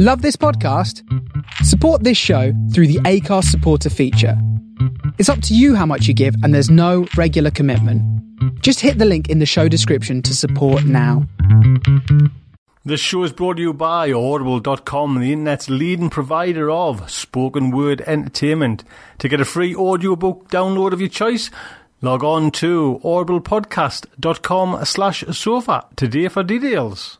Love 0.00 0.22
this 0.22 0.36
podcast? 0.36 1.02
Support 1.64 2.04
this 2.04 2.16
show 2.16 2.52
through 2.72 2.86
the 2.86 3.00
Acast 3.00 3.46
supporter 3.46 3.90
feature. 3.90 4.40
It's 5.18 5.28
up 5.28 5.42
to 5.42 5.56
you 5.56 5.74
how 5.74 5.86
much 5.86 6.06
you 6.06 6.14
give, 6.14 6.36
and 6.44 6.54
there's 6.54 6.70
no 6.70 7.08
regular 7.16 7.50
commitment. 7.50 8.00
Just 8.62 8.78
hit 8.78 8.98
the 8.98 9.04
link 9.04 9.28
in 9.28 9.40
the 9.40 9.44
show 9.44 9.66
description 9.66 10.22
to 10.22 10.36
support 10.36 10.84
now. 10.84 11.26
This 12.84 13.00
show 13.00 13.24
is 13.24 13.32
brought 13.32 13.54
to 13.56 13.62
you 13.62 13.72
by 13.72 14.12
Audible.com, 14.12 15.18
the 15.18 15.32
internet's 15.32 15.68
leading 15.68 16.10
provider 16.10 16.70
of 16.70 17.10
spoken 17.10 17.72
word 17.72 18.00
entertainment. 18.02 18.84
To 19.18 19.28
get 19.28 19.40
a 19.40 19.44
free 19.44 19.74
audiobook 19.74 20.48
download 20.48 20.92
of 20.92 21.00
your 21.00 21.10
choice, 21.10 21.50
log 22.02 22.22
on 22.22 22.52
to 22.52 23.00
audiblepodcast.com 23.02 24.84
slash 24.84 25.24
sofa 25.32 25.86
today 25.96 26.28
for 26.28 26.44
details. 26.44 27.18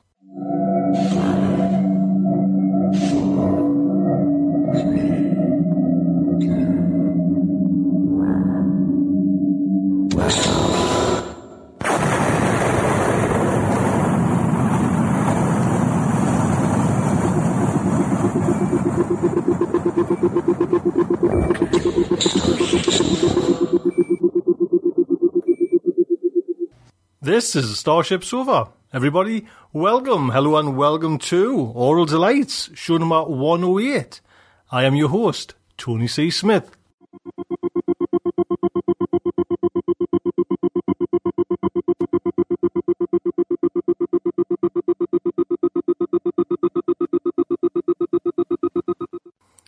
This 10.28 10.46
is 27.56 27.78
Starship 27.78 28.22
Sofa. 28.22 28.68
Everybody, 28.92 29.46
welcome, 29.72 30.28
hello 30.28 30.58
and 30.58 30.76
welcome 30.76 31.16
to 31.18 31.72
Aural 31.74 32.06
Delights, 32.06 32.68
show 32.74 32.98
number 32.98 33.22
108. 33.22 34.20
I 34.70 34.84
am 34.84 34.94
your 34.94 35.08
host, 35.08 35.54
Tony 35.78 36.06
C. 36.06 36.30
Smith. 36.30 36.77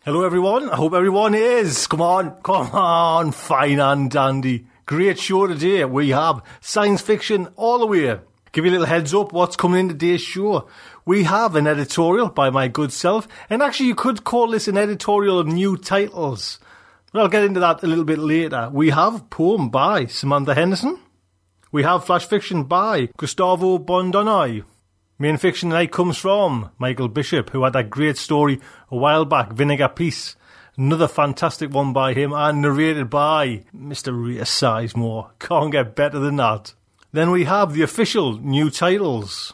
Hello 0.03 0.25
everyone, 0.25 0.71
I 0.71 0.77
hope 0.77 0.95
everyone 0.95 1.35
is. 1.35 1.87
Come 1.87 2.01
on, 2.01 2.31
come 2.43 2.71
on, 2.71 3.33
fine 3.33 3.79
and 3.81 4.11
dandy. 4.11 4.65
Great 4.87 5.19
show 5.19 5.47
today. 5.47 5.85
We 5.85 6.09
have 6.09 6.41
science 6.63 7.03
fiction 7.03 7.49
all 7.55 7.81
the 7.81 7.87
way. 7.87 8.19
Give 8.53 8.65
you 8.65 8.71
a 8.71 8.73
little 8.73 8.87
heads 8.87 9.13
up 9.13 9.35
what's 9.35 9.57
coming 9.57 9.81
in 9.81 9.89
today's 9.89 10.23
show. 10.23 10.67
We 11.05 11.25
have 11.25 11.55
an 11.55 11.67
editorial 11.67 12.31
by 12.31 12.49
my 12.49 12.67
good 12.67 12.95
self, 12.95 13.29
and 13.51 13.63
actually 13.63 13.89
you 13.89 13.95
could 13.95 14.25
call 14.25 14.47
this 14.47 14.69
an 14.69 14.79
editorial 14.79 15.39
of 15.39 15.47
new 15.47 15.77
titles. 15.77 16.59
But 17.13 17.21
I'll 17.21 17.29
get 17.29 17.45
into 17.45 17.61
that 17.61 17.83
a 17.83 17.87
little 17.87 18.07
bit 18.07 18.21
later. 18.21 18.71
We 18.73 18.89
have 18.89 19.29
poem 19.29 19.69
by 19.69 20.07
Samantha 20.07 20.55
Henderson. 20.55 20.99
We 21.73 21.83
have 21.83 22.07
flash 22.07 22.25
fiction 22.25 22.65
by 22.65 23.11
Gustavo 23.19 23.77
Bondoni. 23.77 24.65
Main 25.21 25.37
fiction 25.37 25.69
tonight 25.69 25.93
comes 25.93 26.17
from 26.17 26.71
Michael 26.79 27.09
Bishop, 27.09 27.51
who 27.51 27.63
had 27.63 27.75
that 27.75 27.91
great 27.91 28.17
story 28.17 28.59
a 28.91 28.97
while 28.97 29.27
back, 29.27 29.53
Vinegar 29.53 29.91
Peace. 29.91 30.35
Another 30.79 31.07
fantastic 31.07 31.71
one 31.71 31.93
by 31.93 32.15
him 32.15 32.33
and 32.33 32.63
narrated 32.63 33.11
by 33.11 33.65
Mr. 33.77 34.19
Ray 34.19 34.37
Sizemore. 34.37 35.29
Can't 35.39 35.73
get 35.73 35.95
better 35.95 36.19
than 36.19 36.37
that. 36.37 36.73
Then 37.13 37.33
we 37.33 37.45
have 37.45 37.75
the 37.75 37.83
official 37.83 38.39
new 38.39 38.71
titles. 38.71 39.53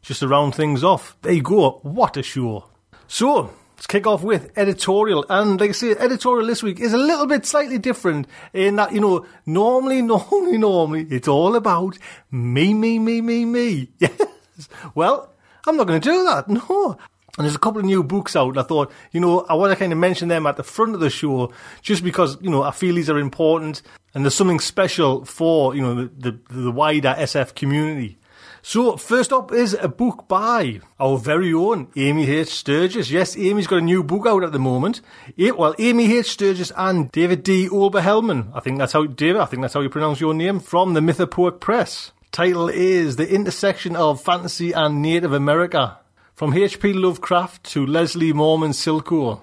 Just 0.00 0.20
to 0.20 0.28
round 0.28 0.54
things 0.54 0.82
off. 0.82 1.14
There 1.20 1.34
you 1.34 1.42
go. 1.42 1.80
What 1.82 2.16
a 2.16 2.22
show. 2.22 2.70
So, 3.06 3.52
let's 3.76 3.86
kick 3.86 4.06
off 4.06 4.22
with 4.22 4.50
editorial. 4.56 5.26
And 5.28 5.60
like 5.60 5.68
I 5.68 5.72
say, 5.74 5.90
editorial 5.90 6.46
this 6.46 6.62
week 6.62 6.80
is 6.80 6.94
a 6.94 6.98
little 6.98 7.26
bit 7.26 7.44
slightly 7.44 7.76
different 7.76 8.28
in 8.54 8.76
that, 8.76 8.94
you 8.94 9.00
know, 9.00 9.26
normally, 9.44 10.00
normally, 10.02 10.56
normally, 10.56 11.06
it's 11.10 11.28
all 11.28 11.54
about 11.54 11.98
me, 12.30 12.72
me, 12.72 12.98
me, 12.98 13.20
me, 13.20 13.44
me. 13.44 13.90
Yes. 13.98 14.18
Well, 14.94 15.32
I'm 15.66 15.76
not 15.76 15.86
going 15.86 16.00
to 16.00 16.08
do 16.08 16.24
that. 16.24 16.48
No. 16.68 16.98
And 17.38 17.46
there's 17.46 17.54
a 17.54 17.58
couple 17.58 17.80
of 17.80 17.86
new 17.86 18.02
books 18.02 18.36
out. 18.36 18.50
And 18.50 18.58
I 18.58 18.62
thought, 18.62 18.92
you 19.10 19.18
know, 19.18 19.40
I 19.48 19.54
want 19.54 19.72
to 19.72 19.76
kind 19.76 19.90
of 19.90 19.98
mention 19.98 20.28
them 20.28 20.46
at 20.46 20.58
the 20.58 20.62
front 20.62 20.94
of 20.94 21.00
the 21.00 21.08
show 21.08 21.50
just 21.80 22.04
because, 22.04 22.36
you 22.42 22.50
know, 22.50 22.62
I 22.62 22.72
feel 22.72 22.94
these 22.94 23.08
are 23.08 23.18
important 23.18 23.80
and 24.12 24.22
there's 24.22 24.34
something 24.34 24.60
special 24.60 25.24
for, 25.24 25.74
you 25.74 25.80
know, 25.80 25.94
the, 25.94 26.10
the, 26.30 26.38
the 26.50 26.70
wider 26.70 27.14
SF 27.16 27.54
community. 27.54 28.18
So, 28.64 28.96
first 28.96 29.32
up 29.32 29.50
is 29.50 29.74
a 29.74 29.88
book 29.88 30.28
by 30.28 30.80
our 31.00 31.18
very 31.18 31.52
own 31.52 31.88
Amy 31.96 32.30
H. 32.30 32.48
Sturgis. 32.48 33.10
Yes, 33.10 33.36
Amy's 33.36 33.66
got 33.66 33.78
a 33.78 33.80
new 33.80 34.04
book 34.04 34.24
out 34.24 34.44
at 34.44 34.52
the 34.52 34.60
moment. 34.60 35.00
It, 35.36 35.58
well, 35.58 35.74
Amy 35.80 36.16
H. 36.16 36.30
Sturgis 36.30 36.70
and 36.76 37.10
David 37.10 37.42
D. 37.42 37.68
Oberhelman. 37.68 38.52
I 38.54 38.60
think 38.60 38.78
that's 38.78 38.92
how, 38.92 39.06
David, 39.06 39.40
I 39.40 39.46
think 39.46 39.62
that's 39.62 39.74
how 39.74 39.80
you 39.80 39.88
pronounce 39.88 40.20
your 40.20 40.32
name, 40.32 40.60
from 40.60 40.94
the 40.94 41.00
Mythopoeic 41.00 41.58
Press. 41.58 42.12
Title 42.32 42.70
is 42.70 43.16
The 43.16 43.30
Intersection 43.30 43.94
of 43.94 44.22
Fantasy 44.22 44.72
and 44.72 45.02
Native 45.02 45.34
America. 45.34 45.98
From 46.34 46.54
H.P. 46.54 46.94
Lovecraft 46.94 47.62
to 47.64 47.84
Leslie 47.84 48.32
Marmon 48.32 48.70
Silko. 48.70 49.42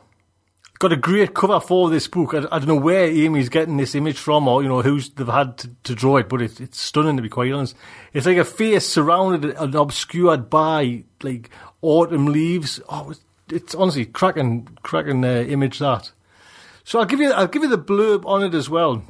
Got 0.79 0.93
a 0.93 0.97
great 0.97 1.35
cover 1.35 1.59
for 1.59 1.91
this 1.91 2.07
book. 2.07 2.33
I, 2.33 2.39
I, 2.51 2.57
don't 2.57 2.67
know 2.67 2.75
where 2.75 3.05
Amy's 3.05 3.49
getting 3.49 3.77
this 3.77 3.93
image 3.93 4.17
from 4.17 4.47
or, 4.47 4.63
you 4.63 4.69
know, 4.69 4.81
who's 4.81 5.11
they've 5.11 5.27
had 5.27 5.59
to, 5.59 5.69
to 5.83 5.93
draw 5.93 6.17
it, 6.17 6.29
but 6.29 6.41
it, 6.41 6.59
it's 6.59 6.81
stunning 6.81 7.15
to 7.17 7.21
be 7.21 7.29
quite 7.29 7.51
honest. 7.51 7.75
It's 8.11 8.25
like 8.25 8.37
a 8.37 8.43
face 8.43 8.89
surrounded 8.89 9.55
and 9.55 9.75
obscured 9.75 10.49
by, 10.49 11.03
like, 11.21 11.51
autumn 11.83 12.25
leaves. 12.25 12.81
Oh, 12.89 13.11
it's, 13.11 13.21
it's 13.51 13.75
honestly 13.75 14.05
cracking, 14.05 14.67
cracking 14.81 15.23
uh, 15.23 15.45
image 15.47 15.77
that. 15.77 16.11
So 16.85 16.97
I'll 16.97 17.05
give 17.05 17.19
you, 17.19 17.31
I'll 17.33 17.45
give 17.45 17.61
you 17.61 17.69
the 17.69 17.77
blurb 17.77 18.25
on 18.25 18.41
it 18.41 18.55
as 18.55 18.67
well. 18.67 19.03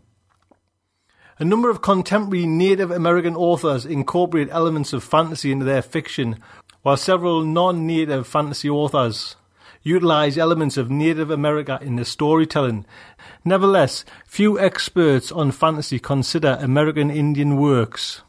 A 1.42 1.46
number 1.46 1.70
of 1.70 1.82
contemporary 1.82 2.46
Native 2.46 2.92
American 2.92 3.34
authors 3.34 3.86
incorporate 3.86 4.50
elements 4.52 4.92
of 4.92 5.06
fantasy 5.06 5.54
into 5.54 5.64
their 5.64 5.82
fiction, 5.82 6.38
while 6.82 6.98
several 6.98 7.46
non-native 7.46 8.28
fantasy 8.28 8.70
authors 8.70 9.38
utilize 9.82 10.38
elements 10.38 10.76
of 10.76 10.92
Native 10.92 11.32
America 11.32 11.80
in 11.82 11.96
their 11.96 12.04
storytelling. 12.04 12.86
Nevertheless, 13.46 14.04
few 14.28 14.60
experts 14.60 15.32
on 15.32 15.52
fantasy 15.52 15.98
consider 15.98 16.58
American 16.60 17.10
Indian 17.10 17.56
works, 17.56 18.22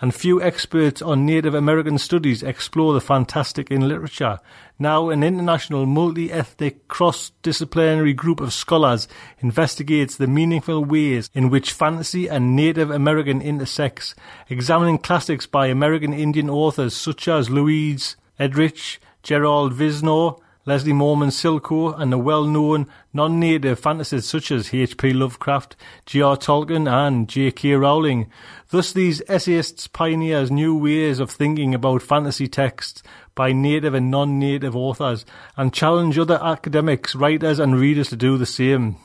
and 0.00 0.14
few 0.14 0.42
experts 0.42 1.00
on 1.00 1.26
Native 1.26 1.54
American 1.54 1.98
studies 1.98 2.42
explore 2.42 2.92
the 2.92 3.00
fantastic 3.00 3.70
in 3.70 3.88
literature. 3.88 4.38
Now, 4.78 5.10
an 5.10 5.22
international 5.22 5.86
multi-ethnic 5.86 6.88
cross-disciplinary 6.88 8.12
group 8.12 8.40
of 8.40 8.52
scholars 8.52 9.06
investigates 9.38 10.16
the 10.16 10.26
meaningful 10.26 10.84
ways 10.84 11.30
in 11.32 11.50
which 11.50 11.72
fantasy 11.72 12.28
and 12.28 12.56
Native 12.56 12.90
American 12.90 13.40
intersects, 13.40 14.14
examining 14.48 14.98
classics 14.98 15.46
by 15.46 15.68
American 15.68 16.12
Indian 16.12 16.50
authors 16.50 16.94
such 16.94 17.28
as 17.28 17.50
Louise 17.50 18.16
Erdrich, 18.38 18.98
Gerald 19.22 19.72
Vizenor, 19.74 20.40
Leslie 20.66 20.92
Marmon 20.92 21.30
Silko, 21.30 21.98
and 21.98 22.12
the 22.12 22.18
well-known 22.18 22.86
non-native 23.12 23.80
fantasists 23.80 24.24
such 24.24 24.50
as 24.50 24.72
H.P. 24.72 25.12
Lovecraft, 25.12 25.76
J.R. 26.06 26.36
Tolkien, 26.36 26.90
and 26.90 27.28
J.K. 27.28 27.74
Rowling. 27.74 28.30
Thus, 28.70 28.92
these 28.92 29.20
essayists 29.28 29.86
pioneers 29.86 30.50
new 30.50 30.76
ways 30.76 31.20
of 31.20 31.30
thinking 31.30 31.74
about 31.74 32.02
fantasy 32.02 32.48
texts 32.48 33.02
by 33.34 33.52
native 33.52 33.94
and 33.94 34.10
non-native 34.10 34.74
authors, 34.74 35.26
and 35.56 35.74
challenge 35.74 36.18
other 36.18 36.42
academics, 36.42 37.14
writers, 37.14 37.58
and 37.58 37.78
readers 37.78 38.08
to 38.08 38.16
do 38.16 38.38
the 38.38 38.46
same. 38.46 38.96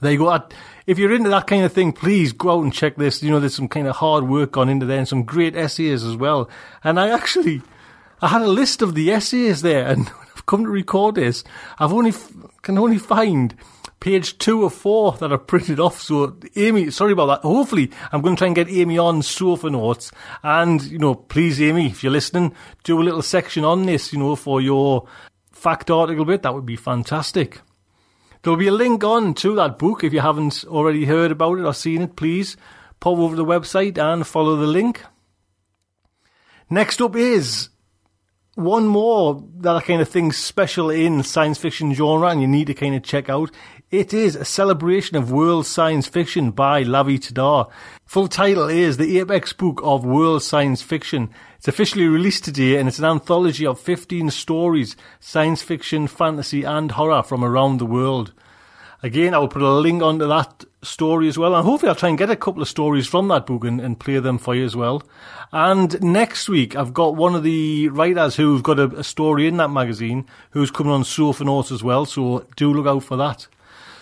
There 0.00 0.12
you 0.12 0.18
go. 0.18 0.48
If 0.86 0.98
you're 0.98 1.12
into 1.12 1.30
that 1.30 1.46
kind 1.46 1.64
of 1.64 1.72
thing, 1.72 1.92
please 1.92 2.32
go 2.32 2.58
out 2.58 2.62
and 2.62 2.72
check 2.72 2.96
this. 2.96 3.22
You 3.22 3.30
know, 3.30 3.40
there's 3.40 3.54
some 3.54 3.68
kind 3.68 3.88
of 3.88 3.96
hard 3.96 4.28
work 4.28 4.52
gone 4.52 4.68
into 4.68 4.86
there 4.86 4.98
and 4.98 5.08
some 5.08 5.24
great 5.24 5.56
essays 5.56 6.04
as 6.04 6.16
well. 6.16 6.48
And 6.84 7.00
I 7.00 7.08
actually, 7.10 7.62
I 8.22 8.28
had 8.28 8.42
a 8.42 8.48
list 8.48 8.80
of 8.80 8.94
the 8.94 9.10
essays 9.10 9.62
there 9.62 9.86
and 9.86 10.10
I've 10.38 10.46
come 10.46 10.64
to 10.64 10.70
record 10.70 11.16
this. 11.16 11.42
I've 11.80 11.92
only, 11.92 12.12
can 12.62 12.78
only 12.78 12.98
find 12.98 13.56
page 13.98 14.38
two 14.38 14.64
of 14.64 14.72
four 14.72 15.12
that 15.12 15.32
are 15.32 15.38
printed 15.38 15.80
off. 15.80 16.00
So 16.00 16.36
Amy, 16.54 16.92
sorry 16.92 17.10
about 17.10 17.26
that. 17.26 17.40
Hopefully 17.40 17.90
I'm 18.12 18.22
going 18.22 18.36
to 18.36 18.38
try 18.38 18.46
and 18.46 18.54
get 18.54 18.68
Amy 18.68 18.98
on 18.98 19.20
Sofanauts. 19.20 20.12
And, 20.44 20.80
you 20.84 20.98
know, 20.98 21.16
please 21.16 21.60
Amy, 21.60 21.86
if 21.86 22.04
you're 22.04 22.12
listening, 22.12 22.54
do 22.84 23.00
a 23.00 23.02
little 23.02 23.20
section 23.20 23.64
on 23.64 23.86
this, 23.86 24.12
you 24.12 24.20
know, 24.20 24.36
for 24.36 24.60
your 24.60 25.08
fact 25.50 25.90
article 25.90 26.24
bit. 26.24 26.42
That 26.42 26.54
would 26.54 26.66
be 26.66 26.76
fantastic. 26.76 27.60
There'll 28.42 28.56
be 28.56 28.68
a 28.68 28.72
link 28.72 29.02
on 29.02 29.34
to 29.34 29.56
that 29.56 29.76
book 29.76 30.04
if 30.04 30.12
you 30.12 30.20
haven't 30.20 30.64
already 30.68 31.04
heard 31.04 31.32
about 31.32 31.58
it 31.58 31.64
or 31.64 31.74
seen 31.74 32.02
it. 32.02 32.14
Please 32.14 32.56
pop 33.00 33.18
over 33.18 33.34
to 33.34 33.42
the 33.42 33.44
website 33.44 33.98
and 33.98 34.24
follow 34.24 34.54
the 34.54 34.68
link. 34.68 35.02
Next 36.70 37.02
up 37.02 37.16
is 37.16 37.70
one 38.58 38.88
more 38.88 39.40
that 39.58 39.84
kind 39.84 40.02
of 40.02 40.08
think 40.08 40.34
special 40.34 40.90
in 40.90 41.22
science 41.22 41.58
fiction 41.58 41.94
genre 41.94 42.28
and 42.28 42.40
you 42.40 42.48
need 42.48 42.66
to 42.66 42.74
kind 42.74 42.96
of 42.96 43.04
check 43.04 43.28
out 43.28 43.52
It 43.92 44.12
is 44.12 44.34
a 44.34 44.44
celebration 44.44 45.16
of 45.16 45.30
world 45.30 45.64
science 45.64 46.08
fiction 46.08 46.50
by 46.50 46.82
Lavie 46.82 47.20
Tidhar. 47.20 47.68
Full 48.04 48.26
title 48.26 48.68
is 48.68 48.96
The 48.96 49.20
Apex 49.20 49.52
Book 49.52 49.80
of 49.84 50.04
World 50.04 50.42
Science 50.42 50.82
Fiction. 50.82 51.30
It's 51.58 51.68
officially 51.68 52.08
released 52.08 52.44
today 52.44 52.78
and 52.78 52.88
it's 52.88 52.98
an 52.98 53.04
anthology 53.04 53.64
of 53.64 53.78
15 53.78 54.30
stories, 54.32 54.96
science 55.20 55.62
fiction, 55.62 56.08
fantasy 56.08 56.64
and 56.64 56.90
horror 56.90 57.22
from 57.22 57.44
around 57.44 57.78
the 57.78 57.86
world. 57.86 58.34
Again, 59.04 59.34
I'll 59.34 59.46
put 59.46 59.62
a 59.62 59.70
link 59.70 60.02
onto 60.02 60.26
that 60.26 60.64
story 60.82 61.28
as 61.28 61.36
well, 61.36 61.54
and 61.54 61.64
hopefully 61.64 61.90
I'll 61.90 61.96
try 61.96 62.08
and 62.08 62.18
get 62.18 62.30
a 62.30 62.36
couple 62.36 62.62
of 62.62 62.68
stories 62.68 63.06
from 63.06 63.28
that 63.28 63.46
book 63.46 63.64
and, 63.64 63.80
and 63.80 63.98
play 63.98 64.18
them 64.18 64.38
for 64.38 64.54
you 64.54 64.64
as 64.64 64.76
well. 64.76 65.02
And 65.52 66.00
next 66.02 66.48
week, 66.48 66.76
I've 66.76 66.94
got 66.94 67.16
one 67.16 67.34
of 67.34 67.42
the 67.42 67.88
writers 67.88 68.36
who've 68.36 68.62
got 68.62 68.78
a, 68.78 68.84
a 68.98 69.04
story 69.04 69.46
in 69.46 69.56
that 69.56 69.70
magazine 69.70 70.26
who's 70.50 70.70
coming 70.70 70.92
on 70.92 71.02
Sofanauts 71.02 71.72
as 71.72 71.82
well, 71.82 72.04
so 72.06 72.46
do 72.56 72.72
look 72.72 72.86
out 72.86 73.02
for 73.02 73.16
that. 73.16 73.46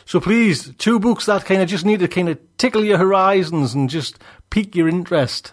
So 0.04 0.20
please, 0.20 0.72
two 0.78 1.00
books 1.00 1.26
that 1.26 1.44
kind 1.44 1.62
of 1.62 1.68
just 1.68 1.84
need 1.84 2.00
to 2.00 2.08
kind 2.08 2.28
of 2.28 2.38
tickle 2.58 2.84
your 2.84 2.98
horizons 2.98 3.74
and 3.74 3.90
just 3.90 4.18
pique 4.50 4.76
your 4.76 4.88
interest. 4.88 5.52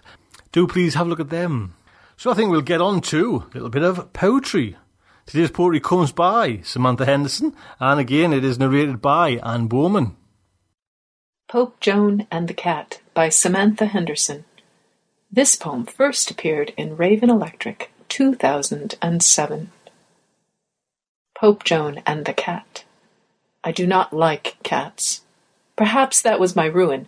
Do 0.52 0.68
please 0.68 0.94
have 0.94 1.08
a 1.08 1.10
look 1.10 1.20
at 1.20 1.30
them. 1.30 1.74
So 2.18 2.30
I 2.30 2.36
think 2.36 2.52
we'll 2.52 2.62
get 2.62 2.80
on 2.80 3.02
to 3.02 3.46
a 3.50 3.54
little 3.54 3.70
bit 3.70 3.82
of 3.82 4.14
poetry. 4.14 4.78
Today's 5.26 5.50
poetry 5.50 5.80
comes 5.80 6.12
by 6.12 6.60
Samantha 6.64 7.06
Henderson, 7.06 7.56
and 7.80 8.00
again 8.00 8.34
it 8.34 8.44
is 8.44 8.60
narrated 8.60 9.02
by 9.02 9.40
Anne 9.44 9.68
Bowman. 9.68 10.16
Pope 11.48 11.80
Joan 11.80 12.26
and 12.32 12.48
the 12.48 12.54
Cat 12.54 13.00
by 13.14 13.30
Samantha 13.30 13.86
Henderson. 13.86 14.46
This 15.32 15.56
poem 15.56 15.86
first 15.86 16.32
appeared 16.32 16.74
in 16.78 16.98
Raven 16.98 17.30
Electrick, 17.30 17.90
2007. 18.10 19.72
Pope 21.36 21.64
Joan 21.64 22.02
and 22.08 22.26
the 22.26 22.34
Cat. 22.34 22.86
I 23.64 23.72
do 23.72 23.86
not 23.86 24.14
like 24.14 24.58
cats. 24.64 25.22
Perhaps 25.76 26.22
that 26.22 26.40
was 26.40 26.56
my 26.56 26.66
ruin. 26.66 27.08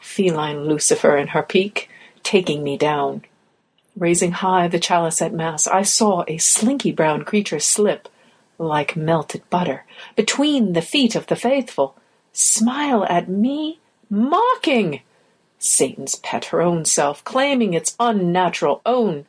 Feline 0.00 0.64
Lucifer 0.64 1.16
in 1.16 1.28
her 1.28 1.42
peak, 1.42 1.90
taking 2.22 2.62
me 2.62 2.78
down. 2.78 3.22
Raising 3.96 4.32
high 4.32 4.68
the 4.68 4.78
chalice 4.78 5.20
at 5.20 5.34
Mass, 5.34 5.66
I 5.66 5.82
saw 5.82 6.24
a 6.26 6.38
slinky 6.38 6.92
brown 6.92 7.24
creature 7.24 7.58
slip, 7.58 8.08
like 8.58 8.96
melted 8.96 9.42
butter, 9.50 9.84
between 10.16 10.72
the 10.72 10.82
feet 10.82 11.14
of 11.14 11.26
the 11.26 11.36
faithful, 11.36 11.96
smile 12.32 13.04
at 13.04 13.28
me, 13.28 13.80
mocking! 14.10 15.00
Satan's 15.58 16.16
pet, 16.16 16.46
her 16.46 16.60
own 16.60 16.84
self, 16.84 17.22
claiming 17.24 17.74
its 17.74 17.94
unnatural 18.00 18.82
own. 18.84 19.26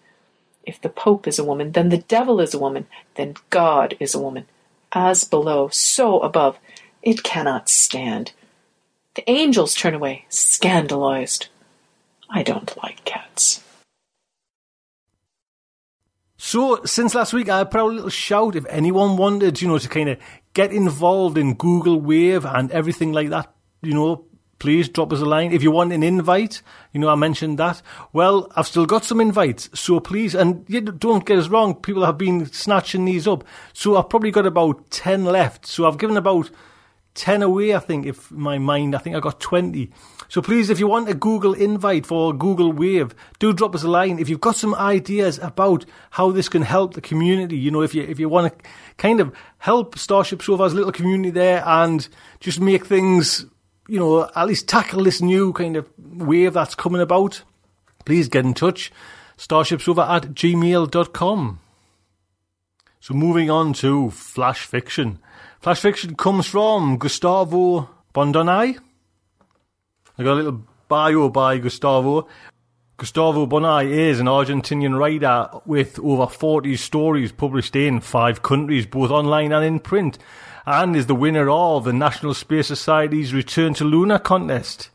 If 0.64 0.82
the 0.82 0.90
Pope 0.90 1.28
is 1.28 1.38
a 1.38 1.44
woman, 1.44 1.74
then 1.74 1.90
the 1.90 1.98
devil 1.98 2.40
is 2.40 2.54
a 2.54 2.60
woman, 2.60 2.88
then 3.16 3.36
God 3.50 3.96
is 4.00 4.16
a 4.16 4.20
woman. 4.20 4.46
As 4.92 5.24
below, 5.24 5.70
so 5.70 6.20
above, 6.20 6.58
it 7.02 7.24
cannot 7.24 7.70
stand. 7.70 8.32
The 9.16 9.30
angels 9.30 9.76
turn 9.76 9.94
away, 9.94 10.26
scandalized. 10.30 11.48
I 12.30 12.42
don't 12.42 12.76
like 12.82 13.06
cats. 13.06 13.62
So, 16.38 16.84
since 16.84 17.16
last 17.16 17.32
week, 17.32 17.48
I 17.48 17.64
put 17.64 17.80
out 17.80 17.92
a 17.92 17.94
little 17.94 18.10
shout 18.10 18.56
if 18.56 18.66
anyone 18.68 19.18
wanted, 19.18 19.62
you 19.62 19.68
know, 19.68 19.78
to 19.78 19.88
kind 19.88 20.10
of 20.10 20.18
get 20.54 20.72
involved 20.72 21.38
in 21.38 21.56
Google 21.56 22.00
Wave 22.00 22.46
and 22.46 22.72
everything 22.72 23.12
like 23.12 23.30
that, 23.30 23.54
you 23.82 23.94
know, 23.94 24.26
please 24.60 24.88
drop 24.88 25.12
us 25.12 25.20
a 25.20 25.26
line. 25.26 25.52
If 25.52 25.62
you 25.62 25.72
want 25.72 25.92
an 25.92 26.04
invite, 26.04 26.62
you 26.94 27.00
know, 27.00 27.10
I 27.10 27.16
mentioned 27.16 27.60
that. 27.60 27.82
Well, 28.14 28.50
I've 28.56 28.68
still 28.68 28.86
got 28.86 29.04
some 29.04 29.20
invites, 29.20 29.70
so 29.74 30.00
please, 30.00 30.36
and 30.36 30.66
don't 31.00 31.26
get 31.26 31.40
us 31.40 31.50
wrong, 31.50 31.76
people 31.76 32.06
have 32.06 32.18
been 32.18 32.46
snatching 32.46 33.06
these 33.06 33.28
up. 33.28 33.44
So 33.74 33.98
I've 33.98 34.10
probably 34.10 34.32
got 34.32 34.46
about 34.46 34.90
10 34.90 35.26
left. 35.26 35.66
So 35.66 35.86
I've 35.86 35.98
given 35.98 36.16
about 36.16 36.50
10 37.16 37.42
away, 37.44 37.76
I 37.76 37.80
think, 37.80 38.06
if 38.06 38.32
my 38.32 38.58
mind, 38.58 38.96
I 38.96 39.00
think 39.00 39.16
I 39.16 39.20
got 39.20 39.40
20. 39.40 39.92
So 40.34 40.42
please, 40.42 40.72
if 40.72 40.80
you 40.80 40.88
want 40.88 41.10
a 41.10 41.14
Google 41.14 41.54
invite 41.54 42.08
for 42.08 42.34
Google 42.34 42.72
Wave, 42.72 43.14
do 43.38 43.54
drop 43.54 43.76
us 43.76 43.84
a 43.84 43.88
line. 43.88 44.18
If 44.18 44.30
you've 44.30 44.42
got 44.42 44.56
some 44.56 44.74
ideas 44.74 45.38
about 45.38 45.86
how 46.10 46.32
this 46.32 46.50
can 46.50 46.64
help 46.64 46.96
the 46.96 47.02
community, 47.02 47.56
you 47.56 47.70
know, 47.70 47.84
if 47.84 47.94
you, 47.94 48.02
if 48.02 48.20
you 48.20 48.30
want 48.30 48.52
to 48.52 48.70
kind 48.98 49.20
of 49.20 49.32
help 49.60 49.96
Starship 49.96 50.40
Sofa's 50.42 50.74
little 50.74 50.92
community 50.92 51.30
there 51.30 51.62
and 51.64 52.08
just 52.40 52.60
make 52.60 52.88
things, 52.88 53.46
you 53.88 54.00
know, 54.00 54.28
at 54.36 54.48
least 54.48 54.68
tackle 54.68 55.04
this 55.04 55.22
new 55.22 55.54
kind 55.54 55.76
of 55.76 55.88
wave 56.00 56.54
that's 56.54 56.74
coming 56.74 57.00
about, 57.00 57.44
please 58.04 58.28
get 58.28 58.44
in 58.44 58.56
touch. 58.56 58.92
Starshipsofa 59.38 60.10
at 60.10 60.24
gmail.com. 60.34 61.60
So 63.02 63.14
moving 63.14 63.52
on 63.52 63.74
to 63.74 64.10
Flash 64.10 64.66
Fiction. 64.66 65.20
Flash 65.60 65.82
Fiction 65.82 66.16
comes 66.16 66.48
from 66.48 66.98
Gustavo 66.98 67.88
Bondoni. 68.16 68.80
I 70.16 70.22
got 70.22 70.34
a 70.34 70.36
little 70.36 70.64
bio 70.88 71.28
by 71.30 71.58
Gustavo. 71.58 72.28
Gustavo 72.98 73.48
Bondoni 73.48 73.90
is 73.90 74.20
an 74.20 74.28
Argentinian 74.28 74.96
writer 74.96 75.50
with 75.66 75.98
over 76.00 76.28
40 76.28 76.78
stories 76.78 77.32
published 77.32 77.76
in 77.76 78.00
five 78.00 78.44
countries, 78.44 78.86
both 78.86 79.10
online 79.10 79.52
and 79.52 79.66
in 79.66 79.80
print, 79.80 80.20
and 80.68 80.96
is 80.96 81.08
the 81.08 81.16
winner 81.16 81.50
of 81.50 81.86
the 81.86 81.94
National 81.94 82.36
Space 82.36 82.68
Society's 82.68 83.34
Return 83.34 83.74
to 83.74 83.84
Luna 83.86 84.20
contest. 84.20 84.92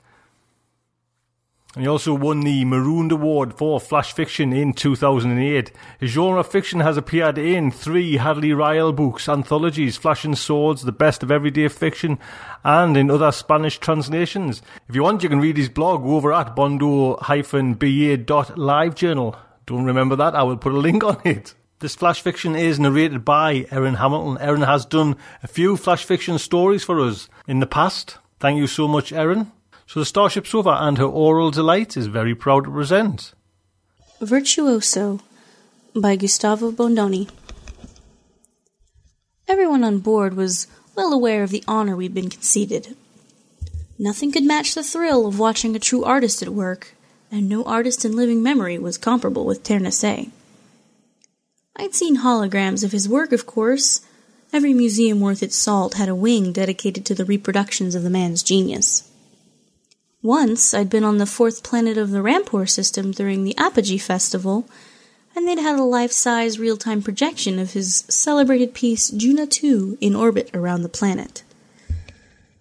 And 1.78 1.84
he 1.84 1.88
also 1.88 2.12
won 2.12 2.40
the 2.40 2.64
Marooned 2.64 3.12
Award 3.12 3.54
for 3.54 3.78
Flash 3.78 4.12
Fiction 4.12 4.52
in 4.52 4.72
2008. 4.72 5.70
His 6.00 6.10
genre 6.10 6.42
fiction 6.42 6.80
has 6.80 6.96
appeared 6.96 7.38
in 7.38 7.70
three 7.70 8.16
Hadley 8.16 8.52
Rille 8.52 8.92
books, 8.92 9.28
anthologies, 9.28 9.96
Flash 9.96 10.24
and 10.24 10.36
Swords, 10.36 10.82
The 10.82 10.90
Best 10.90 11.22
of 11.22 11.30
Everyday 11.30 11.68
Fiction, 11.68 12.18
and 12.64 12.96
in 12.96 13.12
other 13.12 13.30
Spanish 13.30 13.78
translations. 13.78 14.60
If 14.88 14.96
you 14.96 15.04
want, 15.04 15.22
you 15.22 15.28
can 15.28 15.38
read 15.38 15.56
his 15.56 15.68
blog 15.68 16.04
over 16.04 16.32
at 16.32 16.56
bondo-ba.livejournal. 16.56 19.36
Don't 19.66 19.84
remember 19.84 20.16
that? 20.16 20.34
I 20.34 20.42
will 20.42 20.56
put 20.56 20.72
a 20.72 20.78
link 20.78 21.04
on 21.04 21.20
it. 21.24 21.54
This 21.78 21.94
flash 21.94 22.20
fiction 22.20 22.56
is 22.56 22.80
narrated 22.80 23.24
by 23.24 23.66
Erin 23.70 23.94
Hamilton. 23.94 24.44
Erin 24.44 24.62
has 24.62 24.84
done 24.84 25.14
a 25.44 25.46
few 25.46 25.76
flash 25.76 26.04
fiction 26.04 26.40
stories 26.40 26.82
for 26.82 26.98
us 26.98 27.28
in 27.46 27.60
the 27.60 27.68
past. 27.68 28.18
Thank 28.40 28.58
you 28.58 28.66
so 28.66 28.88
much, 28.88 29.12
Erin. 29.12 29.52
So 29.88 30.00
the 30.00 30.06
Starship 30.06 30.46
Sofa 30.46 30.76
and 30.80 30.98
her 30.98 31.06
Aural 31.06 31.50
Delight 31.50 31.96
is 31.96 32.08
very 32.08 32.34
proud 32.34 32.64
to 32.64 32.70
present. 32.70 33.32
Virtuoso 34.20 35.20
by 35.96 36.14
Gustavo 36.14 36.70
Bondoni. 36.70 37.30
Everyone 39.48 39.82
on 39.82 40.00
board 40.00 40.34
was 40.34 40.66
well 40.94 41.14
aware 41.14 41.42
of 41.42 41.48
the 41.48 41.64
honor 41.66 41.96
we'd 41.96 42.12
been 42.12 42.28
conceded. 42.28 42.94
Nothing 43.98 44.30
could 44.30 44.44
match 44.44 44.74
the 44.74 44.84
thrill 44.84 45.26
of 45.26 45.38
watching 45.38 45.74
a 45.74 45.78
true 45.78 46.04
artist 46.04 46.42
at 46.42 46.50
work, 46.50 46.94
and 47.32 47.48
no 47.48 47.64
artist 47.64 48.04
in 48.04 48.14
living 48.14 48.42
memory 48.42 48.78
was 48.78 48.98
comparable 48.98 49.46
with 49.46 49.64
Ternasset. 49.64 50.30
I'd 51.76 51.94
seen 51.94 52.18
holograms 52.18 52.84
of 52.84 52.92
his 52.92 53.08
work, 53.08 53.32
of 53.32 53.46
course. 53.46 54.02
Every 54.52 54.74
museum 54.74 55.20
worth 55.20 55.42
its 55.42 55.56
salt 55.56 55.94
had 55.94 56.10
a 56.10 56.14
wing 56.14 56.52
dedicated 56.52 57.06
to 57.06 57.14
the 57.14 57.24
reproductions 57.24 57.94
of 57.94 58.02
the 58.02 58.10
man's 58.10 58.42
genius. 58.42 59.08
Once 60.28 60.74
I'd 60.74 60.90
been 60.90 61.04
on 61.04 61.16
the 61.16 61.24
fourth 61.24 61.62
planet 61.62 61.96
of 61.96 62.10
the 62.10 62.20
Rampor 62.20 62.68
system 62.68 63.12
during 63.12 63.44
the 63.44 63.56
Apogee 63.56 63.96
Festival, 63.96 64.68
and 65.34 65.48
they'd 65.48 65.58
had 65.58 65.78
a 65.78 65.82
life 65.82 66.12
size 66.12 66.58
real 66.58 66.76
time 66.76 67.00
projection 67.00 67.58
of 67.58 67.72
his 67.72 68.04
celebrated 68.10 68.74
piece 68.74 69.08
Juna 69.08 69.46
2 69.46 69.96
in 70.02 70.14
orbit 70.14 70.50
around 70.52 70.82
the 70.82 70.90
planet. 70.90 71.44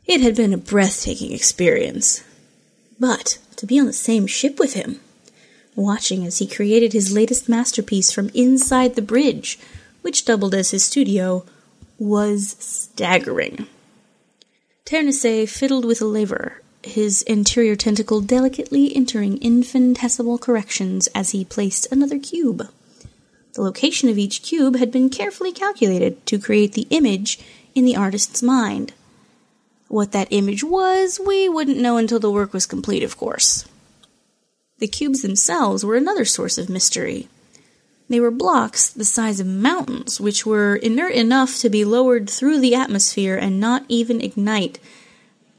It 0.05 0.21
had 0.21 0.33
been 0.33 0.53
a 0.53 0.57
breathtaking 0.57 1.33
experience. 1.33 2.23
But 3.01 3.37
to 3.57 3.65
be 3.65 3.77
on 3.77 3.85
the 3.85 3.91
same 3.91 4.27
ship 4.27 4.59
with 4.59 4.73
him, 4.73 5.01
watching 5.75 6.25
as 6.25 6.37
he 6.37 6.47
created 6.47 6.93
his 6.93 7.11
latest 7.11 7.49
masterpiece 7.49 8.13
from 8.13 8.29
inside 8.29 8.95
the 8.95 9.01
bridge, 9.01 9.59
which 10.03 10.23
doubled 10.23 10.55
as 10.55 10.71
his 10.71 10.85
studio, 10.85 11.43
was 11.99 12.55
staggering. 12.59 13.67
Ternasset 14.85 15.49
fiddled 15.49 15.83
with 15.83 15.99
a 15.99 16.05
lever 16.05 16.61
his 16.87 17.21
interior 17.23 17.75
tentacle 17.75 18.21
delicately 18.21 18.95
entering 18.95 19.41
infinitesimal 19.41 20.37
corrections 20.37 21.07
as 21.15 21.31
he 21.31 21.45
placed 21.45 21.91
another 21.91 22.19
cube. 22.19 22.69
The 23.53 23.61
location 23.61 24.09
of 24.09 24.17
each 24.17 24.43
cube 24.43 24.75
had 24.75 24.91
been 24.91 25.09
carefully 25.09 25.51
calculated 25.51 26.25
to 26.27 26.39
create 26.39 26.73
the 26.73 26.87
image 26.89 27.39
in 27.73 27.85
the 27.85 27.95
artist's 27.95 28.43
mind. 28.43 28.93
What 29.87 30.11
that 30.11 30.27
image 30.31 30.63
was, 30.63 31.19
we 31.23 31.47
wouldn't 31.47 31.79
know 31.79 31.97
until 31.97 32.19
the 32.19 32.31
work 32.31 32.53
was 32.53 32.65
complete, 32.65 33.03
of 33.03 33.17
course. 33.17 33.65
The 34.79 34.87
cubes 34.87 35.21
themselves 35.21 35.83
were 35.83 35.95
another 35.95 36.25
source 36.25 36.57
of 36.57 36.69
mystery. 36.69 37.29
They 38.09 38.19
were 38.19 38.31
blocks 38.31 38.89
the 38.89 39.05
size 39.05 39.39
of 39.39 39.47
mountains, 39.47 40.21
which 40.21 40.45
were 40.45 40.75
inert 40.75 41.13
enough 41.13 41.57
to 41.59 41.69
be 41.69 41.83
lowered 41.83 42.29
through 42.29 42.59
the 42.59 42.75
atmosphere 42.75 43.35
and 43.35 43.59
not 43.59 43.85
even 43.89 44.21
ignite 44.21 44.79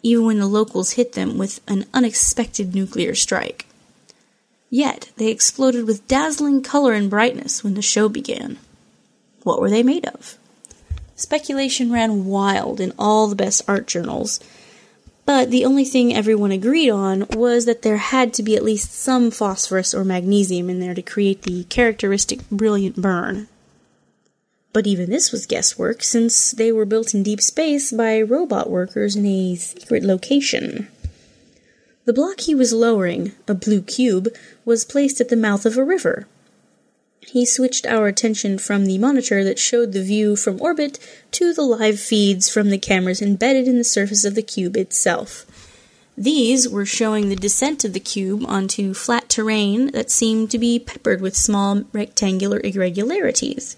even 0.02 0.24
when 0.24 0.38
the 0.38 0.46
locals 0.46 0.92
hit 0.92 1.12
them 1.12 1.38
with 1.38 1.60
an 1.68 1.84
unexpected 1.92 2.74
nuclear 2.74 3.14
strike. 3.14 3.66
Yet 4.70 5.10
they 5.16 5.28
exploded 5.28 5.86
with 5.86 6.06
dazzling 6.08 6.62
color 6.62 6.92
and 6.92 7.08
brightness 7.08 7.64
when 7.64 7.74
the 7.74 7.82
show 7.82 8.08
began. 8.08 8.58
What 9.42 9.60
were 9.60 9.70
they 9.70 9.82
made 9.82 10.06
of? 10.06 10.36
Speculation 11.16 11.90
ran 11.90 12.26
wild 12.26 12.80
in 12.80 12.92
all 12.98 13.26
the 13.26 13.34
best 13.34 13.62
art 13.66 13.86
journals, 13.86 14.40
but 15.24 15.50
the 15.50 15.64
only 15.64 15.84
thing 15.84 16.14
everyone 16.14 16.52
agreed 16.52 16.90
on 16.90 17.26
was 17.30 17.64
that 17.64 17.82
there 17.82 17.96
had 17.96 18.32
to 18.34 18.42
be 18.42 18.56
at 18.56 18.64
least 18.64 18.94
some 18.94 19.30
phosphorus 19.30 19.92
or 19.92 20.04
magnesium 20.04 20.70
in 20.70 20.80
there 20.80 20.94
to 20.94 21.02
create 21.02 21.42
the 21.42 21.64
characteristic 21.64 22.48
brilliant 22.50 22.96
burn. 22.96 23.48
But 24.72 24.86
even 24.86 25.10
this 25.10 25.32
was 25.32 25.46
guesswork, 25.46 26.02
since 26.02 26.50
they 26.50 26.70
were 26.70 26.84
built 26.84 27.14
in 27.14 27.22
deep 27.22 27.40
space 27.40 27.90
by 27.90 28.20
robot 28.20 28.70
workers 28.70 29.16
in 29.16 29.26
a 29.26 29.56
secret 29.56 30.04
location. 30.04 30.88
The 32.04 32.12
block 32.12 32.40
he 32.40 32.54
was 32.54 32.72
lowering, 32.72 33.32
a 33.46 33.54
blue 33.54 33.82
cube, 33.82 34.28
was 34.64 34.84
placed 34.84 35.20
at 35.20 35.28
the 35.28 35.36
mouth 35.36 35.66
of 35.66 35.76
a 35.76 35.84
river. 35.84 36.26
He 37.20 37.44
switched 37.44 37.86
our 37.86 38.06
attention 38.06 38.58
from 38.58 38.86
the 38.86 38.96
monitor 38.96 39.44
that 39.44 39.58
showed 39.58 39.92
the 39.92 40.02
view 40.02 40.34
from 40.34 40.60
orbit 40.62 40.98
to 41.32 41.52
the 41.52 41.62
live 41.62 42.00
feeds 42.00 42.48
from 42.48 42.70
the 42.70 42.78
cameras 42.78 43.20
embedded 43.20 43.68
in 43.68 43.76
the 43.76 43.84
surface 43.84 44.24
of 44.24 44.34
the 44.34 44.42
cube 44.42 44.76
itself. 44.76 45.44
These 46.16 46.68
were 46.68 46.86
showing 46.86 47.28
the 47.28 47.36
descent 47.36 47.84
of 47.84 47.92
the 47.92 48.00
cube 48.00 48.44
onto 48.48 48.94
flat 48.94 49.28
terrain 49.28 49.92
that 49.92 50.10
seemed 50.10 50.50
to 50.50 50.58
be 50.58 50.78
peppered 50.78 51.20
with 51.20 51.36
small 51.36 51.84
rectangular 51.92 52.60
irregularities. 52.64 53.76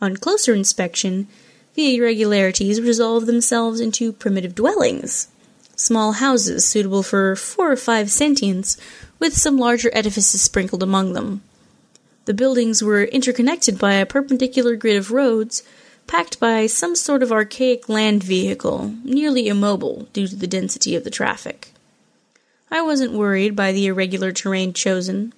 On 0.00 0.16
closer 0.16 0.54
inspection, 0.54 1.26
the 1.74 1.96
irregularities 1.96 2.80
resolved 2.80 3.26
themselves 3.26 3.80
into 3.80 4.12
primitive 4.12 4.54
dwellings, 4.54 5.28
small 5.74 6.12
houses 6.12 6.66
suitable 6.66 7.02
for 7.02 7.36
four 7.36 7.72
or 7.72 7.76
five 7.76 8.06
sentients, 8.08 8.78
with 9.18 9.36
some 9.36 9.58
larger 9.58 9.90
edifices 9.92 10.40
sprinkled 10.40 10.82
among 10.82 11.12
them. 11.12 11.42
The 12.26 12.34
buildings 12.34 12.82
were 12.82 13.04
interconnected 13.04 13.78
by 13.78 13.94
a 13.94 14.06
perpendicular 14.06 14.76
grid 14.76 14.96
of 14.96 15.12
roads, 15.12 15.62
packed 16.06 16.38
by 16.40 16.66
some 16.66 16.94
sort 16.94 17.22
of 17.22 17.32
archaic 17.32 17.88
land 17.88 18.22
vehicle, 18.22 18.94
nearly 19.04 19.48
immobile 19.48 20.08
due 20.12 20.26
to 20.26 20.36
the 20.36 20.46
density 20.46 20.94
of 20.94 21.04
the 21.04 21.10
traffic. 21.10 21.72
I 22.70 22.82
wasn't 22.82 23.12
worried 23.12 23.54
by 23.54 23.72
the 23.72 23.86
irregular 23.86 24.32
terrain 24.32 24.72
chosen. 24.72 25.32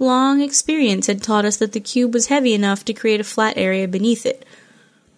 Long 0.00 0.40
experience 0.40 1.08
had 1.08 1.22
taught 1.22 1.44
us 1.44 1.58
that 1.58 1.72
the 1.72 1.78
cube 1.78 2.14
was 2.14 2.28
heavy 2.28 2.54
enough 2.54 2.86
to 2.86 2.94
create 2.94 3.20
a 3.20 3.24
flat 3.24 3.58
area 3.58 3.86
beneath 3.86 4.24
it, 4.24 4.46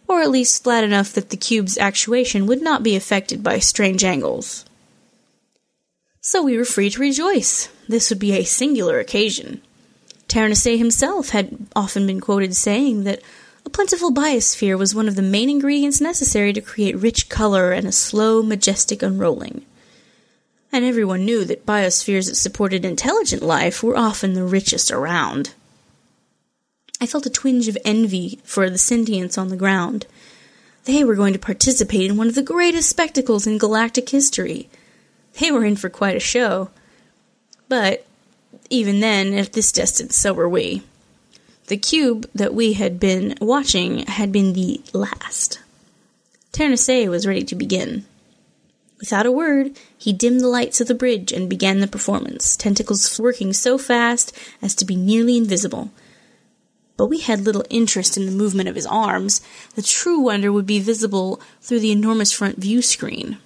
or 0.08 0.20
at 0.20 0.30
least 0.30 0.64
flat 0.64 0.82
enough 0.82 1.12
that 1.12 1.30
the 1.30 1.36
cube's 1.36 1.78
actuation 1.78 2.46
would 2.46 2.60
not 2.60 2.82
be 2.82 2.96
affected 2.96 3.44
by 3.44 3.60
strange 3.60 4.02
angles. 4.02 4.64
So 6.20 6.42
we 6.42 6.56
were 6.56 6.64
free 6.64 6.90
to 6.90 7.00
rejoice. 7.00 7.68
This 7.88 8.10
would 8.10 8.18
be 8.18 8.32
a 8.32 8.42
singular 8.42 8.98
occasion. 8.98 9.62
Ternace 10.26 10.64
himself 10.64 11.28
had 11.28 11.56
often 11.76 12.04
been 12.04 12.20
quoted 12.20 12.56
saying 12.56 13.04
that 13.04 13.22
a 13.64 13.70
plentiful 13.70 14.12
biosphere 14.12 14.76
was 14.76 14.96
one 14.96 15.06
of 15.06 15.14
the 15.14 15.22
main 15.22 15.48
ingredients 15.48 16.00
necessary 16.00 16.52
to 16.52 16.60
create 16.60 16.98
rich 16.98 17.28
color 17.28 17.70
and 17.70 17.86
a 17.86 17.92
slow, 17.92 18.42
majestic 18.42 19.00
unrolling. 19.00 19.64
And 20.72 20.86
everyone 20.86 21.26
knew 21.26 21.44
that 21.44 21.66
biospheres 21.66 22.28
that 22.28 22.36
supported 22.36 22.84
intelligent 22.84 23.42
life 23.42 23.82
were 23.82 23.96
often 23.96 24.32
the 24.32 24.44
richest 24.44 24.90
around. 24.90 25.52
I 26.98 27.06
felt 27.06 27.26
a 27.26 27.30
twinge 27.30 27.68
of 27.68 27.76
envy 27.84 28.40
for 28.42 28.70
the 28.70 28.78
sentients 28.78 29.36
on 29.36 29.48
the 29.48 29.56
ground. 29.56 30.06
They 30.84 31.04
were 31.04 31.14
going 31.14 31.34
to 31.34 31.38
participate 31.38 32.10
in 32.10 32.16
one 32.16 32.26
of 32.26 32.34
the 32.34 32.42
greatest 32.42 32.88
spectacles 32.88 33.46
in 33.46 33.58
galactic 33.58 34.08
history. 34.08 34.68
They 35.38 35.50
were 35.50 35.64
in 35.64 35.76
for 35.76 35.90
quite 35.90 36.16
a 36.16 36.20
show. 36.20 36.70
But 37.68 38.06
even 38.70 39.00
then, 39.00 39.34
at 39.34 39.52
this 39.52 39.72
distance, 39.72 40.16
so 40.16 40.32
were 40.32 40.48
we. 40.48 40.82
The 41.66 41.76
cube 41.76 42.28
that 42.34 42.54
we 42.54 42.72
had 42.74 42.98
been 42.98 43.34
watching 43.40 44.06
had 44.06 44.32
been 44.32 44.54
the 44.54 44.80
last. 44.92 45.60
Ternace 46.50 46.88
was 46.88 47.26
ready 47.26 47.44
to 47.44 47.54
begin. 47.54 48.04
Without 49.02 49.26
a 49.26 49.30
word, 49.30 49.76
he 49.98 50.14
dimmed 50.14 50.40
the 50.40 50.48
lights 50.48 50.80
of 50.80 50.88
the 50.88 50.94
bridge 50.94 51.30
and 51.30 51.50
began 51.50 51.80
the 51.80 51.86
performance, 51.86 52.56
tentacles 52.56 53.20
working 53.20 53.52
so 53.52 53.76
fast 53.76 54.32
as 54.62 54.74
to 54.76 54.86
be 54.86 54.96
nearly 54.96 55.36
invisible 55.36 55.90
but 57.02 57.06
we 57.06 57.18
had 57.18 57.40
little 57.40 57.64
interest 57.68 58.16
in 58.16 58.26
the 58.26 58.30
movement 58.32 58.68
of 58.68 58.76
his 58.76 58.86
arms. 58.86 59.40
The 59.74 59.82
true 59.82 60.20
wonder 60.20 60.52
would 60.52 60.66
be 60.66 60.78
visible 60.78 61.40
through 61.60 61.80
the 61.80 61.90
enormous 61.90 62.32
front 62.32 62.58
view 62.58 62.80
screen. 62.80 63.38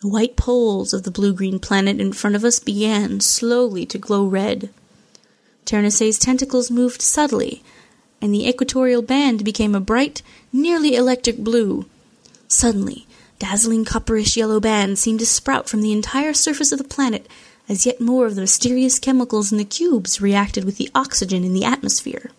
The 0.00 0.08
white 0.08 0.36
poles 0.36 0.92
of 0.92 1.04
the 1.04 1.12
blue 1.12 1.34
green 1.34 1.60
planet 1.60 2.00
in 2.00 2.12
front 2.12 2.34
of 2.34 2.44
us 2.44 2.58
began 2.58 3.20
slowly 3.20 3.86
to 3.86 3.96
glow 3.96 4.24
red. 4.24 4.70
Ternace's 5.64 6.18
tentacles 6.18 6.68
moved 6.68 7.00
subtly, 7.00 7.62
and 8.20 8.34
the 8.34 8.48
equatorial 8.48 9.02
band 9.02 9.44
became 9.44 9.76
a 9.76 9.80
bright, 9.80 10.22
nearly 10.52 10.96
electric 10.96 11.38
blue. 11.38 11.86
Suddenly, 12.48 13.06
dazzling 13.42 13.84
copperish 13.84 14.36
yellow 14.36 14.60
bands 14.60 15.00
seemed 15.00 15.18
to 15.18 15.26
sprout 15.26 15.68
from 15.68 15.82
the 15.82 15.90
entire 15.90 16.32
surface 16.32 16.70
of 16.70 16.78
the 16.78 16.84
planet 16.84 17.26
as 17.68 17.84
yet 17.84 18.00
more 18.00 18.24
of 18.24 18.36
the 18.36 18.40
mysterious 18.40 19.00
chemicals 19.00 19.50
in 19.50 19.58
the 19.58 19.64
cubes 19.64 20.20
reacted 20.20 20.64
with 20.64 20.76
the 20.76 20.88
oxygen 20.94 21.42
in 21.42 21.52
the 21.52 21.64
atmosphere. 21.64 22.30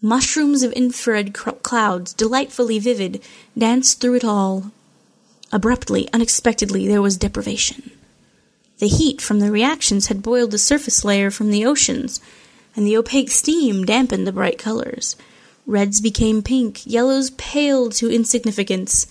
Mushrooms 0.00 0.62
of 0.62 0.70
infrared 0.74 1.34
clouds, 1.34 2.12
delightfully 2.12 2.78
vivid, 2.78 3.20
danced 3.58 4.00
through 4.00 4.14
it 4.14 4.24
all. 4.24 4.70
Abruptly, 5.50 6.08
unexpectedly, 6.12 6.86
there 6.86 7.02
was 7.02 7.16
deprivation. 7.16 7.90
The 8.78 8.86
heat 8.86 9.20
from 9.20 9.40
the 9.40 9.50
reactions 9.50 10.06
had 10.06 10.22
boiled 10.22 10.52
the 10.52 10.58
surface 10.58 11.04
layer 11.04 11.32
from 11.32 11.50
the 11.50 11.66
oceans, 11.66 12.20
and 12.76 12.86
the 12.86 12.96
opaque 12.96 13.30
steam 13.30 13.84
dampened 13.84 14.24
the 14.24 14.32
bright 14.32 14.58
colors. 14.58 15.16
Reds 15.66 16.00
became 16.00 16.42
pink, 16.42 16.86
yellows 16.86 17.30
paled 17.30 17.92
to 17.94 18.08
insignificance. 18.12 19.08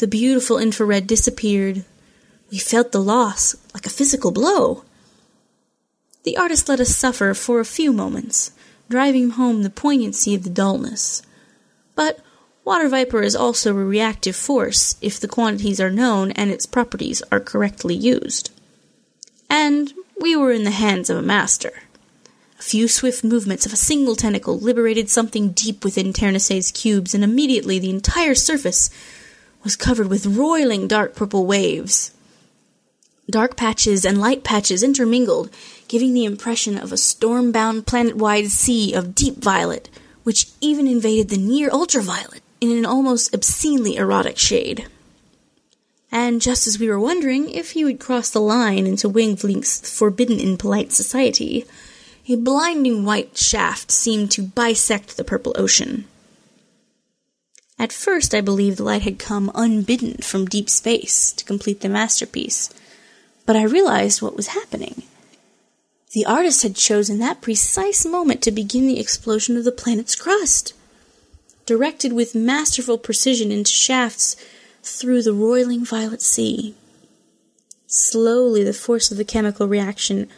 The 0.00 0.08
beautiful 0.08 0.56
infrared 0.56 1.06
disappeared, 1.06 1.84
we 2.50 2.56
felt 2.56 2.90
the 2.90 3.02
loss 3.02 3.54
like 3.74 3.84
a 3.84 3.90
physical 3.90 4.30
blow. 4.30 4.82
The 6.22 6.38
artist 6.38 6.70
let 6.70 6.80
us 6.80 6.96
suffer 6.96 7.34
for 7.34 7.60
a 7.60 7.66
few 7.66 7.92
moments, 7.92 8.52
driving 8.88 9.28
home 9.28 9.62
the 9.62 9.68
poignancy 9.68 10.34
of 10.34 10.42
the 10.42 10.48
dullness. 10.48 11.20
But 11.96 12.20
water 12.64 12.88
vapor 12.88 13.20
is 13.20 13.36
also 13.36 13.72
a 13.72 13.84
reactive 13.84 14.34
force 14.34 14.94
if 15.02 15.20
the 15.20 15.28
quantities 15.28 15.82
are 15.82 15.90
known 15.90 16.30
and 16.30 16.50
its 16.50 16.64
properties 16.64 17.22
are 17.30 17.38
correctly 17.38 17.94
used. 17.94 18.50
And 19.50 19.92
we 20.18 20.34
were 20.34 20.50
in 20.50 20.64
the 20.64 20.70
hands 20.70 21.10
of 21.10 21.18
a 21.18 21.22
master. 21.22 21.82
A 22.58 22.62
few 22.62 22.88
swift 22.88 23.22
movements 23.22 23.66
of 23.66 23.74
a 23.74 23.76
single 23.76 24.16
tentacle 24.16 24.58
liberated 24.58 25.10
something 25.10 25.50
deep 25.50 25.84
within 25.84 26.14
Ternace's 26.14 26.70
cubes, 26.70 27.14
and 27.14 27.22
immediately 27.22 27.78
the 27.78 27.90
entire 27.90 28.34
surface 28.34 28.88
was 29.62 29.76
covered 29.76 30.08
with 30.08 30.26
roiling 30.26 30.88
dark 30.88 31.14
purple 31.14 31.46
waves. 31.46 32.12
Dark 33.28 33.56
patches 33.56 34.04
and 34.04 34.20
light 34.20 34.42
patches 34.42 34.82
intermingled, 34.82 35.50
giving 35.86 36.14
the 36.14 36.24
impression 36.24 36.76
of 36.76 36.92
a 36.92 36.96
storm 36.96 37.52
bound 37.52 37.86
planet 37.86 38.16
wide 38.16 38.50
sea 38.50 38.92
of 38.92 39.14
deep 39.14 39.36
violet, 39.36 39.88
which 40.24 40.48
even 40.60 40.86
invaded 40.86 41.28
the 41.28 41.36
near 41.36 41.70
ultraviolet 41.70 42.42
in 42.60 42.70
an 42.70 42.84
almost 42.84 43.34
obscenely 43.34 43.96
erotic 43.96 44.36
shade. 44.36 44.86
And 46.12 46.40
just 46.40 46.66
as 46.66 46.78
we 46.78 46.88
were 46.88 46.98
wondering 46.98 47.50
if 47.50 47.72
he 47.72 47.84
would 47.84 48.00
cross 48.00 48.30
the 48.30 48.40
line 48.40 48.86
into 48.86 49.08
wavelengths 49.08 49.96
forbidden 49.96 50.40
in 50.40 50.56
polite 50.56 50.92
society, 50.92 51.64
a 52.28 52.34
blinding 52.36 53.04
white 53.04 53.36
shaft 53.36 53.90
seemed 53.92 54.30
to 54.32 54.42
bisect 54.42 55.16
the 55.16 55.24
purple 55.24 55.54
ocean. 55.56 56.04
At 57.80 57.94
first, 57.94 58.34
I 58.34 58.42
believed 58.42 58.76
the 58.76 58.84
light 58.84 59.00
had 59.00 59.18
come 59.18 59.50
unbidden 59.54 60.18
from 60.18 60.44
deep 60.44 60.68
space 60.68 61.32
to 61.32 61.46
complete 61.46 61.80
the 61.80 61.88
masterpiece, 61.88 62.68
but 63.46 63.56
I 63.56 63.62
realized 63.62 64.20
what 64.20 64.36
was 64.36 64.48
happening. 64.48 65.02
The 66.12 66.26
artist 66.26 66.62
had 66.62 66.76
chosen 66.76 67.20
that 67.20 67.40
precise 67.40 68.04
moment 68.04 68.42
to 68.42 68.50
begin 68.50 68.86
the 68.86 69.00
explosion 69.00 69.56
of 69.56 69.64
the 69.64 69.72
planet's 69.72 70.14
crust, 70.14 70.74
directed 71.64 72.12
with 72.12 72.34
masterful 72.34 72.98
precision 72.98 73.50
into 73.50 73.70
shafts 73.70 74.36
through 74.82 75.22
the 75.22 75.32
roiling 75.32 75.82
violet 75.82 76.20
sea. 76.20 76.74
Slowly, 77.86 78.62
the 78.62 78.74
force 78.74 79.10
of 79.10 79.16
the 79.16 79.24
chemical 79.24 79.66
reaction 79.66 80.28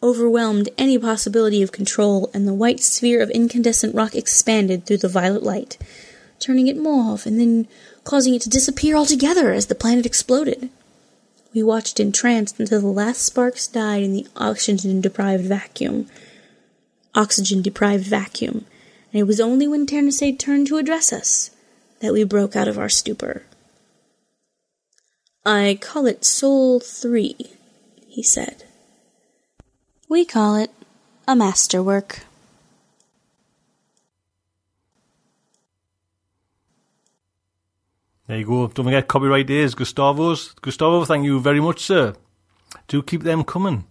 overwhelmed 0.00 0.68
any 0.78 0.96
possibility 0.96 1.60
of 1.60 1.72
control, 1.72 2.30
and 2.32 2.46
the 2.46 2.54
white 2.54 2.78
sphere 2.78 3.20
of 3.20 3.30
incandescent 3.30 3.96
rock 3.96 4.14
expanded 4.14 4.86
through 4.86 4.98
the 4.98 5.08
violet 5.08 5.42
light, 5.42 5.76
turning 6.44 6.68
it 6.68 6.76
mauve 6.76 7.26
and 7.26 7.40
then 7.40 7.66
causing 8.04 8.34
it 8.34 8.42
to 8.42 8.50
disappear 8.50 8.96
altogether 8.96 9.52
as 9.52 9.66
the 9.66 9.74
planet 9.74 10.04
exploded. 10.04 10.68
We 11.54 11.62
watched 11.62 11.98
entranced 11.98 12.60
until 12.60 12.80
the 12.80 12.88
last 12.88 13.22
sparks 13.22 13.66
died 13.66 14.02
in 14.02 14.12
the 14.12 14.26
oxygen 14.36 15.00
deprived 15.00 15.44
vacuum. 15.44 16.06
Oxygen 17.14 17.62
deprived 17.62 18.04
vacuum. 18.04 18.66
And 19.12 19.20
it 19.20 19.24
was 19.24 19.40
only 19.40 19.66
when 19.66 19.86
Ternace 19.86 20.22
turned 20.38 20.66
to 20.66 20.76
address 20.76 21.12
us 21.12 21.50
that 22.00 22.12
we 22.12 22.24
broke 22.24 22.56
out 22.56 22.68
of 22.68 22.78
our 22.78 22.88
stupor. 22.88 23.44
I 25.46 25.78
call 25.80 26.06
it 26.06 26.24
Soul 26.24 26.80
3, 26.80 27.36
he 28.08 28.22
said. 28.22 28.64
We 30.08 30.24
call 30.24 30.56
it 30.56 30.70
a 31.26 31.34
masterwork. 31.34 32.20
There 38.26 38.38
you 38.38 38.46
go. 38.46 38.68
Don't 38.68 38.86
forget, 38.86 39.06
copyright 39.06 39.50
is 39.50 39.74
Gustavo's. 39.74 40.54
Gustavo, 40.62 41.04
thank 41.04 41.24
you 41.26 41.40
very 41.40 41.60
much, 41.60 41.80
sir. 41.80 42.14
Do 42.88 43.02
keep 43.02 43.22
them 43.22 43.44
coming. 43.44 43.84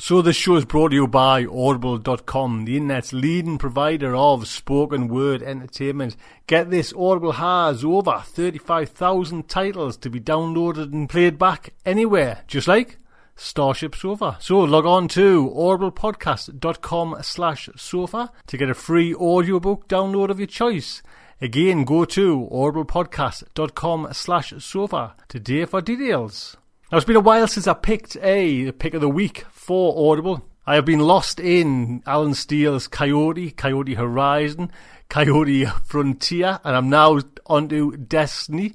So 0.00 0.22
this 0.22 0.36
show 0.36 0.54
is 0.54 0.64
brought 0.64 0.90
to 0.90 0.94
you 0.94 1.08
by 1.08 1.44
Audible.com, 1.44 2.64
the 2.64 2.76
internet's 2.76 3.12
leading 3.12 3.58
provider 3.58 4.14
of 4.14 4.46
spoken 4.46 5.08
word 5.08 5.42
entertainment. 5.42 6.16
Get 6.46 6.70
this, 6.70 6.92
Audible 6.92 7.32
has 7.32 7.84
over 7.84 8.22
35,000 8.24 9.48
titles 9.48 9.96
to 9.96 10.08
be 10.08 10.20
downloaded 10.20 10.92
and 10.92 11.08
played 11.08 11.36
back 11.36 11.74
anywhere, 11.84 12.44
just 12.46 12.68
like 12.68 12.98
Starship 13.34 13.96
Sofa. 13.96 14.36
So 14.40 14.60
log 14.60 14.86
on 14.86 15.08
to 15.08 15.50
audiblepodcast.com 15.50 17.16
slash 17.22 17.68
sofa 17.76 18.30
to 18.46 18.56
get 18.56 18.70
a 18.70 18.74
free 18.74 19.12
audiobook 19.14 19.88
download 19.88 20.30
of 20.30 20.38
your 20.38 20.46
choice. 20.46 21.02
Again, 21.40 21.84
go 21.84 22.04
to 22.04 22.48
audiblepodcast.com 22.50 24.08
slash 24.12 24.52
sofa 24.58 25.14
today 25.28 25.66
for 25.66 25.80
details. 25.80 26.56
Now, 26.90 26.98
it's 26.98 27.04
been 27.04 27.14
a 27.14 27.20
while 27.20 27.46
since 27.46 27.68
I 27.68 27.74
picked 27.74 28.16
a 28.16 28.72
pick 28.72 28.94
of 28.94 29.00
the 29.00 29.08
week 29.08 29.44
for 29.52 30.10
Audible. 30.10 30.44
I 30.66 30.74
have 30.74 30.84
been 30.84 30.98
lost 30.98 31.38
in 31.38 32.02
Allen 32.06 32.34
Steele's 32.34 32.88
Coyote, 32.88 33.52
Coyote 33.52 33.94
Horizon, 33.94 34.72
Coyote 35.08 35.66
Frontier, 35.84 36.58
and 36.64 36.74
I'm 36.76 36.90
now 36.90 37.20
onto 37.46 37.96
Destiny. 37.96 38.74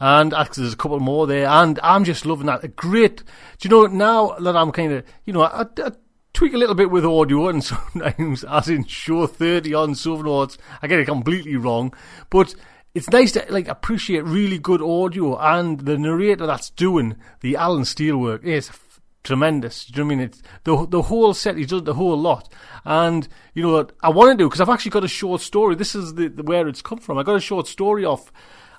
And 0.00 0.32
actually, 0.32 0.62
there's 0.62 0.72
a 0.72 0.78
couple 0.78 1.00
more 1.00 1.26
there, 1.26 1.46
and 1.46 1.78
I'm 1.82 2.04
just 2.04 2.24
loving 2.24 2.46
that. 2.46 2.64
A 2.64 2.68
great. 2.68 3.22
Do 3.58 3.68
you 3.68 3.70
know 3.70 3.86
now 3.86 4.34
that 4.38 4.56
I'm 4.56 4.72
kind 4.72 4.92
of, 4.92 5.04
you 5.26 5.34
know, 5.34 5.42
I, 5.42 5.66
I 5.76 5.90
tweak 6.38 6.54
a 6.54 6.56
little 6.56 6.76
bit 6.76 6.92
with 6.92 7.04
audio, 7.04 7.48
and 7.48 7.64
sometimes, 7.64 8.44
as 8.44 8.68
in 8.68 8.84
show 8.84 9.26
30 9.26 9.74
on 9.74 9.90
Sofanauts, 9.94 10.56
I 10.80 10.86
get 10.86 11.00
it 11.00 11.06
completely 11.06 11.56
wrong. 11.56 11.92
But 12.30 12.54
it's 12.94 13.10
nice 13.10 13.32
to 13.32 13.44
like 13.48 13.66
appreciate 13.66 14.22
really 14.22 14.56
good 14.56 14.80
audio, 14.80 15.36
and 15.36 15.80
the 15.80 15.98
narrator 15.98 16.46
that's 16.46 16.70
doing 16.70 17.16
the 17.40 17.56
Allen 17.56 17.84
Steele 17.84 18.18
work 18.18 18.44
is 18.44 18.68
f- 18.68 19.00
tremendous. 19.24 19.86
Do 19.86 19.98
you 19.98 20.04
know 20.04 20.06
what 20.06 20.12
I 20.12 20.16
mean? 20.16 20.26
It's 20.26 20.42
the 20.62 20.86
the 20.86 21.02
whole 21.02 21.34
set. 21.34 21.56
He 21.56 21.66
does 21.66 21.82
the 21.82 21.94
whole 21.94 22.16
lot, 22.16 22.52
and 22.84 23.26
you 23.54 23.64
know 23.64 23.72
what 23.72 23.90
I 24.00 24.10
want 24.10 24.30
to 24.30 24.40
do 24.40 24.48
because 24.48 24.60
I've 24.60 24.68
actually 24.68 24.92
got 24.92 25.02
a 25.02 25.08
short 25.08 25.40
story. 25.40 25.74
This 25.74 25.96
is 25.96 26.14
the, 26.14 26.28
the 26.28 26.44
where 26.44 26.68
it's 26.68 26.82
come 26.82 26.98
from. 26.98 27.18
I 27.18 27.24
got 27.24 27.34
a 27.34 27.40
short 27.40 27.66
story 27.66 28.04
off 28.04 28.30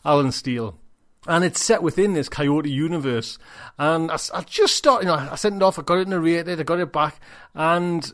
Allen 0.06 0.32
Steele 0.32 0.80
and 1.28 1.44
it's 1.44 1.64
set 1.64 1.84
within 1.84 2.14
this 2.14 2.30
Coyote 2.30 2.70
universe. 2.70 3.38
And 3.78 4.12
I, 4.12 4.18
I 4.34 4.42
just 4.42 4.76
started, 4.76 5.06
you 5.06 5.12
know, 5.12 5.28
I 5.32 5.36
sent 5.36 5.56
it 5.56 5.64
off, 5.64 5.80
I 5.80 5.82
got 5.82 6.00
it 6.00 6.08
narrated, 6.08 6.60
I 6.60 6.64
got 6.64 6.80
it 6.80 6.92
back, 6.92 7.20
and 7.54 8.12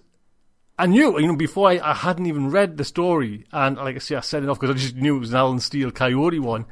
I 0.77 0.87
knew, 0.87 1.17
you 1.19 1.27
know, 1.27 1.35
before 1.35 1.69
I, 1.69 1.79
I 1.79 1.93
hadn't 1.93 2.25
even 2.25 2.49
read 2.51 2.77
the 2.77 2.83
story, 2.83 3.45
and 3.51 3.77
like 3.77 3.95
I 3.95 3.99
say, 3.99 4.15
I 4.15 4.21
sent 4.21 4.43
it 4.43 4.49
off 4.49 4.59
because 4.59 4.75
I 4.75 4.79
just 4.79 4.95
knew 4.95 5.17
it 5.17 5.19
was 5.19 5.31
an 5.31 5.37
Allen 5.37 5.59
Steele 5.59 5.91
Coyote 5.91 6.39
one. 6.39 6.65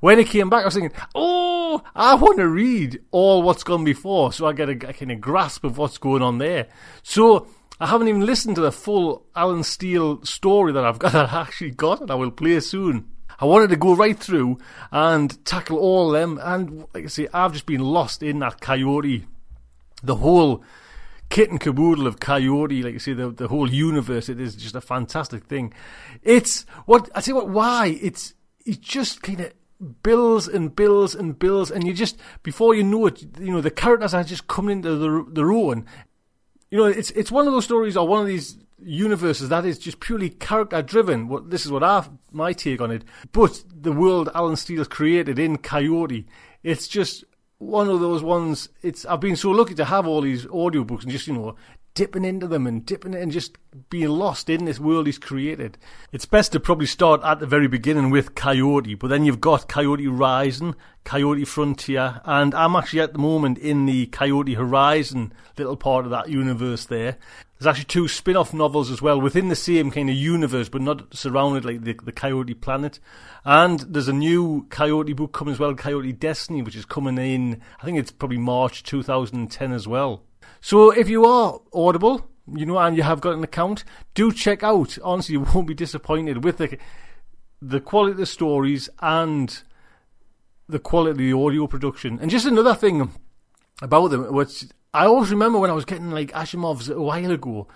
When 0.00 0.18
it 0.18 0.28
came 0.28 0.50
back, 0.50 0.62
I 0.62 0.66
was 0.66 0.74
thinking, 0.74 0.98
oh, 1.14 1.82
I 1.94 2.14
want 2.16 2.36
to 2.36 2.48
read 2.48 3.00
all 3.12 3.42
what's 3.42 3.64
gone 3.64 3.84
before, 3.84 4.32
so 4.32 4.46
I 4.46 4.52
get 4.52 4.68
a, 4.68 4.72
a 4.72 4.92
kind 4.92 5.10
of 5.10 5.20
grasp 5.20 5.64
of 5.64 5.78
what's 5.78 5.96
going 5.96 6.20
on 6.20 6.36
there. 6.36 6.68
So 7.02 7.48
I 7.80 7.86
haven't 7.86 8.08
even 8.08 8.26
listened 8.26 8.56
to 8.56 8.62
the 8.62 8.72
full 8.72 9.26
Allen 9.34 9.62
Steele 9.62 10.22
story 10.24 10.72
that 10.72 10.84
I've 10.84 10.98
got, 10.98 11.12
that 11.14 11.32
I 11.32 11.40
actually 11.42 11.70
got, 11.70 12.02
and 12.02 12.10
I 12.10 12.14
will 12.14 12.30
play 12.30 12.60
soon. 12.60 13.08
I 13.38 13.44
wanted 13.44 13.70
to 13.70 13.76
go 13.76 13.94
right 13.94 14.18
through 14.18 14.58
and 14.90 15.44
tackle 15.44 15.78
all 15.78 16.14
of 16.14 16.20
them. 16.20 16.40
And 16.42 16.86
like 16.94 17.04
I 17.04 17.08
say, 17.08 17.28
I've 17.32 17.52
just 17.52 17.66
been 17.66 17.80
lost 17.80 18.22
in 18.22 18.38
that 18.40 18.60
Coyote, 18.60 19.26
the 20.02 20.16
whole 20.16 20.64
kit 21.28 21.50
and 21.50 21.60
caboodle 21.60 22.06
of 22.06 22.20
Coyote. 22.20 22.82
Like 22.82 22.94
I 22.94 22.98
say, 22.98 23.12
the 23.12 23.30
the 23.30 23.48
whole 23.48 23.70
universe. 23.70 24.28
It 24.28 24.40
is 24.40 24.54
just 24.56 24.74
a 24.74 24.80
fantastic 24.80 25.44
thing. 25.44 25.72
It's 26.22 26.62
what 26.86 27.10
I 27.14 27.20
say. 27.20 27.32
What 27.32 27.48
why 27.48 27.98
it's 28.00 28.34
it 28.64 28.80
just 28.80 29.22
kind 29.22 29.40
of 29.40 29.52
bills 30.02 30.48
and 30.48 30.74
bills 30.74 31.14
and 31.14 31.38
bills, 31.38 31.70
and 31.70 31.86
you 31.86 31.92
just 31.92 32.18
before 32.42 32.74
you 32.74 32.82
know 32.82 33.06
it, 33.06 33.22
you 33.38 33.52
know 33.52 33.60
the 33.60 33.70
characters 33.70 34.14
are 34.14 34.24
just 34.24 34.46
coming 34.46 34.78
into 34.78 34.96
the 34.96 35.26
their 35.30 35.52
own. 35.52 35.86
You 36.70 36.78
know, 36.78 36.84
it's 36.86 37.10
it's 37.12 37.30
one 37.30 37.46
of 37.46 37.52
those 37.52 37.64
stories 37.64 37.96
or 37.96 38.06
one 38.08 38.20
of 38.20 38.26
these 38.26 38.56
universes 38.78 39.48
that 39.48 39.64
is 39.64 39.78
just 39.78 40.00
purely 40.00 40.30
character 40.30 40.82
driven. 40.82 41.28
What 41.28 41.50
this 41.50 41.64
is 41.64 41.72
what 41.72 41.82
I 41.82 42.04
my 42.36 42.52
take 42.52 42.80
on 42.80 42.90
it. 42.90 43.02
But 43.32 43.64
the 43.68 43.92
world 43.92 44.30
Allen 44.34 44.56
Steele's 44.56 44.88
created 44.88 45.38
in 45.38 45.58
Coyote, 45.58 46.26
it's 46.62 46.86
just 46.86 47.24
one 47.58 47.88
of 47.88 48.00
those 48.00 48.22
ones. 48.22 48.68
It's 48.82 49.04
I've 49.06 49.20
been 49.20 49.36
so 49.36 49.50
lucky 49.50 49.74
to 49.74 49.84
have 49.84 50.06
all 50.06 50.20
these 50.20 50.44
audiobooks 50.46 51.02
and 51.02 51.10
just 51.10 51.26
you 51.26 51.34
know 51.34 51.56
dipping 51.96 52.26
into 52.26 52.46
them 52.46 52.66
and 52.66 52.84
dipping 52.84 53.14
it 53.14 53.22
and 53.22 53.32
just 53.32 53.56
being 53.88 54.10
lost 54.10 54.50
in 54.50 54.66
this 54.66 54.78
world 54.78 55.06
he's 55.06 55.18
created. 55.18 55.78
It's 56.12 56.26
best 56.26 56.52
to 56.52 56.60
probably 56.60 56.84
start 56.84 57.22
at 57.24 57.40
the 57.40 57.46
very 57.46 57.68
beginning 57.68 58.10
with 58.10 58.34
Coyote, 58.34 58.94
but 58.94 59.08
then 59.08 59.24
you've 59.24 59.40
got 59.40 59.66
Coyote 59.66 60.06
Rising, 60.06 60.74
Coyote 61.04 61.46
Frontier, 61.46 62.20
and 62.26 62.54
I'm 62.54 62.76
actually 62.76 63.00
at 63.00 63.14
the 63.14 63.18
moment 63.18 63.56
in 63.56 63.86
the 63.86 64.06
Coyote 64.06 64.54
Horizon 64.54 65.32
little 65.56 65.76
part 65.76 66.04
of 66.04 66.10
that 66.10 66.28
universe 66.28 66.84
there. 66.84 67.16
There's 67.58 67.66
actually 67.66 67.86
two 67.86 68.08
spin 68.08 68.36
off 68.36 68.52
novels 68.52 68.90
as 68.90 69.00
well 69.00 69.18
within 69.18 69.48
the 69.48 69.56
same 69.56 69.90
kind 69.90 70.10
of 70.10 70.16
universe, 70.16 70.68
but 70.68 70.82
not 70.82 71.16
surrounded 71.16 71.64
like 71.64 71.82
the, 71.82 71.94
the 71.94 72.12
Coyote 72.12 72.52
planet. 72.52 73.00
And 73.42 73.80
there's 73.80 74.08
a 74.08 74.12
new 74.12 74.66
Coyote 74.68 75.14
book 75.14 75.32
coming 75.32 75.54
as 75.54 75.58
well, 75.58 75.74
Coyote 75.74 76.12
Destiny, 76.12 76.60
which 76.60 76.76
is 76.76 76.84
coming 76.84 77.16
in, 77.16 77.62
I 77.80 77.86
think 77.86 77.98
it's 77.98 78.10
probably 78.10 78.36
March 78.36 78.82
2010 78.82 79.72
as 79.72 79.88
well. 79.88 80.25
So 80.60 80.90
if 80.90 81.08
you 81.08 81.24
are 81.24 81.60
Audible, 81.72 82.28
you 82.54 82.66
know, 82.66 82.78
and 82.78 82.96
you 82.96 83.02
have 83.02 83.20
got 83.20 83.34
an 83.34 83.44
account, 83.44 83.84
do 84.14 84.32
check 84.32 84.62
out. 84.62 84.98
Honestly, 85.02 85.34
you 85.34 85.40
won't 85.40 85.66
be 85.66 85.74
disappointed 85.74 86.44
with 86.44 86.58
the 86.58 86.78
the 87.62 87.80
quality 87.80 88.12
of 88.12 88.18
the 88.18 88.26
stories 88.26 88.88
and 89.00 89.62
the 90.68 90.78
quality 90.78 91.10
of 91.10 91.18
the 91.18 91.32
audio 91.32 91.66
production. 91.66 92.18
And 92.20 92.30
just 92.30 92.46
another 92.46 92.74
thing 92.74 93.12
about 93.82 94.08
them, 94.08 94.32
which 94.32 94.64
I 94.92 95.06
always 95.06 95.30
remember 95.30 95.58
when 95.58 95.70
I 95.70 95.74
was 95.74 95.84
getting 95.84 96.10
like 96.10 96.32
Asimov's 96.32 96.88
a 96.88 97.00
while 97.00 97.30
ago. 97.30 97.68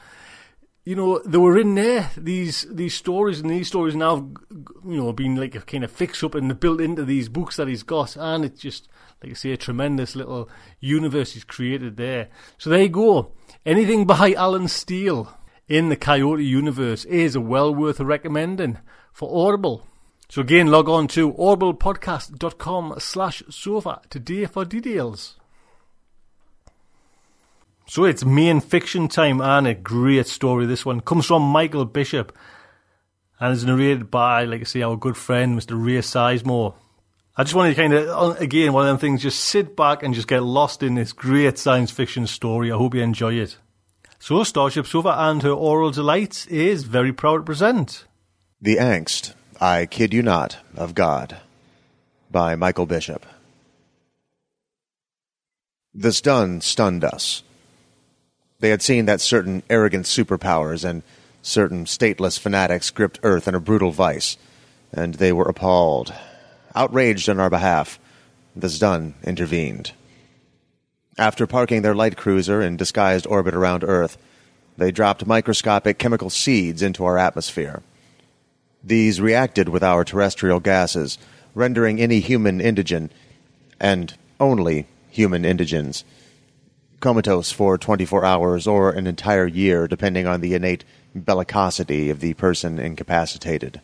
You 0.84 0.96
know, 0.96 1.18
they 1.24 1.38
were 1.38 1.58
in 1.58 1.74
there 1.74 2.10
these 2.16 2.66
these 2.70 2.94
stories, 2.94 3.40
and 3.40 3.50
these 3.50 3.68
stories 3.68 3.94
now, 3.94 4.30
you 4.50 4.96
know, 4.96 5.12
being 5.12 5.36
like 5.36 5.54
a 5.54 5.60
kind 5.60 5.84
of 5.84 5.90
fix 5.90 6.24
up 6.24 6.34
and 6.34 6.58
built 6.58 6.80
into 6.80 7.04
these 7.04 7.28
books 7.28 7.56
that 7.56 7.68
he's 7.68 7.82
got, 7.82 8.16
and 8.16 8.44
it's 8.44 8.60
just 8.60 8.88
like 9.22 9.32
I 9.32 9.34
say, 9.34 9.52
a 9.52 9.56
tremendous 9.56 10.16
little 10.16 10.48
universe 10.80 11.32
he's 11.32 11.44
created 11.44 11.96
there. 11.96 12.28
So 12.58 12.70
there 12.70 12.82
you 12.82 12.88
go. 12.88 13.32
Anything 13.66 14.06
by 14.06 14.32
Allen 14.32 14.68
Steele 14.68 15.36
in 15.68 15.88
the 15.88 15.96
Coyote 15.96 16.44
universe 16.44 17.04
is 17.04 17.36
well 17.36 17.74
worth 17.74 18.00
recommending 18.00 18.78
for 19.12 19.48
Audible. 19.48 19.86
So 20.28 20.40
again, 20.40 20.68
log 20.68 20.88
on 20.88 21.08
to 21.08 21.32
audiblepodcast.com 21.32 22.94
slash 22.98 23.42
sofa 23.50 24.00
today 24.08 24.46
for 24.46 24.64
details. 24.64 25.36
So 27.86 28.04
it's 28.04 28.24
main 28.24 28.60
fiction 28.60 29.08
time 29.08 29.40
and 29.40 29.66
a 29.66 29.74
great 29.74 30.28
story. 30.28 30.66
This 30.66 30.86
one 30.86 31.00
comes 31.00 31.26
from 31.26 31.42
Michael 31.42 31.84
Bishop 31.84 32.36
and 33.40 33.52
is 33.52 33.64
narrated 33.64 34.10
by, 34.10 34.44
like 34.44 34.60
I 34.60 34.64
say, 34.64 34.82
our 34.82 34.96
good 34.96 35.16
friend, 35.16 35.58
Mr. 35.58 35.72
Ray 35.72 35.98
Sizemore. 35.98 36.74
I 37.40 37.42
just 37.42 37.54
wanted 37.54 37.74
to 37.74 37.80
kind 37.80 37.94
of, 37.94 38.08
uh, 38.08 38.34
again, 38.38 38.74
one 38.74 38.82
of 38.82 38.88
them 38.88 38.98
things, 38.98 39.22
just 39.22 39.40
sit 39.40 39.74
back 39.74 40.02
and 40.02 40.12
just 40.12 40.28
get 40.28 40.42
lost 40.42 40.82
in 40.82 40.96
this 40.96 41.14
great 41.14 41.56
science 41.56 41.90
fiction 41.90 42.26
story. 42.26 42.70
I 42.70 42.76
hope 42.76 42.94
you 42.94 43.00
enjoy 43.00 43.32
it. 43.32 43.56
So, 44.18 44.44
Starship 44.44 44.86
Sofa 44.86 45.14
and 45.16 45.42
her 45.42 45.48
Aural 45.48 45.90
Delights 45.90 46.44
is 46.48 46.84
very 46.84 47.14
proud 47.14 47.38
to 47.38 47.42
present 47.44 48.04
The 48.60 48.76
Angst, 48.76 49.32
I 49.58 49.86
Kid 49.86 50.12
You 50.12 50.20
Not, 50.20 50.58
of 50.76 50.94
God 50.94 51.38
by 52.30 52.56
Michael 52.56 52.84
Bishop. 52.84 53.24
The 55.94 56.10
Zdun 56.10 56.62
stunned 56.62 57.04
us. 57.04 57.42
They 58.58 58.68
had 58.68 58.82
seen 58.82 59.06
that 59.06 59.22
certain 59.22 59.62
arrogant 59.70 60.04
superpowers 60.04 60.84
and 60.84 61.02
certain 61.40 61.86
stateless 61.86 62.38
fanatics 62.38 62.90
gripped 62.90 63.18
Earth 63.22 63.48
in 63.48 63.54
a 63.54 63.60
brutal 63.60 63.92
vice, 63.92 64.36
and 64.92 65.14
they 65.14 65.32
were 65.32 65.48
appalled. 65.48 66.12
Outraged 66.74 67.28
on 67.28 67.40
our 67.40 67.50
behalf, 67.50 67.98
the 68.54 68.68
Zdun 68.68 69.14
intervened. 69.24 69.92
After 71.18 71.46
parking 71.46 71.82
their 71.82 71.94
light 71.94 72.16
cruiser 72.16 72.62
in 72.62 72.76
disguised 72.76 73.26
orbit 73.26 73.54
around 73.54 73.84
Earth, 73.84 74.16
they 74.76 74.90
dropped 74.90 75.26
microscopic 75.26 75.98
chemical 75.98 76.30
seeds 76.30 76.80
into 76.80 77.04
our 77.04 77.18
atmosphere. 77.18 77.82
These 78.82 79.20
reacted 79.20 79.68
with 79.68 79.82
our 79.82 80.04
terrestrial 80.04 80.60
gases, 80.60 81.18
rendering 81.54 82.00
any 82.00 82.20
human 82.20 82.60
indigen, 82.60 83.10
and 83.78 84.14
only 84.38 84.86
human 85.10 85.42
indigens, 85.42 86.04
comatose 87.00 87.50
for 87.50 87.76
24 87.76 88.24
hours 88.24 88.66
or 88.66 88.90
an 88.90 89.06
entire 89.06 89.46
year, 89.46 89.88
depending 89.88 90.26
on 90.26 90.40
the 90.40 90.54
innate 90.54 90.84
bellicosity 91.16 92.10
of 92.10 92.20
the 92.20 92.34
person 92.34 92.78
incapacitated. 92.78 93.80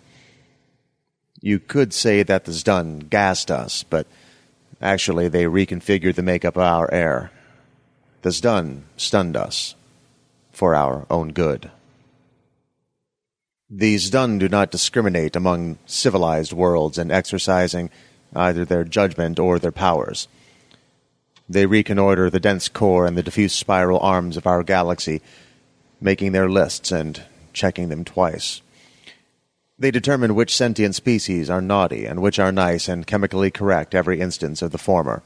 You 1.47 1.61
could 1.61 1.95
say 1.95 2.25
that 2.25 2.45
the 2.45 2.51
Zdun 2.51 3.09
gassed 3.09 3.53
us, 3.53 3.85
but 3.85 4.09
actually 4.83 5.29
they 5.29 5.45
reconfigured 5.45 6.17
the 6.17 6.23
makeup 6.25 6.57
of 6.57 6.65
our 6.65 6.93
air. 6.93 7.31
The 8.23 8.31
Zdun 8.31 8.81
stunned 8.97 9.37
us 9.37 9.77
for 10.51 10.75
our 10.75 11.07
own 11.09 11.29
good. 11.31 11.71
The 13.71 13.95
Zdun 13.95 14.41
do 14.41 14.49
not 14.49 14.73
discriminate 14.73 15.37
among 15.37 15.79
civilized 15.87 16.53
worlds 16.53 16.99
in 16.99 17.13
exercising 17.13 17.91
either 18.35 18.65
their 18.65 18.83
judgment 18.83 19.39
or 19.39 19.61
their 19.61 19.71
powers. 19.71 20.27
They 21.49 21.67
reconnoiter 21.67 22.29
the 22.29 22.41
dense 22.41 22.69
core 22.69 23.07
and 23.07 23.17
the 23.17 23.23
diffuse 23.23 23.55
spiral 23.55 24.01
arms 24.01 24.37
of 24.37 24.49
our 24.49 24.65
galaxy, 24.65 25.23
making 26.01 26.33
their 26.33 26.49
lists 26.49 26.91
and 26.91 27.23
checking 27.53 27.89
them 27.89 28.05
twice. 28.05 28.63
They 29.79 29.91
determine 29.91 30.35
which 30.35 30.57
sentient 30.57 30.95
species 30.95 31.51
are 31.51 31.61
naughty 31.61 32.07
and 32.07 32.23
which 32.23 32.39
are 32.39 32.53
nice 32.53 32.89
and 32.89 33.07
chemically 33.07 33.51
correct 33.51 33.95
every 33.95 34.21
instance 34.21 34.63
of 34.63 34.73
the 34.73 34.79
former. 34.79 35.23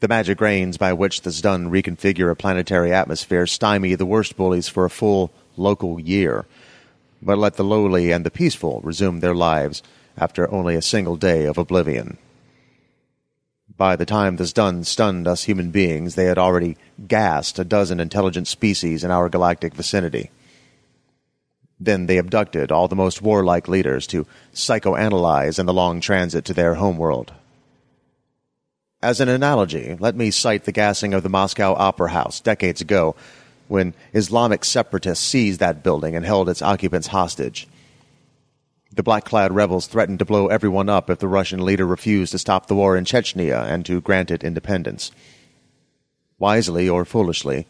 The 0.00 0.08
magic 0.08 0.40
rains 0.40 0.76
by 0.76 0.92
which 0.92 1.22
the 1.22 1.30
Zdun 1.30 1.70
reconfigure 1.70 2.30
a 2.30 2.36
planetary 2.36 2.92
atmosphere 2.92 3.46
stymie 3.46 3.94
the 3.94 4.06
worst 4.06 4.36
bullies 4.36 4.68
for 4.68 4.84
a 4.84 4.90
full 4.90 5.32
local 5.56 5.98
year, 5.98 6.44
but 7.20 7.38
let 7.38 7.54
the 7.54 7.64
lowly 7.64 8.12
and 8.12 8.24
the 8.24 8.30
peaceful 8.30 8.80
resume 8.84 9.20
their 9.20 9.34
lives 9.34 9.82
after 10.16 10.52
only 10.52 10.76
a 10.76 10.82
single 10.82 11.16
day 11.16 11.44
of 11.44 11.58
oblivion. 11.58 12.18
By 13.76 13.96
the 13.96 14.06
time 14.06 14.36
the 14.36 14.44
Zdun 14.44 14.84
stunned 14.86 15.26
us 15.26 15.44
human 15.44 15.70
beings, 15.70 16.14
they 16.14 16.26
had 16.26 16.38
already 16.38 16.76
gassed 17.08 17.58
a 17.58 17.64
dozen 17.64 17.98
intelligent 17.98 18.48
species 18.48 19.02
in 19.02 19.10
our 19.10 19.28
galactic 19.28 19.74
vicinity. 19.74 20.30
Then 21.78 22.06
they 22.06 22.18
abducted 22.18 22.72
all 22.72 22.88
the 22.88 22.96
most 22.96 23.20
warlike 23.20 23.68
leaders 23.68 24.06
to 24.08 24.26
psychoanalyze 24.54 25.58
in 25.58 25.66
the 25.66 25.74
long 25.74 26.00
transit 26.00 26.44
to 26.46 26.54
their 26.54 26.74
homeworld. 26.74 27.32
As 29.02 29.20
an 29.20 29.28
analogy, 29.28 29.96
let 30.00 30.16
me 30.16 30.30
cite 30.30 30.64
the 30.64 30.72
gassing 30.72 31.12
of 31.12 31.22
the 31.22 31.28
Moscow 31.28 31.74
Opera 31.74 32.10
House 32.10 32.40
decades 32.40 32.80
ago 32.80 33.14
when 33.68 33.94
Islamic 34.14 34.64
separatists 34.64 35.26
seized 35.26 35.60
that 35.60 35.82
building 35.82 36.16
and 36.16 36.24
held 36.24 36.48
its 36.48 36.62
occupants 36.62 37.08
hostage. 37.08 37.68
The 38.92 39.02
black 39.02 39.24
clad 39.24 39.52
rebels 39.52 39.86
threatened 39.86 40.20
to 40.20 40.24
blow 40.24 40.46
everyone 40.46 40.88
up 40.88 41.10
if 41.10 41.18
the 41.18 41.28
Russian 41.28 41.64
leader 41.64 41.86
refused 41.86 42.32
to 42.32 42.38
stop 42.38 42.66
the 42.66 42.74
war 42.74 42.96
in 42.96 43.04
Chechnya 43.04 43.66
and 43.66 43.84
to 43.84 44.00
grant 44.00 44.30
it 44.30 44.42
independence. 44.42 45.12
Wisely 46.38 46.88
or 46.88 47.04
foolishly, 47.04 47.66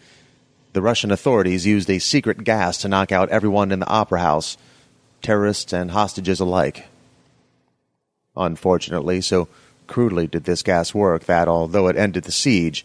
the 0.76 0.82
Russian 0.82 1.10
authorities 1.10 1.64
used 1.64 1.88
a 1.88 1.98
secret 1.98 2.44
gas 2.44 2.76
to 2.76 2.88
knock 2.88 3.10
out 3.10 3.30
everyone 3.30 3.72
in 3.72 3.78
the 3.78 3.88
opera 3.88 4.20
house, 4.20 4.58
terrorists 5.22 5.72
and 5.72 5.90
hostages 5.90 6.38
alike. 6.38 6.86
Unfortunately, 8.36 9.22
so 9.22 9.48
crudely 9.86 10.26
did 10.26 10.44
this 10.44 10.62
gas 10.62 10.92
work 10.92 11.24
that, 11.24 11.48
although 11.48 11.88
it 11.88 11.96
ended 11.96 12.24
the 12.24 12.30
siege, 12.30 12.84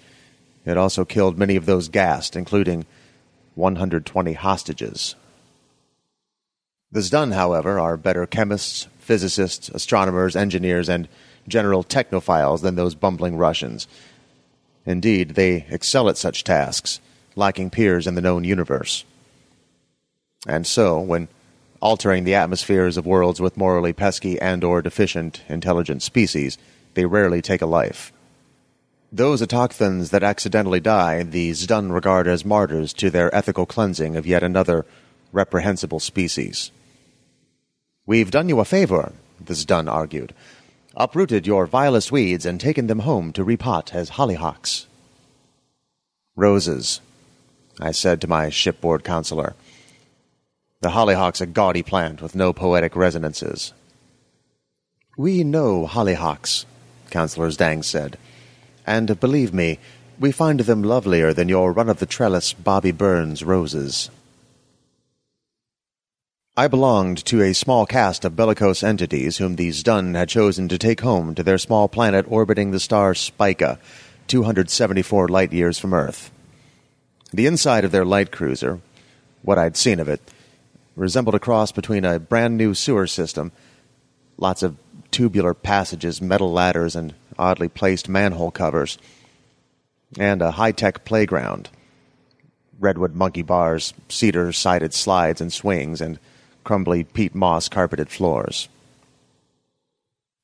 it 0.63 0.77
also 0.77 1.03
killed 1.03 1.37
many 1.37 1.57
of 1.57 1.65
those 1.65 1.89
gassed, 1.89 2.37
including 2.37 2.85
120 3.55 4.33
hostages. 4.35 5.15
The 6.93 7.01
Zdun, 7.01 7.33
however, 7.33 7.77
are 7.77 7.97
better 7.97 8.25
chemists, 8.25 8.87
physicists, 8.99 9.67
astronomers, 9.67 10.37
engineers, 10.37 10.87
and 10.87 11.09
general 11.45 11.83
technophiles 11.83 12.61
than 12.61 12.75
those 12.75 12.95
bumbling 12.95 13.35
Russians. 13.35 13.85
Indeed, 14.85 15.31
they 15.31 15.65
excel 15.69 16.07
at 16.07 16.17
such 16.17 16.45
tasks 16.45 17.01
lacking 17.35 17.69
peers 17.69 18.07
in 18.07 18.15
the 18.15 18.21
known 18.21 18.43
universe. 18.43 19.05
And 20.47 20.65
so, 20.65 20.99
when 20.99 21.27
altering 21.81 22.23
the 22.23 22.35
atmospheres 22.35 22.97
of 22.97 23.05
worlds 23.05 23.41
with 23.41 23.57
morally 23.57 23.93
pesky 23.93 24.39
and 24.39 24.63
or 24.63 24.81
deficient 24.81 25.41
intelligent 25.47 26.03
species, 26.03 26.57
they 26.93 27.05
rarely 27.05 27.41
take 27.41 27.61
a 27.61 27.65
life. 27.65 28.11
Those 29.11 29.41
autochthons 29.41 30.11
that 30.11 30.23
accidentally 30.23 30.79
die, 30.79 31.23
the 31.23 31.51
Zdun 31.51 31.91
regard 31.91 32.27
as 32.27 32.45
martyrs 32.45 32.93
to 32.93 33.09
their 33.09 33.33
ethical 33.35 33.65
cleansing 33.65 34.15
of 34.15 34.25
yet 34.25 34.43
another 34.43 34.85
reprehensible 35.33 35.99
species. 35.99 36.71
We've 38.05 38.31
done 38.31 38.47
you 38.47 38.59
a 38.59 38.65
favor, 38.65 39.13
the 39.43 39.53
Zdun 39.53 39.91
argued. 39.91 40.33
Uprooted 40.95 41.47
your 41.47 41.65
vilest 41.65 42.11
weeds 42.11 42.45
and 42.45 42.59
taken 42.59 42.87
them 42.87 42.99
home 42.99 43.31
to 43.33 43.45
repot 43.45 43.93
as 43.93 44.11
hollyhocks. 44.11 44.85
Roses, 46.35 47.01
I 47.81 47.91
said 47.91 48.21
to 48.21 48.27
my 48.27 48.49
shipboard 48.49 49.03
counselor. 49.03 49.55
The 50.81 50.91
hollyhock's 50.91 51.41
a 51.41 51.47
gaudy 51.47 51.81
plant 51.81 52.21
with 52.21 52.35
no 52.35 52.53
poetic 52.53 52.95
resonances. 52.95 53.73
We 55.17 55.43
know 55.43 55.87
hollyhocks, 55.87 56.65
Counselor 57.09 57.49
Zdang 57.49 57.83
said, 57.83 58.17
and 58.85 59.19
believe 59.19 59.53
me, 59.53 59.79
we 60.19 60.31
find 60.31 60.59
them 60.61 60.83
lovelier 60.83 61.33
than 61.33 61.49
your 61.49 61.73
run 61.73 61.89
of 61.89 61.99
the 61.99 62.05
trellis 62.05 62.53
Bobby 62.53 62.91
Burns 62.91 63.43
roses. 63.43 64.09
I 66.55 66.67
belonged 66.67 67.25
to 67.25 67.41
a 67.41 67.53
small 67.53 67.85
caste 67.85 68.25
of 68.25 68.35
bellicose 68.35 68.83
entities 68.83 69.37
whom 69.37 69.55
the 69.55 69.69
Zdun 69.69 70.15
had 70.15 70.29
chosen 70.29 70.67
to 70.67 70.77
take 70.77 71.01
home 71.01 71.33
to 71.33 71.43
their 71.43 71.57
small 71.57 71.87
planet 71.87 72.25
orbiting 72.27 72.71
the 72.71 72.79
star 72.79 73.15
Spica, 73.15 73.79
274 74.27 75.27
light 75.27 75.53
years 75.53 75.79
from 75.79 75.93
Earth. 75.93 76.31
The 77.33 77.45
inside 77.45 77.85
of 77.85 77.91
their 77.91 78.03
light 78.03 78.31
cruiser, 78.31 78.81
what 79.41 79.57
I'd 79.57 79.77
seen 79.77 79.99
of 79.99 80.09
it, 80.09 80.21
resembled 80.97 81.35
a 81.35 81.39
cross 81.39 81.71
between 81.71 82.03
a 82.03 82.19
brand 82.19 82.57
new 82.57 82.73
sewer 82.73 83.07
system, 83.07 83.53
lots 84.37 84.63
of 84.63 84.75
tubular 85.11 85.53
passages, 85.53 86.21
metal 86.21 86.51
ladders, 86.51 86.95
and 86.95 87.13
oddly 87.39 87.69
placed 87.69 88.09
manhole 88.09 88.51
covers, 88.51 88.97
and 90.19 90.41
a 90.41 90.51
high 90.51 90.73
tech 90.73 91.05
playground. 91.05 91.69
Redwood 92.79 93.15
monkey 93.15 93.43
bars, 93.43 93.93
cedar 94.09 94.51
sided 94.51 94.93
slides 94.93 95.39
and 95.39 95.53
swings, 95.53 96.01
and 96.01 96.19
crumbly 96.65 97.05
peat 97.05 97.33
moss 97.33 97.69
carpeted 97.69 98.09
floors. 98.09 98.67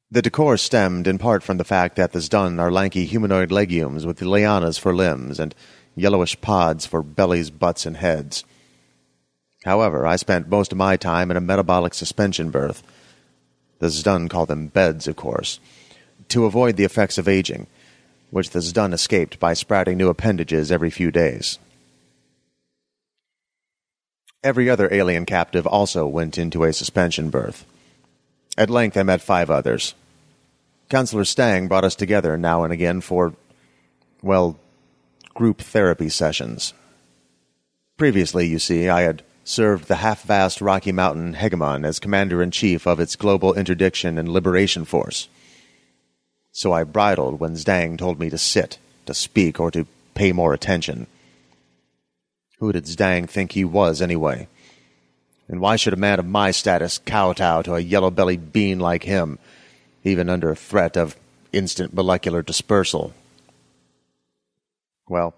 The 0.09 0.21
decor 0.21 0.55
stemmed 0.55 1.05
in 1.05 1.17
part 1.17 1.43
from 1.43 1.57
the 1.57 1.65
fact 1.65 1.97
that 1.97 2.13
the 2.13 2.19
Zdun 2.19 2.61
are 2.61 2.71
lanky 2.71 3.05
humanoid 3.05 3.51
legumes 3.51 4.05
with 4.05 4.21
lianas 4.21 4.79
for 4.79 4.95
limbs 4.95 5.37
and 5.37 5.53
yellowish 5.97 6.39
pods 6.39 6.85
for 6.85 7.01
bellies, 7.01 7.49
butts, 7.49 7.85
and 7.85 7.97
heads. 7.97 8.45
However, 9.65 10.05
I 10.05 10.15
spent 10.15 10.47
most 10.47 10.71
of 10.71 10.77
my 10.77 10.95
time 10.95 11.31
in 11.31 11.35
a 11.35 11.41
metabolic 11.41 11.93
suspension 11.93 12.51
berth. 12.51 12.83
The 13.79 13.87
Zdun 13.87 14.29
call 14.29 14.45
them 14.45 14.67
beds, 14.67 15.07
of 15.07 15.15
course, 15.15 15.59
to 16.29 16.45
avoid 16.45 16.77
the 16.77 16.85
effects 16.85 17.17
of 17.17 17.27
aging, 17.27 17.67
which 18.31 18.51
the 18.51 18.59
Zdun 18.59 18.93
escaped 18.93 19.39
by 19.39 19.53
sprouting 19.53 19.97
new 19.97 20.09
appendages 20.09 20.71
every 20.71 20.89
few 20.89 21.11
days. 21.11 21.59
Every 24.43 24.69
other 24.69 24.87
alien 24.93 25.25
captive 25.25 25.65
also 25.65 26.07
went 26.07 26.37
into 26.37 26.63
a 26.63 26.71
suspension 26.71 27.29
berth. 27.29 27.65
At 28.57 28.69
length 28.69 28.95
I 28.95 29.03
met 29.03 29.21
five 29.21 29.49
others. 29.49 29.95
Counselor 30.89 31.23
Zdang 31.23 31.67
brought 31.67 31.83
us 31.83 31.95
together 31.95 32.37
now 32.37 32.63
and 32.63 32.71
again 32.71 33.01
for, 33.01 33.33
well, 34.21 34.57
group 35.37 35.61
therapy 35.61 36.09
sessions. 36.09 36.73
Previously, 37.95 38.47
you 38.47 38.57
see, 38.57 38.89
I 38.89 39.01
had 39.01 39.21
served 39.43 39.87
the 39.87 39.97
half 39.97 40.23
vast 40.23 40.61
Rocky 40.61 40.91
Mountain 40.91 41.35
hegemon 41.35 41.85
as 41.85 41.99
commander 41.99 42.41
in 42.41 42.49
chief 42.49 42.87
of 42.87 42.99
its 42.99 43.15
global 43.15 43.53
interdiction 43.53 44.17
and 44.17 44.27
liberation 44.27 44.83
force. 44.83 45.29
So 46.51 46.73
I 46.73 46.83
bridled 46.83 47.39
when 47.39 47.53
Zdang 47.53 47.99
told 47.99 48.19
me 48.19 48.31
to 48.31 48.37
sit, 48.39 48.79
to 49.05 49.13
speak, 49.13 49.59
or 49.59 49.69
to 49.69 49.85
pay 50.15 50.31
more 50.31 50.55
attention. 50.55 51.05
Who 52.57 52.71
did 52.71 52.85
Zdang 52.85 53.29
think 53.29 53.51
he 53.51 53.63
was, 53.63 54.01
anyway? 54.01 54.47
And 55.47 55.61
why 55.61 55.75
should 55.75 55.93
a 55.93 55.97
man 55.97 56.17
of 56.17 56.25
my 56.25 56.49
status 56.49 56.97
kowtow 56.97 57.61
to 57.61 57.75
a 57.75 57.79
yellow 57.79 58.09
bellied 58.09 58.51
bean 58.51 58.79
like 58.79 59.03
him, 59.03 59.37
even 60.03 60.29
under 60.29 60.55
threat 60.55 60.97
of 60.97 61.15
instant 61.53 61.93
molecular 61.93 62.41
dispersal? 62.41 63.13
Well, 65.09 65.33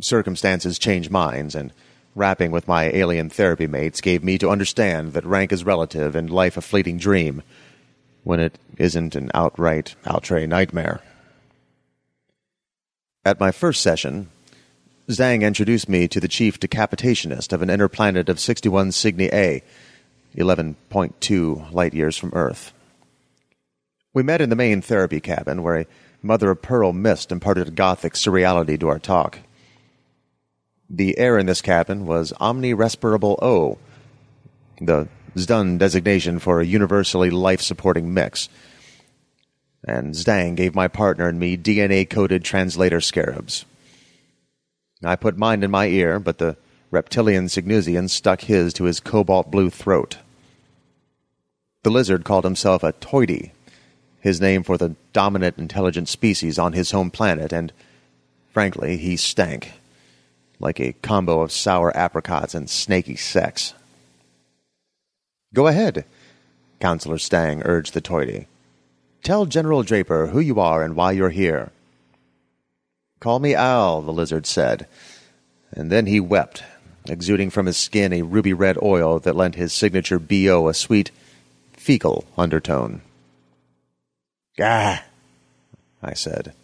circumstances 0.00 0.78
change 0.78 1.10
minds, 1.10 1.54
and 1.54 1.72
rapping 2.14 2.50
with 2.50 2.68
my 2.68 2.84
alien 2.84 3.30
therapy 3.30 3.66
mates 3.66 4.00
gave 4.00 4.22
me 4.22 4.38
to 4.38 4.50
understand 4.50 5.12
that 5.14 5.24
rank 5.24 5.52
is 5.52 5.64
relative 5.64 6.14
and 6.14 6.30
life 6.30 6.56
a 6.56 6.60
fleeting 6.60 6.98
dream, 6.98 7.42
when 8.22 8.40
it 8.40 8.58
isn't 8.76 9.14
an 9.14 9.30
outright 9.34 9.94
outre 10.06 10.46
nightmare. 10.46 11.00
At 13.24 13.40
my 13.40 13.52
first 13.52 13.80
session, 13.80 14.28
Zdang 15.08 15.42
introduced 15.42 15.88
me 15.88 16.08
to 16.08 16.20
the 16.20 16.28
chief 16.28 16.58
decapitationist 16.58 17.52
of 17.52 17.62
an 17.62 17.70
inner 17.70 17.88
planet 17.88 18.28
of 18.28 18.40
61 18.40 18.90
Cygni 18.92 19.30
A, 19.32 19.62
11.2 20.36 21.72
light 21.72 21.94
years 21.94 22.16
from 22.16 22.32
Earth. 22.34 22.72
We 24.12 24.22
met 24.22 24.40
in 24.40 24.48
the 24.50 24.56
main 24.56 24.80
therapy 24.80 25.20
cabin, 25.20 25.62
where 25.62 25.80
a 25.80 25.86
mother 26.24 26.50
of 26.50 26.62
pearl 26.62 26.92
mist 26.92 27.30
imparted 27.30 27.76
gothic 27.76 28.14
surreality 28.14 28.80
to 28.80 28.88
our 28.88 28.98
talk. 28.98 29.40
The 30.88 31.18
air 31.18 31.38
in 31.38 31.46
this 31.46 31.60
cabin 31.60 32.06
was 32.06 32.32
omnirespirable 32.40 33.42
O, 33.42 33.78
the 34.80 35.08
Zdun 35.36 35.78
designation 35.78 36.38
for 36.38 36.60
a 36.60 36.66
universally 36.66 37.30
life 37.30 37.60
supporting 37.60 38.14
mix. 38.14 38.48
And 39.86 40.14
Zdang 40.14 40.54
gave 40.56 40.74
my 40.74 40.88
partner 40.88 41.28
and 41.28 41.38
me 41.38 41.56
DNA 41.56 42.08
coded 42.08 42.44
translator 42.44 43.00
scarabs. 43.00 43.64
I 45.02 45.16
put 45.16 45.36
mine 45.36 45.62
in 45.62 45.70
my 45.70 45.86
ear, 45.86 46.18
but 46.18 46.38
the 46.38 46.56
Reptilian 46.90 47.48
Cygnusian 47.48 48.08
stuck 48.08 48.42
his 48.42 48.72
to 48.74 48.84
his 48.84 49.00
cobalt 49.00 49.50
blue 49.50 49.68
throat. 49.68 50.18
The 51.82 51.90
lizard 51.90 52.24
called 52.24 52.44
himself 52.44 52.82
a 52.82 52.94
toidy, 52.94 53.50
his 54.24 54.40
name 54.40 54.62
for 54.62 54.78
the 54.78 54.96
dominant 55.12 55.58
intelligent 55.58 56.08
species 56.08 56.58
on 56.58 56.72
his 56.72 56.92
home 56.92 57.10
planet, 57.10 57.52
and 57.52 57.70
frankly, 58.54 58.96
he 58.96 59.18
stank. 59.18 59.74
Like 60.58 60.80
a 60.80 60.94
combo 61.02 61.42
of 61.42 61.52
sour 61.52 61.94
apricots 61.94 62.54
and 62.54 62.70
snaky 62.70 63.16
sex. 63.16 63.74
Go 65.52 65.66
ahead, 65.66 66.06
Counselor 66.80 67.18
Zdang 67.18 67.60
urged 67.66 67.92
the 67.92 68.00
toidy. 68.00 68.46
Tell 69.22 69.44
General 69.44 69.82
Draper 69.82 70.28
who 70.28 70.40
you 70.40 70.58
are 70.58 70.82
and 70.82 70.96
why 70.96 71.12
you're 71.12 71.28
here. 71.28 71.70
Call 73.20 73.40
me 73.40 73.54
Al, 73.54 74.00
the 74.00 74.10
lizard 74.10 74.46
said. 74.46 74.86
And 75.70 75.92
then 75.92 76.06
he 76.06 76.18
wept, 76.18 76.64
exuding 77.06 77.50
from 77.50 77.66
his 77.66 77.76
skin 77.76 78.14
a 78.14 78.22
ruby 78.22 78.54
red 78.54 78.78
oil 78.82 79.18
that 79.18 79.36
lent 79.36 79.56
his 79.56 79.74
signature 79.74 80.18
BO 80.18 80.66
a 80.66 80.72
sweet, 80.72 81.10
fecal 81.74 82.24
undertone. 82.38 83.02
Gah, 84.56 85.00
I 86.02 86.14
said. 86.14 86.54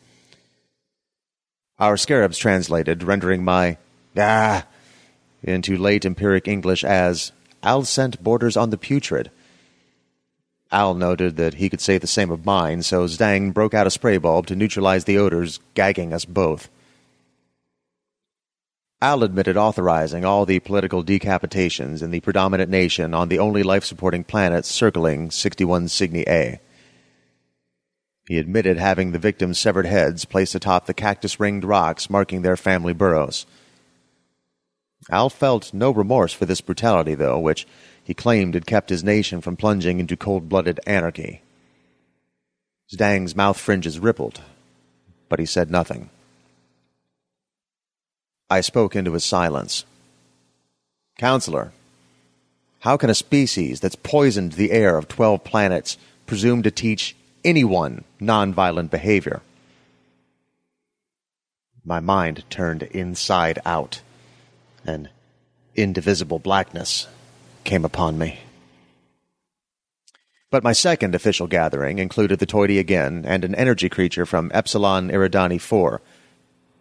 Our 1.78 1.96
scarabs 1.96 2.38
translated, 2.38 3.02
rendering 3.02 3.42
my 3.42 3.78
gah 4.14 4.62
into 5.42 5.76
late 5.76 6.04
empiric 6.04 6.46
English 6.46 6.84
as 6.84 7.32
Al 7.62 7.84
scent 7.84 8.22
borders 8.22 8.56
on 8.56 8.70
the 8.70 8.78
putrid. 8.78 9.30
Al 10.70 10.94
noted 10.94 11.36
that 11.36 11.54
he 11.54 11.68
could 11.68 11.80
say 11.80 11.98
the 11.98 12.06
same 12.06 12.30
of 12.30 12.46
mine, 12.46 12.82
so 12.82 13.06
Zdang 13.06 13.52
broke 13.52 13.74
out 13.74 13.88
a 13.88 13.90
spray 13.90 14.18
bulb 14.18 14.46
to 14.46 14.54
neutralize 14.54 15.04
the 15.04 15.18
odors, 15.18 15.58
gagging 15.74 16.12
us 16.12 16.24
both. 16.24 16.68
Al 19.02 19.24
admitted 19.24 19.56
authorizing 19.56 20.24
all 20.24 20.46
the 20.46 20.60
political 20.60 21.02
decapitations 21.02 22.02
in 22.02 22.10
the 22.10 22.20
predominant 22.20 22.70
nation 22.70 23.14
on 23.14 23.28
the 23.28 23.38
only 23.38 23.62
life 23.62 23.84
supporting 23.84 24.22
planet 24.22 24.64
circling 24.64 25.30
61 25.30 25.88
Cygni 25.88 26.24
A. 26.28 26.60
He 28.30 28.38
admitted 28.38 28.76
having 28.76 29.10
the 29.10 29.18
victims' 29.18 29.58
severed 29.58 29.86
heads 29.86 30.24
placed 30.24 30.54
atop 30.54 30.86
the 30.86 30.94
cactus 30.94 31.40
ringed 31.40 31.64
rocks 31.64 32.08
marking 32.08 32.42
their 32.42 32.56
family 32.56 32.92
burrows. 32.92 33.44
Al 35.10 35.28
felt 35.28 35.74
no 35.74 35.90
remorse 35.90 36.32
for 36.32 36.46
this 36.46 36.60
brutality, 36.60 37.16
though, 37.16 37.40
which 37.40 37.66
he 38.04 38.14
claimed 38.14 38.54
had 38.54 38.68
kept 38.68 38.88
his 38.88 39.02
nation 39.02 39.40
from 39.40 39.56
plunging 39.56 39.98
into 39.98 40.16
cold 40.16 40.48
blooded 40.48 40.78
anarchy. 40.86 41.42
Zdang's 42.88 43.34
mouth 43.34 43.58
fringes 43.58 43.98
rippled, 43.98 44.40
but 45.28 45.40
he 45.40 45.44
said 45.44 45.68
nothing. 45.68 46.08
I 48.48 48.60
spoke 48.60 48.94
into 48.94 49.14
his 49.14 49.24
silence. 49.24 49.84
Counselor, 51.18 51.72
how 52.78 52.96
can 52.96 53.10
a 53.10 53.14
species 53.16 53.80
that's 53.80 53.96
poisoned 53.96 54.52
the 54.52 54.70
air 54.70 54.96
of 54.96 55.08
twelve 55.08 55.42
planets 55.42 55.98
presume 56.26 56.62
to 56.62 56.70
teach 56.70 57.16
anyone 57.44 58.04
nonviolent 58.20 58.90
behavior? 58.90 59.42
My 61.84 62.00
mind 62.00 62.44
turned 62.50 62.82
inside 62.82 63.58
out, 63.64 64.02
and 64.84 65.08
indivisible 65.74 66.38
blackness 66.38 67.08
came 67.64 67.84
upon 67.84 68.18
me. 68.18 68.40
But 70.50 70.64
my 70.64 70.72
second 70.72 71.14
official 71.14 71.46
gathering 71.46 71.98
included 71.98 72.40
the 72.40 72.46
Toity 72.46 72.78
again 72.78 73.24
and 73.26 73.44
an 73.44 73.54
energy 73.54 73.88
creature 73.88 74.26
from 74.26 74.50
Epsilon 74.52 75.08
Eridani 75.08 75.60
4, 75.60 76.00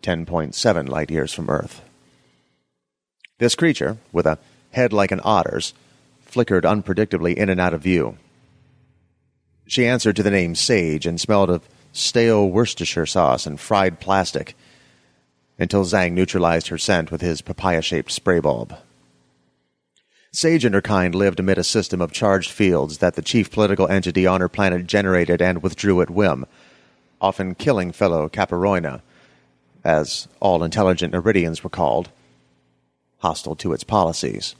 10.7 0.01 0.89
light 0.89 1.11
years 1.11 1.33
from 1.33 1.49
Earth. 1.49 1.81
This 3.37 3.55
creature, 3.55 3.97
with 4.11 4.25
a 4.25 4.39
head 4.71 4.91
like 4.91 5.11
an 5.11 5.21
otter's, 5.21 5.73
flickered 6.21 6.63
unpredictably 6.63 7.35
in 7.35 7.49
and 7.49 7.61
out 7.61 7.73
of 7.73 7.81
view. 7.81 8.17
She 9.69 9.85
answered 9.85 10.15
to 10.15 10.23
the 10.23 10.31
name 10.31 10.55
Sage 10.55 11.05
and 11.05 11.21
smelled 11.21 11.51
of 11.51 11.69
stale 11.91 12.49
Worcestershire 12.49 13.05
sauce 13.05 13.45
and 13.45 13.59
fried 13.59 13.99
plastic 13.99 14.55
until 15.59 15.85
Zdang 15.85 16.13
neutralized 16.13 16.69
her 16.69 16.79
scent 16.79 17.11
with 17.11 17.21
his 17.21 17.41
papaya 17.41 17.83
shaped 17.83 18.11
spray 18.11 18.39
bulb. 18.39 18.75
Sage 20.33 20.65
and 20.65 20.73
her 20.73 20.81
kind 20.81 21.13
lived 21.13 21.39
amid 21.39 21.59
a 21.59 21.63
system 21.63 22.01
of 22.01 22.11
charged 22.11 22.49
fields 22.49 22.97
that 22.97 23.13
the 23.13 23.21
chief 23.21 23.51
political 23.51 23.87
entity 23.87 24.25
on 24.25 24.41
her 24.41 24.49
planet 24.49 24.87
generated 24.87 25.39
and 25.39 25.61
withdrew 25.61 26.01
at 26.01 26.09
whim, 26.09 26.47
often 27.21 27.53
killing 27.53 27.91
fellow 27.91 28.27
Caparoina 28.27 29.03
as 29.83 30.27
all 30.39 30.63
intelligent 30.63 31.13
Iridians 31.13 31.63
were 31.63 31.69
called, 31.69 32.09
hostile 33.19 33.55
to 33.57 33.73
its 33.73 33.83
policies. 33.83 34.55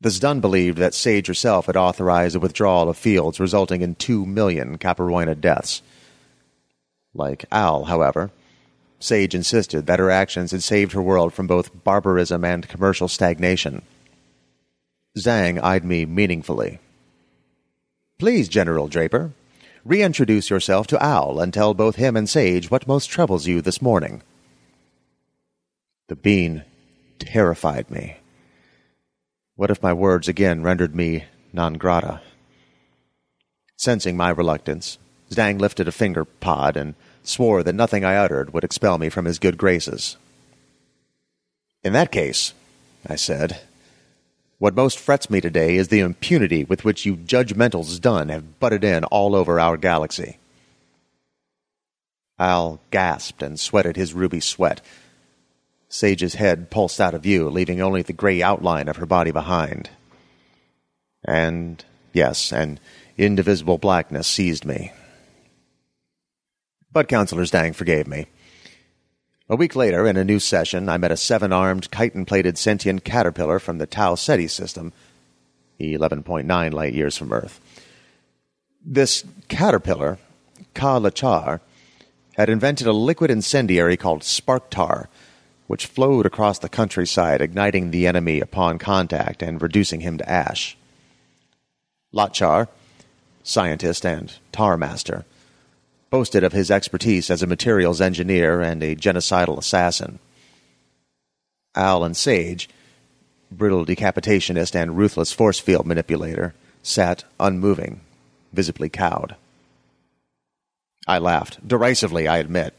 The 0.00 0.10
Zdun 0.10 0.40
believed 0.40 0.78
that 0.78 0.94
Sage 0.94 1.26
herself 1.26 1.66
had 1.66 1.76
authorized 1.76 2.34
the 2.34 2.40
withdrawal 2.40 2.88
of 2.88 2.96
fields, 2.96 3.40
resulting 3.40 3.82
in 3.82 3.96
two 3.96 4.24
million 4.24 4.78
Caparoina 4.78 5.40
deaths. 5.40 5.82
Like 7.14 7.44
Al, 7.50 7.84
however, 7.84 8.30
Sage 9.00 9.34
insisted 9.34 9.86
that 9.86 9.98
her 9.98 10.10
actions 10.10 10.52
had 10.52 10.62
saved 10.62 10.92
her 10.92 11.02
world 11.02 11.32
from 11.32 11.46
both 11.46 11.84
barbarism 11.84 12.44
and 12.44 12.68
commercial 12.68 13.08
stagnation. 13.08 13.82
Zdang 15.16 15.60
eyed 15.62 15.84
me 15.84 16.04
meaningfully. 16.04 16.78
Please, 18.18 18.48
General 18.48 18.88
Draper, 18.88 19.32
Reintroduce 19.88 20.50
yourself 20.50 20.86
to 20.88 21.02
Owl 21.02 21.40
and 21.40 21.50
tell 21.50 21.72
both 21.72 21.96
him 21.96 22.14
and 22.14 22.28
Sage 22.28 22.70
what 22.70 22.86
most 22.86 23.06
troubles 23.06 23.46
you 23.46 23.62
this 23.62 23.80
morning. 23.80 24.20
The 26.08 26.16
bean 26.16 26.64
terrified 27.18 27.90
me. 27.90 28.17
What 29.58 29.72
if 29.72 29.82
my 29.82 29.92
words 29.92 30.28
again 30.28 30.62
rendered 30.62 30.94
me 30.94 31.24
non 31.52 31.74
grata? 31.74 32.20
Sensing 33.76 34.16
my 34.16 34.30
reluctance, 34.30 34.98
Zdang 35.32 35.58
lifted 35.58 35.88
a 35.88 35.90
finger 35.90 36.24
pod 36.24 36.76
and 36.76 36.94
swore 37.24 37.64
that 37.64 37.74
nothing 37.74 38.04
I 38.04 38.14
uttered 38.14 38.54
would 38.54 38.62
expel 38.62 38.98
me 38.98 39.08
from 39.08 39.24
his 39.24 39.40
good 39.40 39.58
graces. 39.58 40.16
In 41.82 41.92
that 41.92 42.12
case, 42.12 42.54
I 43.04 43.16
said, 43.16 43.58
what 44.58 44.76
most 44.76 44.96
frets 44.96 45.28
me 45.28 45.40
today 45.40 45.74
is 45.74 45.88
the 45.88 45.98
impunity 45.98 46.62
with 46.62 46.84
which 46.84 47.04
you 47.04 47.16
judgmental 47.16 47.84
Zdun 47.84 48.30
have 48.30 48.60
butted 48.60 48.84
in 48.84 49.02
all 49.06 49.34
over 49.34 49.58
our 49.58 49.76
galaxy. 49.76 50.38
Al 52.38 52.78
gasped 52.92 53.42
and 53.42 53.58
sweated 53.58 53.96
his 53.96 54.14
ruby 54.14 54.38
sweat. 54.38 54.80
Sage's 55.88 56.34
head 56.34 56.70
pulsed 56.70 57.00
out 57.00 57.14
of 57.14 57.22
view, 57.22 57.48
leaving 57.48 57.80
only 57.80 58.02
the 58.02 58.12
gray 58.12 58.42
outline 58.42 58.88
of 58.88 58.96
her 58.96 59.06
body 59.06 59.30
behind. 59.30 59.90
And, 61.24 61.82
yes, 62.12 62.52
an 62.52 62.78
indivisible 63.16 63.78
blackness 63.78 64.26
seized 64.26 64.64
me. 64.64 64.92
But 66.92 67.08
Counselor 67.08 67.44
Zdang 67.44 67.74
forgave 67.74 68.06
me. 68.06 68.26
A 69.48 69.56
week 69.56 69.74
later, 69.74 70.06
in 70.06 70.18
a 70.18 70.24
new 70.24 70.38
session, 70.38 70.90
I 70.90 70.98
met 70.98 71.10
a 71.10 71.16
seven 71.16 71.52
armed, 71.54 71.88
chitin 71.90 72.26
plated 72.26 72.58
sentient 72.58 73.04
caterpillar 73.04 73.58
from 73.58 73.78
the 73.78 73.86
Tau 73.86 74.14
Ceti 74.14 74.46
system, 74.46 74.92
11.9 75.80 76.72
light 76.72 76.92
years 76.92 77.16
from 77.16 77.32
Earth. 77.32 77.60
This 78.84 79.24
caterpillar, 79.48 80.18
Ka 80.74 80.98
Lachar, 80.98 81.60
had 82.36 82.50
invented 82.50 82.86
a 82.86 82.92
liquid 82.92 83.30
incendiary 83.30 83.96
called 83.96 84.22
spark 84.22 84.70
tar, 84.70 85.08
which 85.68 85.86
flowed 85.86 86.26
across 86.26 86.58
the 86.58 86.68
countryside, 86.68 87.40
igniting 87.40 87.90
the 87.90 88.06
enemy 88.06 88.40
upon 88.40 88.78
contact 88.78 89.42
and 89.42 89.62
reducing 89.62 90.00
him 90.00 90.18
to 90.18 90.28
ash. 90.28 90.76
Lachar, 92.12 92.68
scientist 93.44 94.04
and 94.04 94.34
tar 94.50 94.76
master, 94.78 95.24
boasted 96.10 96.42
of 96.42 96.54
his 96.54 96.70
expertise 96.70 97.30
as 97.30 97.42
a 97.42 97.46
materials 97.46 98.00
engineer 98.00 98.62
and 98.62 98.82
a 98.82 98.96
genocidal 98.96 99.58
assassin. 99.58 100.18
Al 101.74 102.02
and 102.02 102.16
Sage, 102.16 102.68
brittle 103.52 103.84
decapitationist 103.84 104.74
and 104.74 104.96
ruthless 104.96 105.32
force 105.32 105.60
field 105.60 105.86
manipulator, 105.86 106.54
sat 106.82 107.24
unmoving, 107.38 108.00
visibly 108.54 108.88
cowed. 108.88 109.36
I 111.06 111.18
laughed, 111.18 111.66
derisively, 111.66 112.26
I 112.26 112.38
admit, 112.38 112.74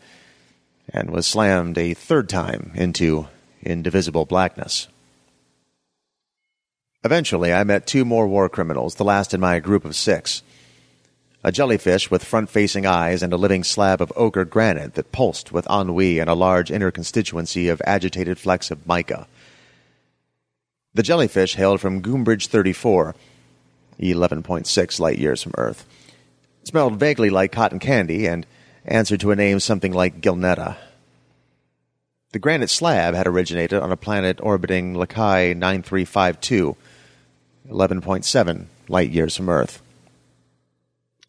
and 0.93 1.09
was 1.09 1.27
slammed 1.27 1.77
a 1.77 1.93
third 1.93 2.29
time 2.29 2.71
into 2.75 3.27
indivisible 3.63 4.25
blackness. 4.25 4.87
Eventually, 7.03 7.53
I 7.53 7.63
met 7.63 7.87
two 7.87 8.03
more 8.03 8.27
war 8.27 8.49
criminals, 8.49 8.95
the 8.95 9.05
last 9.05 9.33
in 9.33 9.39
my 9.39 9.59
group 9.59 9.85
of 9.85 9.95
six 9.95 10.43
a 11.43 11.51
jellyfish 11.51 12.11
with 12.11 12.23
front 12.23 12.49
facing 12.49 12.85
eyes 12.85 13.23
and 13.23 13.31
a 13.31 13.37
living 13.37 13.63
slab 13.63 14.01
of 14.01 14.11
ochre 14.15 14.43
granite 14.43 14.95
that 14.95 15.11
pulsed 15.11 15.51
with 15.51 15.69
ennui 15.69 16.19
and 16.19 16.29
a 16.29 16.33
large 16.33 16.69
inner 16.69 16.91
constituency 16.91 17.69
of 17.69 17.81
agitated 17.85 18.37
flecks 18.37 18.71
of 18.71 18.85
mica. 18.85 19.25
The 20.93 21.03
jellyfish 21.03 21.55
hailed 21.55 21.79
from 21.79 22.01
Groombridge 22.01 22.47
34, 22.47 23.15
11.6 23.99 24.99
light 24.99 25.17
years 25.17 25.41
from 25.41 25.53
Earth. 25.57 25.85
Smelled 26.63 26.99
vaguely 26.99 27.29
like 27.29 27.51
cotton 27.51 27.79
candy 27.79 28.27
and 28.27 28.45
answered 28.89 29.19
to 29.21 29.31
a 29.31 29.35
name 29.35 29.59
something 29.59 29.93
like 29.93 30.19
Gilnetta. 30.19 30.75
The 32.31 32.39
granite 32.39 32.69
slab 32.69 33.13
had 33.13 33.27
originated 33.27 33.81
on 33.81 33.91
a 33.91 33.97
planet 33.97 34.39
orbiting 34.41 34.95
Lacaille 34.95 35.55
9352, 35.55 36.75
11.7 37.69 38.65
light 38.87 39.09
years 39.09 39.35
from 39.37 39.49
Earth. 39.49 39.81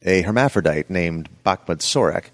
A 0.03 0.23
hermaphrodite 0.23 0.89
named 0.89 1.29
Bakhmut 1.45 1.81
Sorek, 1.81 2.27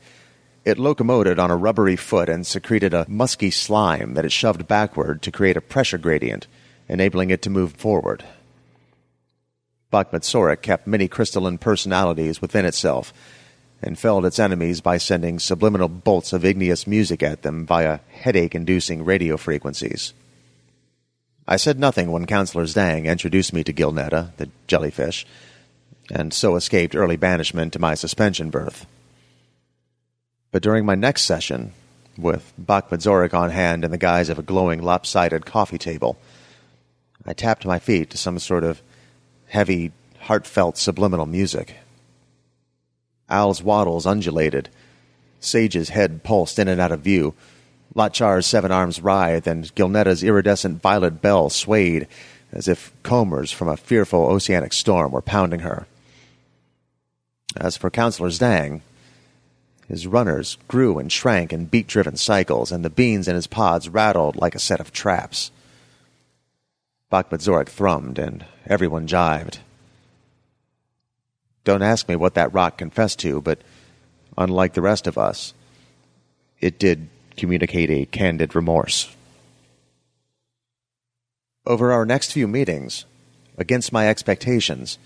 it 0.64 0.78
locomoted 0.78 1.38
on 1.38 1.50
a 1.50 1.56
rubbery 1.56 1.96
foot 1.96 2.28
and 2.28 2.46
secreted 2.46 2.94
a 2.94 3.06
musky 3.08 3.50
slime 3.50 4.14
that 4.14 4.24
it 4.24 4.32
shoved 4.32 4.66
backward 4.66 5.22
to 5.22 5.32
create 5.32 5.56
a 5.56 5.60
pressure 5.60 5.98
gradient, 5.98 6.46
enabling 6.88 7.30
it 7.30 7.42
to 7.42 7.50
move 7.50 7.72
forward. 7.72 8.24
Bakhmut 9.92 10.22
Sorek 10.22 10.62
kept 10.62 10.86
many 10.86 11.06
crystalline 11.06 11.58
personalities 11.58 12.40
within 12.40 12.64
itself 12.64 13.12
and 13.82 13.98
felled 13.98 14.24
its 14.24 14.38
enemies 14.38 14.80
by 14.80 14.96
sending 14.96 15.38
subliminal 15.38 15.88
bolts 15.88 16.32
of 16.32 16.44
igneous 16.44 16.86
music 16.86 17.22
at 17.22 17.42
them 17.42 17.66
via 17.66 18.00
headache 18.10 18.54
inducing 18.54 19.04
radio 19.04 19.36
frequencies. 19.36 20.14
I 21.46 21.56
said 21.56 21.78
nothing 21.78 22.10
when 22.10 22.26
Counselor 22.26 22.64
Zdang 22.64 23.04
introduced 23.04 23.52
me 23.52 23.62
to 23.64 23.72
Gilnetta, 23.72 24.36
the 24.36 24.50
jellyfish, 24.66 25.26
and 26.10 26.32
so 26.32 26.56
escaped 26.56 26.96
early 26.96 27.16
banishment 27.16 27.72
to 27.72 27.78
my 27.78 27.94
suspension 27.94 28.50
berth. 28.50 28.86
But 30.50 30.62
during 30.62 30.84
my 30.84 30.94
next 30.94 31.22
session, 31.22 31.72
with 32.18 32.52
Bakhmut 32.60 33.02
Zorik 33.02 33.34
on 33.34 33.50
hand 33.50 33.84
in 33.84 33.90
the 33.90 33.98
guise 33.98 34.28
of 34.28 34.38
a 34.38 34.42
glowing 34.42 34.82
lopsided 34.82 35.46
coffee 35.46 35.78
table, 35.78 36.16
I 37.24 37.32
tapped 37.32 37.66
my 37.66 37.78
feet 37.78 38.10
to 38.10 38.18
some 38.18 38.38
sort 38.38 38.64
of 38.64 38.80
heavy, 39.48 39.92
heartfelt 40.20 40.78
subliminal 40.78 41.26
music. 41.26 41.76
Al's 43.28 43.62
waddles 43.62 44.06
undulated. 44.06 44.68
Sage's 45.40 45.90
head 45.90 46.22
pulsed 46.22 46.58
in 46.58 46.68
and 46.68 46.80
out 46.80 46.92
of 46.92 47.00
view. 47.00 47.34
Lachar's 47.94 48.46
seven 48.46 48.70
arms 48.70 49.00
writhed, 49.00 49.46
and 49.46 49.74
Gilnetta's 49.74 50.22
iridescent 50.22 50.82
violet 50.82 51.22
bell 51.22 51.50
swayed 51.50 52.06
as 52.52 52.68
if 52.68 52.92
combers 53.02 53.50
from 53.50 53.68
a 53.68 53.76
fearful 53.76 54.26
oceanic 54.26 54.72
storm 54.72 55.12
were 55.12 55.22
pounding 55.22 55.60
her. 55.60 55.86
As 57.56 57.76
for 57.76 57.90
Counselor 57.90 58.30
Zdang, 58.30 58.80
his 59.88 60.06
runners 60.06 60.58
grew 60.68 60.98
and 60.98 61.10
shrank 61.10 61.52
in 61.52 61.66
beat 61.66 61.86
driven 61.86 62.16
cycles, 62.16 62.72
and 62.72 62.84
the 62.84 62.90
beans 62.90 63.28
in 63.28 63.34
his 63.34 63.46
pods 63.46 63.88
rattled 63.88 64.36
like 64.36 64.54
a 64.54 64.60
set 64.60 64.80
of 64.80 64.92
traps. 64.92 65.50
Bakhmut 67.10 67.40
Zorik 67.40 67.70
thrummed, 67.70 68.18
and 68.18 68.44
everyone 68.66 69.06
jived. 69.06 69.58
Don't 71.66 71.82
ask 71.82 72.08
me 72.08 72.14
what 72.14 72.34
that 72.34 72.54
rock 72.54 72.78
confessed 72.78 73.18
to, 73.18 73.40
but 73.40 73.58
unlike 74.38 74.74
the 74.74 74.80
rest 74.80 75.08
of 75.08 75.18
us, 75.18 75.52
it 76.60 76.78
did 76.78 77.08
communicate 77.36 77.90
a 77.90 78.06
candid 78.06 78.54
remorse. 78.54 79.12
Over 81.66 81.90
our 81.90 82.06
next 82.06 82.30
few 82.30 82.46
meetings, 82.46 83.04
against 83.58 83.92
my 83.92 84.08
expectations, 84.08 84.96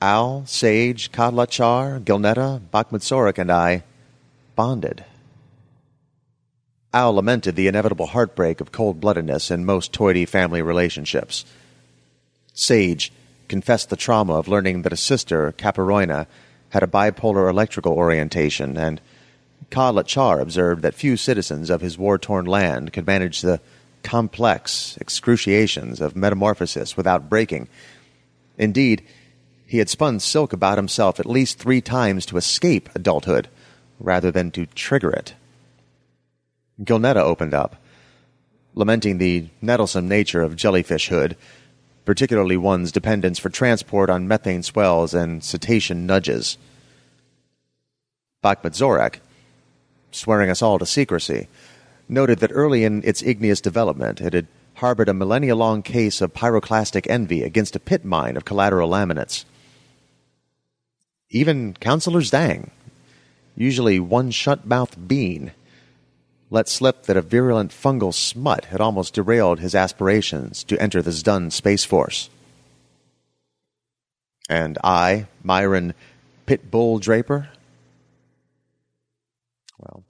Al, 0.00 0.46
Sage, 0.46 1.10
Kadlachar, 1.10 2.00
Gilnetta, 2.04 2.60
Bakhmut 2.72 3.38
and 3.38 3.50
I 3.50 3.82
bonded. 4.54 5.04
Al 6.94 7.14
lamented 7.14 7.56
the 7.56 7.66
inevitable 7.66 8.06
heartbreak 8.06 8.60
of 8.60 8.70
cold 8.70 9.00
bloodedness 9.00 9.50
in 9.50 9.64
most 9.64 9.92
Toity 9.92 10.24
family 10.24 10.62
relationships. 10.62 11.44
Sage 12.54 13.10
confessed 13.48 13.90
the 13.90 13.96
trauma 13.96 14.34
of 14.34 14.48
learning 14.48 14.82
that 14.82 14.92
a 14.92 14.96
sister, 14.96 15.52
Caparoina, 15.56 16.26
had 16.70 16.82
a 16.82 16.86
bipolar 16.86 17.50
electrical 17.50 17.92
orientation, 17.92 18.76
and 18.76 19.00
Ka 19.70 19.92
Lachar 19.92 20.40
observed 20.40 20.82
that 20.82 20.94
few 20.94 21.16
citizens 21.16 21.70
of 21.70 21.80
his 21.80 21.98
war 21.98 22.18
torn 22.18 22.46
land 22.46 22.92
could 22.92 23.06
manage 23.06 23.40
the 23.40 23.60
complex 24.02 24.96
excruciations 25.00 26.00
of 26.00 26.16
metamorphosis 26.16 26.96
without 26.96 27.28
breaking. 27.28 27.68
Indeed, 28.58 29.02
he 29.66 29.78
had 29.78 29.88
spun 29.88 30.20
silk 30.20 30.52
about 30.52 30.78
himself 30.78 31.18
at 31.18 31.26
least 31.26 31.58
three 31.58 31.80
times 31.80 32.26
to 32.26 32.36
escape 32.36 32.88
adulthood 32.94 33.48
rather 33.98 34.30
than 34.30 34.50
to 34.50 34.66
trigger 34.66 35.10
it. 35.10 35.34
Gilnetta 36.82 37.20
opened 37.20 37.54
up, 37.54 37.76
lamenting 38.74 39.18
the 39.18 39.46
nettlesome 39.62 40.08
nature 40.08 40.42
of 40.42 40.56
jellyfishhood 40.56 41.36
particularly 42.04 42.56
one's 42.56 42.92
dependence 42.92 43.38
for 43.38 43.48
transport 43.48 44.10
on 44.10 44.28
methane 44.28 44.62
swells 44.62 45.14
and 45.14 45.42
cetacean 45.42 46.06
nudges. 46.06 46.58
Bakhmut 48.42 48.74
Zorak, 48.74 49.20
swearing 50.10 50.50
us 50.50 50.62
all 50.62 50.78
to 50.78 50.86
secrecy, 50.86 51.48
noted 52.08 52.40
that 52.40 52.50
early 52.52 52.84
in 52.84 53.02
its 53.04 53.22
igneous 53.22 53.60
development 53.60 54.20
it 54.20 54.32
had 54.32 54.46
harbored 54.74 55.08
a 55.08 55.14
millennia 55.14 55.54
long 55.54 55.82
case 55.82 56.20
of 56.20 56.34
pyroclastic 56.34 57.06
envy 57.08 57.42
against 57.42 57.76
a 57.76 57.80
pit 57.80 58.04
mine 58.04 58.36
of 58.36 58.44
collateral 58.44 58.90
laminates. 58.90 59.44
Even 61.30 61.74
Counselor 61.74 62.20
Zdang, 62.20 62.70
usually 63.54 64.00
one 64.00 64.30
shut 64.30 64.66
mouthed 64.66 65.06
bean, 65.06 65.52
let 66.52 66.68
slip 66.68 67.04
that 67.04 67.16
a 67.16 67.22
virulent 67.22 67.70
fungal 67.70 68.12
smut 68.12 68.66
had 68.66 68.78
almost 68.78 69.14
derailed 69.14 69.58
his 69.58 69.74
aspirations 69.74 70.62
to 70.62 70.80
enter 70.80 71.00
the 71.00 71.10
Zdun 71.10 71.50
Space 71.50 71.82
Force. 71.82 72.28
And 74.50 74.76
I, 74.84 75.28
Myron 75.42 75.94
Pitbull 76.46 77.00
Draper? 77.00 77.48
Well, 79.78 80.04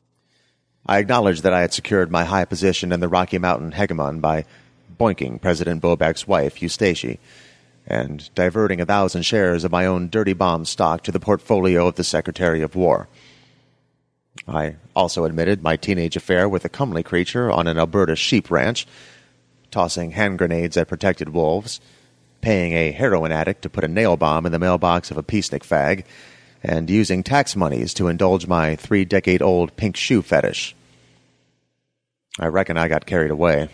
I 0.85 0.99
acknowledged 0.99 1.45
that 1.45 1.53
I 1.53 1.61
had 1.61 1.73
secured 1.73 2.11
my 2.11 2.25
high 2.25 2.45
position 2.45 2.91
in 2.91 2.99
the 2.99 3.09
Rocky 3.09 3.39
Mountain 3.39 3.71
hegemon 3.71 4.21
by 4.21 4.45
boinking 4.99 5.41
President 5.41 5.81
Bobek's 5.81 6.27
wife, 6.27 6.61
Eustace, 6.61 7.19
and 7.87 8.35
diverting 8.35 8.81
a 8.81 8.87
thousand 8.87 9.23
shares 9.23 9.63
of 9.63 9.71
my 9.71 9.87
own 9.87 10.09
dirty 10.09 10.33
bomb 10.33 10.65
stock 10.65 11.05
to 11.05 11.13
the 11.13 11.21
portfolio 11.21 11.87
of 11.87 11.95
the 11.95 12.03
Secretary 12.03 12.63
of 12.63 12.75
War. 12.75 13.07
I 14.49 14.77
also 14.97 15.25
admitted 15.25 15.63
my 15.63 15.77
teenage 15.77 16.17
affair 16.17 16.49
with 16.49 16.65
a 16.65 16.69
comely 16.69 17.03
creature 17.03 17.51
on 17.51 17.67
an 17.67 17.79
Alberta 17.79 18.17
sheep 18.17 18.51
ranch, 18.51 18.87
tossing 19.71 20.13
hand 20.13 20.39
grenades 20.39 20.77
at 20.77 20.89
protected 20.89 21.31
wolves, 21.31 21.81
paying 22.41 22.73
a 22.73 22.93
heroin 22.93 23.31
addict 23.31 23.63
to 23.63 23.71
put 23.71 23.85
a 23.85 23.89
nail 23.89 24.17
bomb 24.17 24.47
in 24.47 24.53
the 24.53 24.59
mailbox 24.59 25.11
of 25.11 25.19
a 25.19 25.23
peacenik 25.23 25.63
fag, 25.63 26.05
and 26.63 26.91
using 26.91 27.23
tax 27.23 27.55
monies 27.55 27.95
to 27.95 28.09
indulge 28.09 28.47
my 28.47 28.77
three 28.77 29.05
decade 29.05 29.43
old 29.43 29.77
pink 29.77 29.97
shoe 29.97 30.23
fetish. 30.23 30.75
I 32.39 32.47
reckon 32.47 32.77
I 32.77 32.89
got 32.89 33.07
carried 33.07 33.31
away. 33.31 33.69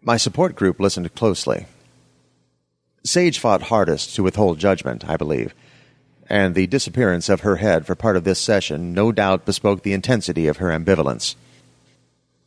My 0.00 0.16
support 0.16 0.56
group 0.56 0.80
listened 0.80 1.14
closely. 1.14 1.66
Sage 3.04 3.38
fought 3.38 3.62
hardest 3.62 4.14
to 4.16 4.22
withhold 4.22 4.58
judgment, 4.58 5.08
I 5.08 5.16
believe 5.16 5.54
and 6.28 6.54
the 6.54 6.66
disappearance 6.66 7.28
of 7.28 7.40
her 7.40 7.56
head 7.56 7.86
for 7.86 7.94
part 7.94 8.16
of 8.16 8.24
this 8.24 8.40
session 8.40 8.92
no 8.92 9.12
doubt 9.12 9.46
bespoke 9.46 9.82
the 9.82 9.92
intensity 9.92 10.46
of 10.46 10.58
her 10.58 10.68
ambivalence. 10.68 11.34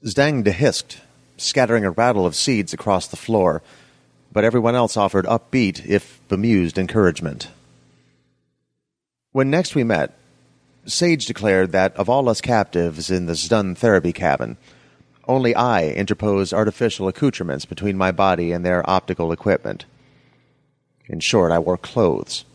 Zdang 0.03 0.43
dehisked, 0.43 0.97
scattering 1.37 1.85
a 1.85 1.91
rattle 1.91 2.25
of 2.25 2.35
seeds 2.35 2.73
across 2.73 3.07
the 3.07 3.17
floor, 3.17 3.61
but 4.31 4.43
everyone 4.43 4.75
else 4.75 4.95
offered 4.95 5.25
upbeat, 5.25 5.85
if 5.85 6.19
bemused, 6.27 6.77
encouragement. 6.77 7.49
When 9.31 9.49
next 9.49 9.75
we 9.75 9.83
met, 9.83 10.17
Sage 10.85 11.25
declared 11.25 11.71
that 11.71 11.95
of 11.95 12.09
all 12.09 12.27
us 12.29 12.41
captives 12.41 13.11
in 13.11 13.25
the 13.25 13.33
Zdun 13.33 13.77
therapy 13.77 14.13
cabin, 14.13 14.57
only 15.27 15.55
I 15.55 15.89
interposed 15.89 16.53
artificial 16.53 17.07
accoutrements 17.07 17.65
between 17.65 17.97
my 17.97 18.11
body 18.11 18.51
and 18.51 18.65
their 18.65 18.87
optical 18.89 19.31
equipment. 19.31 19.85
In 21.07 21.19
short, 21.19 21.51
I 21.51 21.59
wore 21.59 21.77
clothes. 21.77 22.45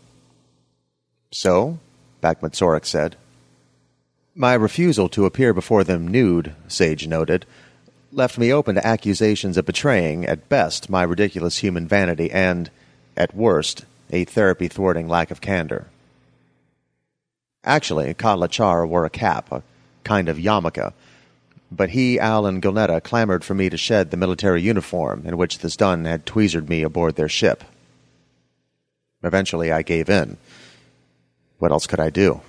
So? 1.31 1.79
Bakhmut 2.23 2.53
Zorik 2.53 2.87
said. 2.87 3.17
My 4.35 4.55
refusal 4.55 5.09
to 5.11 5.25
appear 5.25 5.55
before 5.55 5.85
them 5.85 6.09
nude, 6.09 6.55
Sage 6.69 7.07
noted, 7.07 7.47
left 8.13 8.39
me 8.39 8.53
open 8.53 8.75
to 8.75 8.87
accusations 8.87 9.57
of 9.57 9.67
betraying, 9.67 10.27
at 10.27 10.49
best, 10.49 10.91
my 10.91 11.03
ridiculous 11.03 11.59
human 11.59 11.89
vanity 11.89 12.31
and, 12.31 12.71
at 13.17 13.35
worst, 13.35 13.85
a 14.11 14.25
therapy 14.25 14.69
thwarting 14.69 15.09
lack 15.09 15.31
of 15.31 15.41
candor. 15.41 15.87
Actually, 17.65 18.15
Kadlachar 18.15 18.87
wore 18.87 19.05
a 19.05 19.11
cap, 19.11 19.51
a 19.51 19.63
kind 20.05 20.29
of 20.29 20.37
yarmulke, 20.37 20.93
but 21.73 21.91
he, 21.91 22.19
Al, 22.21 22.47
and 22.47 22.63
Gilnetta 22.63 23.03
clamored 23.03 23.45
for 23.45 23.55
me 23.55 23.69
to 23.69 23.77
shed 23.77 24.11
the 24.11 24.17
military 24.17 24.63
uniform 24.63 25.23
in 25.27 25.37
which 25.37 25.59
the 25.59 25.69
Zdun 25.69 26.07
had 26.07 26.25
tweezered 26.25 26.69
me 26.69 26.83
aboard 26.83 27.17
their 27.17 27.29
ship. 27.29 27.65
Eventually, 29.23 29.73
I 29.73 29.83
gave 29.83 30.09
in 30.09 30.37
what 31.59 31.73
else 31.73 31.87
could 31.87 32.01
I 32.01 32.11
do? 32.11 32.41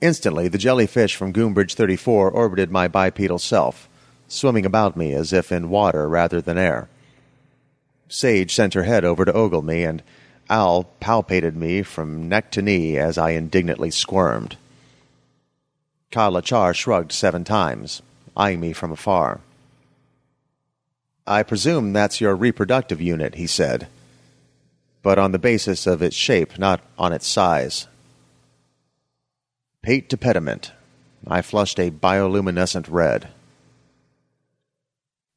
Instantly, 0.00 0.48
the 0.48 0.58
jellyfish 0.58 1.16
from 1.16 1.32
Groombridge 1.32 1.74
34 1.74 2.30
orbited 2.30 2.70
my 2.70 2.86
bipedal 2.86 3.38
self, 3.38 3.88
swimming 4.28 4.66
about 4.66 4.96
me 4.96 5.12
as 5.14 5.32
if 5.32 5.50
in 5.50 5.70
water 5.70 6.08
rather 6.08 6.40
than 6.40 6.58
air. 6.58 6.88
Sage 8.08 8.54
sent 8.54 8.74
her 8.74 8.82
head 8.82 9.04
over 9.04 9.24
to 9.24 9.32
ogle 9.32 9.62
me, 9.62 9.84
and 9.84 10.02
Al 10.48 10.88
palpated 11.00 11.54
me 11.54 11.82
from 11.82 12.28
neck 12.28 12.50
to 12.52 12.62
knee 12.62 12.96
as 12.96 13.18
I 13.18 13.30
indignantly 13.30 13.90
squirmed. 13.90 14.56
Ka 16.10 16.40
Char 16.40 16.72
shrugged 16.72 17.12
seven 17.12 17.42
times, 17.42 18.02
eyeing 18.36 18.60
me 18.60 18.72
from 18.72 18.92
afar. 18.92 19.40
I 21.26 21.42
presume 21.42 21.92
that's 21.92 22.20
your 22.20 22.36
reproductive 22.36 23.00
unit, 23.00 23.34
he 23.34 23.48
said, 23.48 23.88
but 25.06 25.20
on 25.20 25.30
the 25.30 25.38
basis 25.38 25.86
of 25.86 26.02
its 26.02 26.16
shape, 26.16 26.58
not 26.58 26.80
on 26.98 27.12
its 27.12 27.28
size. 27.28 27.86
Pate 29.80 30.08
to 30.08 30.16
pediment. 30.16 30.72
I 31.24 31.42
flushed 31.42 31.78
a 31.78 31.92
bioluminescent 31.92 32.88
red. 32.90 33.28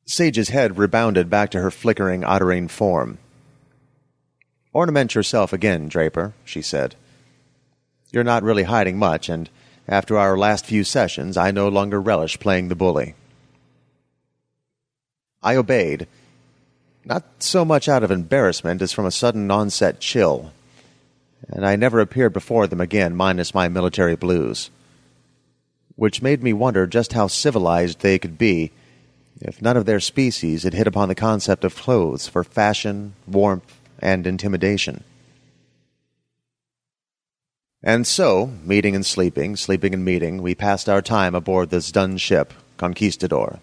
Sage's 0.08 0.50
head 0.50 0.80
rebounded 0.80 1.30
back 1.30 1.52
to 1.52 1.62
her 1.62 1.70
flickering 1.70 2.22
otterine 2.22 2.68
form. 2.68 3.20
Ornament 4.74 5.14
yourself 5.14 5.54
again, 5.54 5.88
Draper, 5.88 6.34
she 6.44 6.64
said. 6.64 6.96
You're 8.12 8.24
not 8.24 8.42
really 8.42 8.64
hiding 8.64 8.98
much, 8.98 9.30
and 9.30 9.52
after 9.88 10.18
our 10.18 10.36
last 10.36 10.66
few 10.66 10.84
sessions, 10.84 11.38
I 11.38 11.52
no 11.52 11.68
longer 11.68 12.02
relish 12.02 12.40
playing 12.40 12.70
the 12.70 12.76
bully. 12.76 13.14
I 15.44 15.56
obeyed, 15.56 16.08
not 17.10 17.26
so 17.40 17.66
much 17.66 17.90
out 17.90 18.04
of 18.04 18.12
embarrassment 18.12 18.84
as 18.84 18.94
from 18.94 19.08
a 19.08 19.12
sudden 19.12 19.50
onset 19.50 20.00
chill, 20.00 20.54
and 21.48 21.66
I 21.66 21.76
never 21.76 22.00
appeared 22.00 22.34
before 22.34 22.68
them 22.68 22.80
again, 22.80 23.16
minus 23.16 23.56
my 23.56 23.68
military 23.68 24.16
blues, 24.16 24.70
which 25.96 26.22
made 26.22 26.44
me 26.44 26.54
wonder 26.54 26.86
just 26.86 27.14
how 27.14 27.26
civilized 27.26 28.02
they 28.02 28.20
could 28.20 28.38
be 28.38 28.72
if 29.42 29.62
none 29.62 29.76
of 29.76 29.86
their 29.86 30.00
species 30.00 30.64
had 30.64 30.74
hit 30.74 30.86
upon 30.86 31.08
the 31.10 31.16
concept 31.16 31.64
of 31.64 31.76
clothes 31.76 32.28
for 32.28 32.44
fashion, 32.44 33.14
warmth, 33.26 33.80
and 34.00 34.28
intimidation. 34.28 35.04
And 37.82 38.06
so, 38.06 38.52
meeting 38.64 38.96
and 38.96 39.06
sleeping, 39.06 39.56
sleeping 39.56 39.94
and 39.94 40.04
meeting, 40.04 40.42
we 40.42 40.54
passed 40.54 40.90
our 40.90 41.02
time 41.02 41.34
aboard 41.34 41.70
this 41.70 41.90
Zdun 41.90 42.20
ship, 42.20 42.54
Conquistador. 42.78 43.60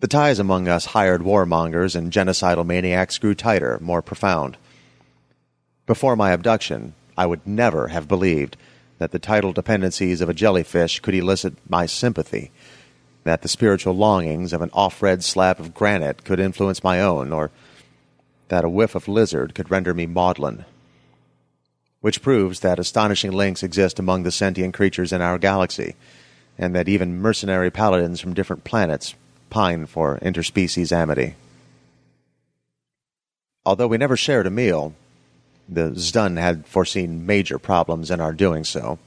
The 0.00 0.08
ties 0.08 0.38
among 0.38 0.68
us 0.68 0.86
hired 0.86 1.22
warmongers 1.22 1.96
and 1.96 2.12
genocidal 2.12 2.66
maniacs 2.66 3.18
grew 3.18 3.34
tighter, 3.34 3.78
more 3.80 4.02
profound. 4.02 4.56
Before 5.86 6.16
my 6.16 6.32
abduction, 6.32 6.94
I 7.16 7.26
would 7.26 7.46
never 7.46 7.88
have 7.88 8.08
believed 8.08 8.56
that 8.98 9.12
the 9.12 9.18
tidal 9.18 9.52
dependencies 9.52 10.20
of 10.20 10.28
a 10.28 10.34
jellyfish 10.34 11.00
could 11.00 11.14
elicit 11.14 11.54
my 11.68 11.86
sympathy, 11.86 12.50
that 13.24 13.42
the 13.42 13.48
spiritual 13.48 13.94
longings 13.96 14.52
of 14.52 14.62
an 14.62 14.70
off 14.72 15.02
red 15.02 15.24
slab 15.24 15.60
of 15.60 15.74
granite 15.74 16.24
could 16.24 16.40
influence 16.40 16.84
my 16.84 17.00
own, 17.00 17.32
or 17.32 17.50
that 18.48 18.64
a 18.64 18.68
whiff 18.68 18.94
of 18.94 19.08
lizard 19.08 19.54
could 19.54 19.70
render 19.70 19.94
me 19.94 20.06
maudlin 20.06 20.64
which 22.06 22.22
proves 22.22 22.60
that 22.60 22.78
astonishing 22.78 23.32
links 23.32 23.64
exist 23.64 23.98
among 23.98 24.22
the 24.22 24.30
sentient 24.30 24.72
creatures 24.72 25.12
in 25.12 25.20
our 25.20 25.38
galaxy, 25.38 25.96
and 26.56 26.72
that 26.72 26.88
even 26.88 27.20
mercenary 27.20 27.68
paladins 27.68 28.20
from 28.20 28.32
different 28.32 28.62
planets 28.62 29.16
pine 29.50 29.86
for 29.86 30.18
interspecies 30.18 30.92
amity. 30.92 31.34
Although 33.64 33.88
we 33.88 33.98
never 33.98 34.16
shared 34.16 34.46
a 34.46 34.50
meal, 34.50 34.94
the 35.68 35.90
Zdun 35.90 36.38
had 36.38 36.66
foreseen 36.66 37.26
major 37.26 37.58
problems 37.58 38.10
in 38.10 38.20
our 38.20 38.32
doing 38.32 38.64
so. 38.64 38.98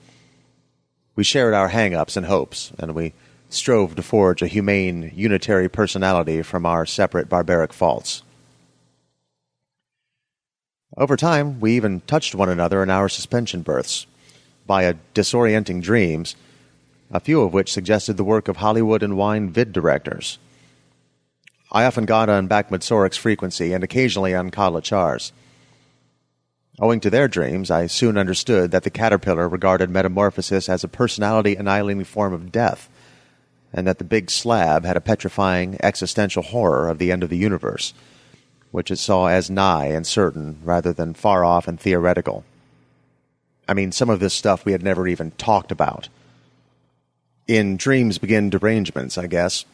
We 1.16 1.24
shared 1.24 1.54
our 1.54 1.70
hang 1.70 1.94
ups 1.94 2.18
and 2.18 2.26
hopes, 2.26 2.72
and 2.78 2.94
we 2.94 3.14
strove 3.50 3.96
to 3.96 4.04
forge 4.04 4.42
a 4.42 4.48
humane, 4.48 5.12
unitary 5.16 5.70
personality 5.70 6.42
from 6.42 6.66
our 6.66 6.86
separate 6.86 7.30
barbaric 7.30 7.74
faults. 7.74 8.24
Over 10.98 11.16
time, 11.16 11.60
we 11.60 11.76
even 11.76 12.02
touched 12.02 12.36
one 12.36 12.50
another 12.50 12.84
in 12.84 12.90
our 12.90 13.10
suspension 13.10 13.62
berths 13.62 14.06
via 14.68 14.96
disorienting 15.16 15.82
dreams, 15.82 16.36
a 17.12 17.20
few 17.20 17.42
of 17.42 17.54
which 17.54 17.72
suggested 17.72 18.18
the 18.18 18.24
work 18.24 18.48
of 18.48 18.58
Hollywood 18.58 19.04
and 19.04 19.18
wine 19.18 19.50
vid 19.50 19.74
directors. 19.74 20.38
I 21.72 21.86
often 21.86 22.06
got 22.06 22.30
on 22.30 22.48
Bakhmut 22.50 23.18
frequency 23.18 23.74
and 23.74 23.84
occasionally 23.84 24.34
on 24.34 24.50
Ka-Lachars. 24.50 25.32
Owing 26.80 27.00
to 27.02 27.10
their 27.10 27.28
dreams, 27.28 27.70
I 27.70 27.88
soon 27.88 28.18
understood 28.18 28.72
that 28.72 28.84
the 28.84 28.90
caterpillar 28.90 29.50
regarded 29.50 29.90
metamorphosis 29.90 30.70
as 30.70 30.84
a 30.84 30.88
personality 30.88 31.56
annihilating 31.56 32.06
form 32.06 32.34
of 32.34 32.52
death, 32.52 32.90
and 33.74 33.86
that 33.86 33.98
the 33.98 34.04
big 34.04 34.32
slab 34.32 34.86
had 34.86 34.98
a 34.98 35.02
petrifying 35.02 35.78
existential 35.84 36.42
horror 36.42 36.90
of 36.90 36.98
the 36.98 37.12
end 37.12 37.24
of 37.24 37.30
the 37.30 37.38
universe 37.38 37.94
which 38.72 38.92
it 38.92 38.98
saw 38.98 39.28
as 39.28 39.50
nigh 39.50 39.88
and 39.88 40.06
certain 40.06 40.60
rather 40.64 40.94
than 40.94 41.14
far 41.14 41.44
off 41.44 41.68
and 41.68 41.80
theoretical. 41.80 42.44
I 43.68 43.74
mean, 43.74 43.92
some 43.92 44.10
of 44.10 44.20
this 44.20 44.34
stuff 44.34 44.66
we 44.66 44.72
had 44.72 44.84
never 44.84 45.08
even 45.08 45.32
talked 45.32 45.72
about. 45.72 46.10
In 47.50 47.78
dreams 47.78 48.20
begin 48.20 48.52
derangements, 48.52 49.18
I 49.18 49.26
guess, 49.26 49.66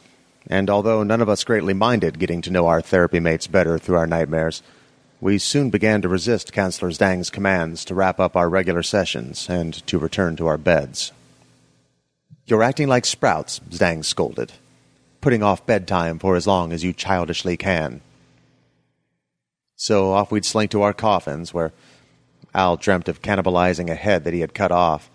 and 0.48 0.70
although 0.70 1.04
none 1.04 1.20
of 1.20 1.28
us 1.28 1.44
greatly 1.44 1.74
minded 1.74 2.20
getting 2.20 2.42
to 2.44 2.50
know 2.50 2.68
our 2.68 2.80
therapy 2.80 3.20
mates 3.20 3.48
better 3.48 3.78
through 3.78 3.98
our 3.98 4.08
nightmares, 4.08 4.64
we 5.20 5.38
soon 5.38 5.72
began 5.72 6.02
to 6.02 6.08
resist 6.08 6.54
Counselor 6.54 6.92
Zdang's 6.92 7.30
commands 7.30 7.84
to 7.84 7.94
wrap 7.94 8.18
up 8.18 8.38
our 8.38 8.48
regular 8.48 8.82
sessions 8.82 9.50
and 9.50 9.74
to 9.88 10.00
return 10.00 10.38
to 10.38 10.48
our 10.48 10.58
beds. 10.58 11.12
You're 12.46 12.64
acting 12.64 12.88
like 12.88 13.06
sprouts, 13.06 13.60
Zdang 13.70 14.06
scolded, 14.06 14.54
putting 15.20 15.44
off 15.44 15.66
bedtime 15.66 16.18
for 16.18 16.38
as 16.38 16.48
long 16.48 16.72
as 16.72 16.82
you 16.82 16.94
childishly 16.94 17.58
can. 17.58 18.00
So 19.76 20.14
off 20.14 20.32
we'd 20.32 20.46
slink 20.46 20.72
to 20.72 20.82
our 20.82 20.94
coffins, 20.94 21.54
where 21.54 21.74
Al 22.54 22.78
dreamt 22.78 23.10
of 23.10 23.22
cannibalizing 23.22 23.90
a 23.90 23.96
head 23.96 24.24
that 24.24 24.34
he 24.34 24.40
had 24.40 24.54
cut 24.54 24.72
off. 24.72 25.10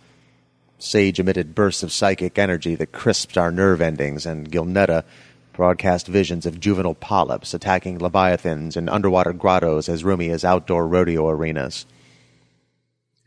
Sage 0.80 1.20
emitted 1.20 1.54
bursts 1.54 1.82
of 1.82 1.92
psychic 1.92 2.38
energy 2.38 2.74
that 2.74 2.90
crisped 2.90 3.36
our 3.36 3.52
nerve 3.52 3.80
endings, 3.80 4.24
and 4.24 4.50
Gilnetta 4.50 5.04
broadcast 5.52 6.06
visions 6.06 6.46
of 6.46 6.58
juvenile 6.58 6.94
polyps 6.94 7.52
attacking 7.52 7.98
leviathans 7.98 8.76
in 8.78 8.88
underwater 8.88 9.34
grottos 9.34 9.90
as 9.90 10.02
roomy 10.02 10.30
as 10.30 10.44
outdoor 10.44 10.88
rodeo 10.88 11.28
arenas. 11.28 11.84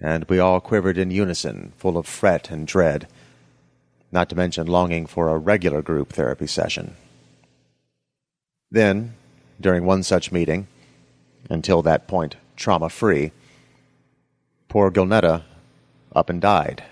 And 0.02 0.26
we 0.26 0.40
all 0.40 0.60
quivered 0.60 0.98
in 0.98 1.12
unison, 1.12 1.74
full 1.78 1.96
of 1.96 2.08
fret 2.08 2.50
and 2.50 2.66
dread, 2.66 3.08
not 4.12 4.30
to 4.30 4.36
mention 4.36 4.66
longing 4.66 5.06
for 5.06 5.30
a 5.30 5.38
regular 5.38 5.84
group 5.84 6.12
therapy 6.12 6.48
session. 6.48 6.96
Then, 8.72 9.14
during 9.62 9.86
one 9.86 10.02
such 10.02 10.32
meeting, 10.32 10.68
until 11.52 11.84
that 11.84 12.08
point 12.08 12.36
trauma 12.56 12.90
free. 12.90 13.32
Poor 14.70 14.90
Gilnetta 14.90 15.44
up 16.16 16.30
and 16.30 16.42
died. 16.42 16.84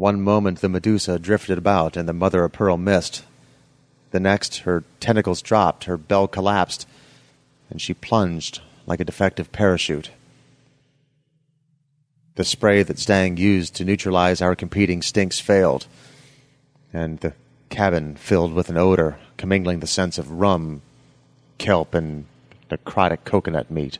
One 0.00 0.22
moment 0.22 0.62
the 0.62 0.70
Medusa 0.70 1.18
drifted 1.18 1.58
about 1.58 1.94
in 1.94 2.06
the 2.06 2.14
mother 2.14 2.42
of 2.42 2.52
pearl 2.52 2.78
mist. 2.78 3.22
The 4.12 4.18
next, 4.18 4.60
her 4.60 4.82
tentacles 4.98 5.42
dropped, 5.42 5.84
her 5.84 5.98
bell 5.98 6.26
collapsed, 6.26 6.88
and 7.68 7.82
she 7.82 7.92
plunged 7.92 8.62
like 8.86 9.00
a 9.00 9.04
defective 9.04 9.52
parachute. 9.52 10.10
The 12.36 12.44
spray 12.44 12.82
that 12.82 12.96
Zdang 12.96 13.36
used 13.36 13.74
to 13.74 13.84
neutralize 13.84 14.40
our 14.40 14.56
competing 14.56 15.02
stinks 15.02 15.38
failed, 15.38 15.86
and 16.94 17.20
the 17.20 17.34
cabin 17.68 18.16
filled 18.16 18.54
with 18.54 18.70
an 18.70 18.78
odor 18.78 19.18
commingling 19.36 19.80
the 19.80 19.86
scents 19.86 20.16
of 20.16 20.30
rum, 20.30 20.80
kelp 21.58 21.92
and 21.94 22.24
necrotic 22.70 23.24
coconut 23.26 23.70
meat. 23.70 23.98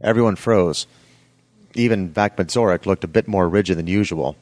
Everyone 0.00 0.34
froze. 0.34 0.86
Even 1.74 2.10
Bakhmut 2.12 2.86
looked 2.86 3.04
a 3.04 3.08
bit 3.08 3.28
more 3.28 3.48
rigid 3.48 3.78
than 3.78 3.86
usual. 3.86 4.36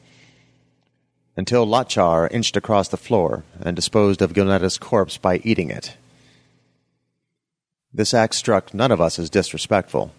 Until 1.35 1.67
Lachar 1.67 2.27
inched 2.31 2.57
across 2.57 2.87
the 2.87 2.97
floor 2.97 3.43
and 3.61 3.75
disposed 3.75 4.21
of 4.21 4.33
Gilnetta's 4.33 4.77
corpse 4.77 5.17
by 5.17 5.37
eating 5.43 5.69
it. 5.69 5.95
This 7.93 8.13
act 8.13 8.35
struck 8.35 8.73
none 8.73 8.91
of 8.91 9.01
us 9.01 9.19
as 9.19 9.29
disrespectful, 9.29 10.11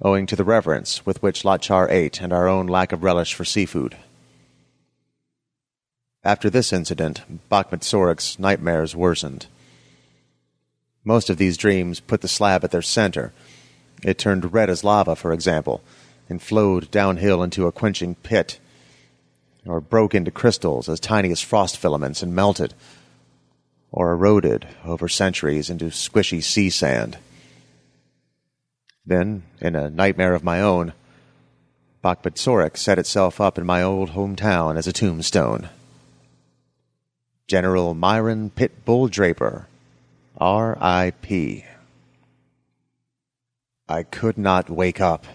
owing 0.00 0.26
to 0.26 0.36
the 0.36 0.44
reverence 0.44 1.06
with 1.06 1.22
which 1.22 1.44
Lachar 1.44 1.90
ate 1.90 2.20
and 2.20 2.32
our 2.32 2.48
own 2.48 2.66
lack 2.66 2.92
of 2.92 3.02
relish 3.02 3.34
for 3.34 3.44
seafood. 3.44 3.96
After 6.24 6.48
this 6.48 6.72
incident, 6.72 7.22
Bakhmut 7.50 8.38
nightmares 8.38 8.94
worsened. 8.94 9.46
Most 11.04 11.30
of 11.30 11.36
these 11.36 11.56
dreams 11.56 11.98
put 11.98 12.20
the 12.20 12.28
slab 12.28 12.62
at 12.62 12.70
their 12.70 12.82
center. 12.82 13.32
It 14.04 14.18
turned 14.18 14.52
red 14.52 14.70
as 14.70 14.84
lava, 14.84 15.16
for 15.16 15.32
example, 15.32 15.82
and 16.32 16.40
flowed 16.40 16.90
downhill 16.90 17.42
into 17.42 17.66
a 17.66 17.72
quenching 17.72 18.14
pit, 18.14 18.58
or 19.66 19.82
broke 19.82 20.14
into 20.14 20.30
crystals 20.30 20.88
as 20.88 20.98
tiny 20.98 21.30
as 21.30 21.42
frost 21.42 21.76
filaments 21.76 22.22
and 22.22 22.34
melted, 22.34 22.72
or 23.90 24.12
eroded 24.12 24.66
over 24.82 25.08
centuries 25.08 25.68
into 25.68 25.84
squishy 25.90 26.42
sea 26.42 26.70
sand. 26.70 27.18
Then, 29.04 29.42
in 29.60 29.76
a 29.76 29.90
nightmare 29.90 30.32
of 30.32 30.42
my 30.42 30.62
own, 30.62 30.94
Bakhmut 32.02 32.78
set 32.78 32.98
itself 32.98 33.38
up 33.38 33.58
in 33.58 33.66
my 33.66 33.82
old 33.82 34.12
hometown 34.12 34.78
as 34.78 34.86
a 34.86 34.92
tombstone. 34.92 35.68
General 37.46 37.92
Myron 37.92 38.50
Pitbull 38.50 39.10
Draper, 39.10 39.66
R.I.P. 40.38 41.66
I 43.86 44.02
could 44.04 44.38
not 44.38 44.70
wake 44.70 44.98
up. 44.98 45.26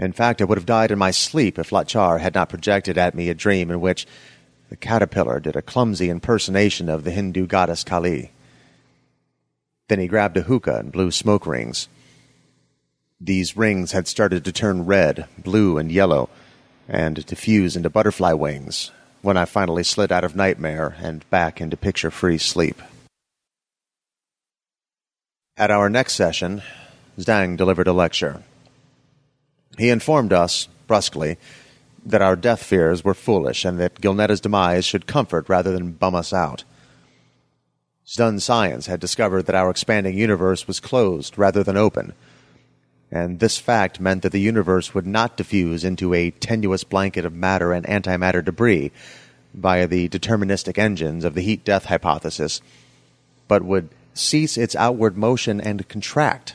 In 0.00 0.14
fact, 0.14 0.40
I 0.40 0.46
would 0.46 0.56
have 0.56 0.64
died 0.64 0.90
in 0.90 0.98
my 0.98 1.10
sleep 1.10 1.58
if 1.58 1.68
Lachar 1.68 2.20
had 2.20 2.34
not 2.34 2.48
projected 2.48 2.96
at 2.96 3.14
me 3.14 3.28
a 3.28 3.34
dream 3.34 3.70
in 3.70 3.82
which 3.82 4.06
the 4.70 4.76
caterpillar 4.76 5.40
did 5.40 5.56
a 5.56 5.62
clumsy 5.62 6.08
impersonation 6.08 6.88
of 6.88 7.04
the 7.04 7.10
Hindu 7.10 7.46
goddess 7.46 7.84
Kali. 7.84 8.30
Then 9.88 10.00
he 10.00 10.06
grabbed 10.06 10.38
a 10.38 10.42
hookah 10.42 10.78
and 10.78 10.90
blew 10.90 11.10
smoke 11.10 11.46
rings. 11.46 11.86
These 13.20 13.58
rings 13.58 13.92
had 13.92 14.08
started 14.08 14.42
to 14.46 14.52
turn 14.52 14.86
red, 14.86 15.26
blue, 15.36 15.76
and 15.76 15.92
yellow, 15.92 16.30
and 16.88 17.26
to 17.26 17.36
fuse 17.36 17.76
into 17.76 17.90
butterfly 17.90 18.32
wings 18.32 18.92
when 19.20 19.36
I 19.36 19.44
finally 19.44 19.84
slid 19.84 20.10
out 20.10 20.24
of 20.24 20.34
nightmare 20.34 20.96
and 21.02 21.28
back 21.28 21.60
into 21.60 21.76
picture 21.76 22.10
free 22.10 22.38
sleep. 22.38 22.80
At 25.58 25.70
our 25.70 25.90
next 25.90 26.14
session, 26.14 26.62
Zdang 27.18 27.58
delivered 27.58 27.86
a 27.86 27.92
lecture. 27.92 28.42
He 29.78 29.88
informed 29.88 30.32
us, 30.32 30.68
brusquely, 30.86 31.36
that 32.04 32.22
our 32.22 32.36
death 32.36 32.62
fears 32.62 33.04
were 33.04 33.14
foolish 33.14 33.64
and 33.64 33.78
that 33.78 34.00
Gilnetta's 34.00 34.40
demise 34.40 34.84
should 34.84 35.06
comfort 35.06 35.48
rather 35.48 35.72
than 35.72 35.92
bum 35.92 36.14
us 36.14 36.32
out. 36.32 36.64
Stunned 38.04 38.42
science 38.42 38.86
had 38.86 38.98
discovered 38.98 39.46
that 39.46 39.54
our 39.54 39.70
expanding 39.70 40.18
universe 40.18 40.66
was 40.66 40.80
closed 40.80 41.38
rather 41.38 41.62
than 41.62 41.76
open, 41.76 42.12
and 43.10 43.38
this 43.38 43.58
fact 43.58 44.00
meant 44.00 44.22
that 44.22 44.32
the 44.32 44.40
universe 44.40 44.94
would 44.94 45.06
not 45.06 45.36
diffuse 45.36 45.84
into 45.84 46.14
a 46.14 46.30
tenuous 46.30 46.82
blanket 46.84 47.24
of 47.24 47.34
matter 47.34 47.72
and 47.72 47.86
antimatter 47.86 48.44
debris 48.44 48.90
via 49.54 49.86
the 49.86 50.08
deterministic 50.08 50.78
engines 50.78 51.24
of 51.24 51.34
the 51.34 51.42
heat 51.42 51.64
death 51.64 51.84
hypothesis, 51.86 52.60
but 53.46 53.62
would 53.62 53.88
cease 54.14 54.56
its 54.56 54.74
outward 54.76 55.16
motion 55.16 55.60
and 55.60 55.88
contract 55.88 56.54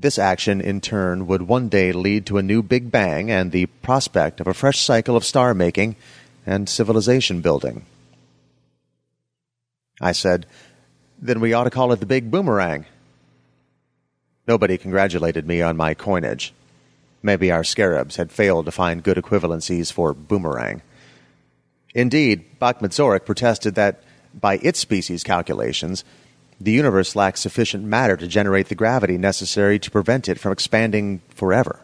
this 0.00 0.18
action, 0.18 0.60
in 0.60 0.80
turn, 0.80 1.26
would 1.26 1.42
one 1.42 1.68
day 1.68 1.92
lead 1.92 2.26
to 2.26 2.38
a 2.38 2.42
new 2.42 2.62
Big 2.62 2.90
Bang 2.90 3.30
and 3.30 3.50
the 3.50 3.66
prospect 3.66 4.40
of 4.40 4.46
a 4.46 4.54
fresh 4.54 4.78
cycle 4.78 5.16
of 5.16 5.24
star 5.24 5.54
making 5.54 5.96
and 6.46 6.68
civilization 6.68 7.40
building. 7.40 7.84
I 10.00 10.12
said, 10.12 10.46
Then 11.20 11.40
we 11.40 11.52
ought 11.52 11.64
to 11.64 11.70
call 11.70 11.92
it 11.92 11.98
the 11.98 12.06
Big 12.06 12.30
Boomerang. 12.30 12.86
Nobody 14.46 14.78
congratulated 14.78 15.46
me 15.46 15.62
on 15.62 15.76
my 15.76 15.94
coinage. 15.94 16.54
Maybe 17.20 17.50
our 17.50 17.64
scarabs 17.64 18.16
had 18.16 18.30
failed 18.30 18.66
to 18.66 18.72
find 18.72 19.02
good 19.02 19.16
equivalencies 19.16 19.92
for 19.92 20.14
boomerang. 20.14 20.80
Indeed, 21.92 22.60
Bakhmut 22.60 23.26
protested 23.26 23.74
that, 23.74 24.04
by 24.32 24.58
its 24.58 24.78
species 24.78 25.24
calculations, 25.24 26.04
the 26.60 26.72
universe 26.72 27.14
lacks 27.14 27.40
sufficient 27.40 27.84
matter 27.84 28.16
to 28.16 28.26
generate 28.26 28.68
the 28.68 28.74
gravity 28.74 29.16
necessary 29.16 29.78
to 29.78 29.90
prevent 29.90 30.28
it 30.28 30.40
from 30.40 30.52
expanding 30.52 31.20
forever. 31.30 31.80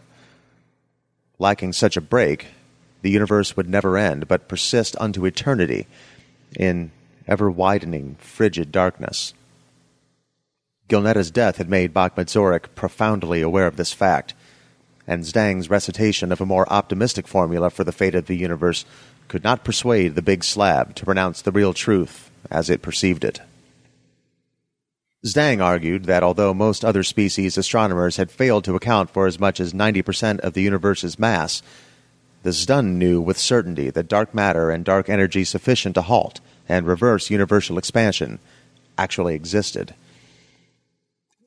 Lacking 1.39 1.73
such 1.73 1.95
a 1.95 2.01
break, 2.01 2.47
the 3.01 3.09
universe 3.09 3.55
would 3.55 3.69
never 3.69 3.97
end, 3.97 4.27
but 4.27 4.47
persist 4.47 4.95
unto 4.99 5.25
eternity 5.25 5.87
in 6.57 6.91
ever 7.27 7.49
widening, 7.49 8.15
frigid 8.19 8.71
darkness. 8.71 9.33
Gilnetta's 10.87 11.31
death 11.31 11.57
had 11.57 11.69
made 11.69 11.93
Bakhmut 11.93 12.75
profoundly 12.75 13.41
aware 13.41 13.67
of 13.67 13.77
this 13.77 13.93
fact, 13.93 14.33
and 15.07 15.23
Zdang's 15.23 15.69
recitation 15.69 16.31
of 16.31 16.41
a 16.41 16.45
more 16.45 16.71
optimistic 16.71 17.27
formula 17.27 17.69
for 17.69 17.83
the 17.83 17.91
fate 17.91 18.15
of 18.15 18.27
the 18.27 18.35
universe 18.35 18.85
could 19.27 19.43
not 19.43 19.63
persuade 19.63 20.15
the 20.15 20.21
big 20.21 20.43
slab 20.43 20.95
to 20.95 21.05
pronounce 21.05 21.41
the 21.41 21.51
real 21.51 21.73
truth 21.73 22.29
as 22.51 22.69
it 22.69 22.81
perceived 22.81 23.23
it. 23.23 23.39
Zdang 25.25 25.59
argued 25.59 26.05
that 26.05 26.21
although 26.21 26.53
most 26.53 26.85
other 26.85 27.01
species 27.01 27.57
astronomers 27.57 28.17
had 28.17 28.29
failed 28.29 28.63
to 28.65 28.75
account 28.75 29.09
for 29.09 29.25
as 29.25 29.39
much 29.39 29.59
as 29.59 29.73
90% 29.73 30.39
of 30.41 30.53
the 30.53 30.61
universe's 30.61 31.17
mass, 31.17 31.63
the 32.43 32.51
Zdun 32.51 32.97
knew 32.97 33.19
with 33.19 33.39
certainty 33.39 33.89
that 33.89 34.07
dark 34.07 34.35
matter 34.35 34.69
and 34.69 34.85
dark 34.85 35.09
energy 35.09 35.43
sufficient 35.43 35.95
to 35.95 36.03
halt 36.03 36.41
and 36.69 36.85
reverse 36.85 37.31
universal 37.31 37.79
expansion 37.79 38.37
actually 38.99 39.33
existed. 39.33 39.95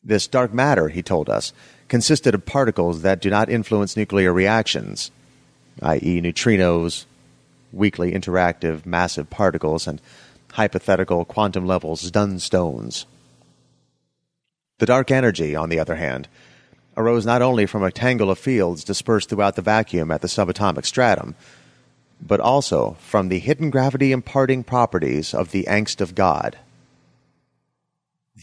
This 0.02 0.26
dark 0.26 0.52
matter, 0.52 0.88
he 0.88 1.02
told 1.02 1.30
us, 1.30 1.52
consisted 1.86 2.34
of 2.34 2.44
particles 2.44 3.02
that 3.02 3.20
do 3.20 3.30
not 3.30 3.48
influence 3.48 3.96
nuclear 3.96 4.32
reactions, 4.32 5.12
i.e., 5.82 6.20
neutrinos, 6.20 7.04
weakly 7.72 8.10
interactive 8.10 8.84
massive 8.84 9.30
particles, 9.30 9.86
and 9.86 10.00
hypothetical 10.52 11.24
quantum 11.24 11.64
level 11.64 11.94
Dunstones. 11.94 13.06
The 14.78 14.86
dark 14.86 15.10
energy, 15.10 15.56
on 15.56 15.68
the 15.68 15.80
other 15.80 15.96
hand, 15.96 16.28
arose 16.96 17.26
not 17.26 17.42
only 17.42 17.66
from 17.66 17.82
a 17.82 17.92
tangle 17.92 18.30
of 18.30 18.38
fields 18.38 18.84
dispersed 18.84 19.28
throughout 19.28 19.56
the 19.56 19.62
vacuum 19.62 20.10
at 20.10 20.20
the 20.20 20.28
subatomic 20.28 20.84
stratum, 20.84 21.34
but 22.20 22.40
also 22.40 22.96
from 23.00 23.28
the 23.28 23.38
hidden 23.38 23.70
gravity 23.70 24.12
imparting 24.12 24.64
properties 24.64 25.34
of 25.34 25.50
the 25.50 25.64
angst 25.68 26.00
of 26.00 26.14
God. 26.14 26.58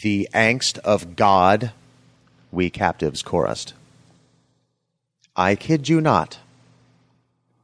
The 0.01 0.29
angst 0.33 0.77
of 0.79 1.15
God, 1.15 1.71
we 2.51 2.69
captives 2.69 3.23
chorused. 3.23 3.73
I 5.35 5.55
kid 5.55 5.89
you 5.89 5.99
not. 5.99 6.39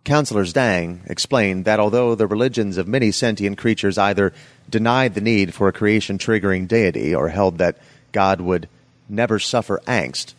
Counselor 0.04 0.46
Zdang 0.46 1.10
explained 1.10 1.66
that 1.66 1.80
although 1.80 2.16
the 2.16 2.28
religions 2.28 2.78
of 2.78 2.88
many 2.88 3.12
sentient 3.12 3.58
creatures 3.58 3.98
either 3.98 4.34
denied 4.70 5.14
the 5.14 5.22
need 5.22 5.54
for 5.54 5.68
a 5.68 5.74
creation 5.74 6.18
triggering 6.18 6.68
deity 6.68 7.14
or 7.14 7.30
held 7.30 7.60
that 7.60 7.78
God 8.12 8.42
would 8.42 8.68
never 9.10 9.40
suffer 9.40 9.82
angst. 9.88 10.34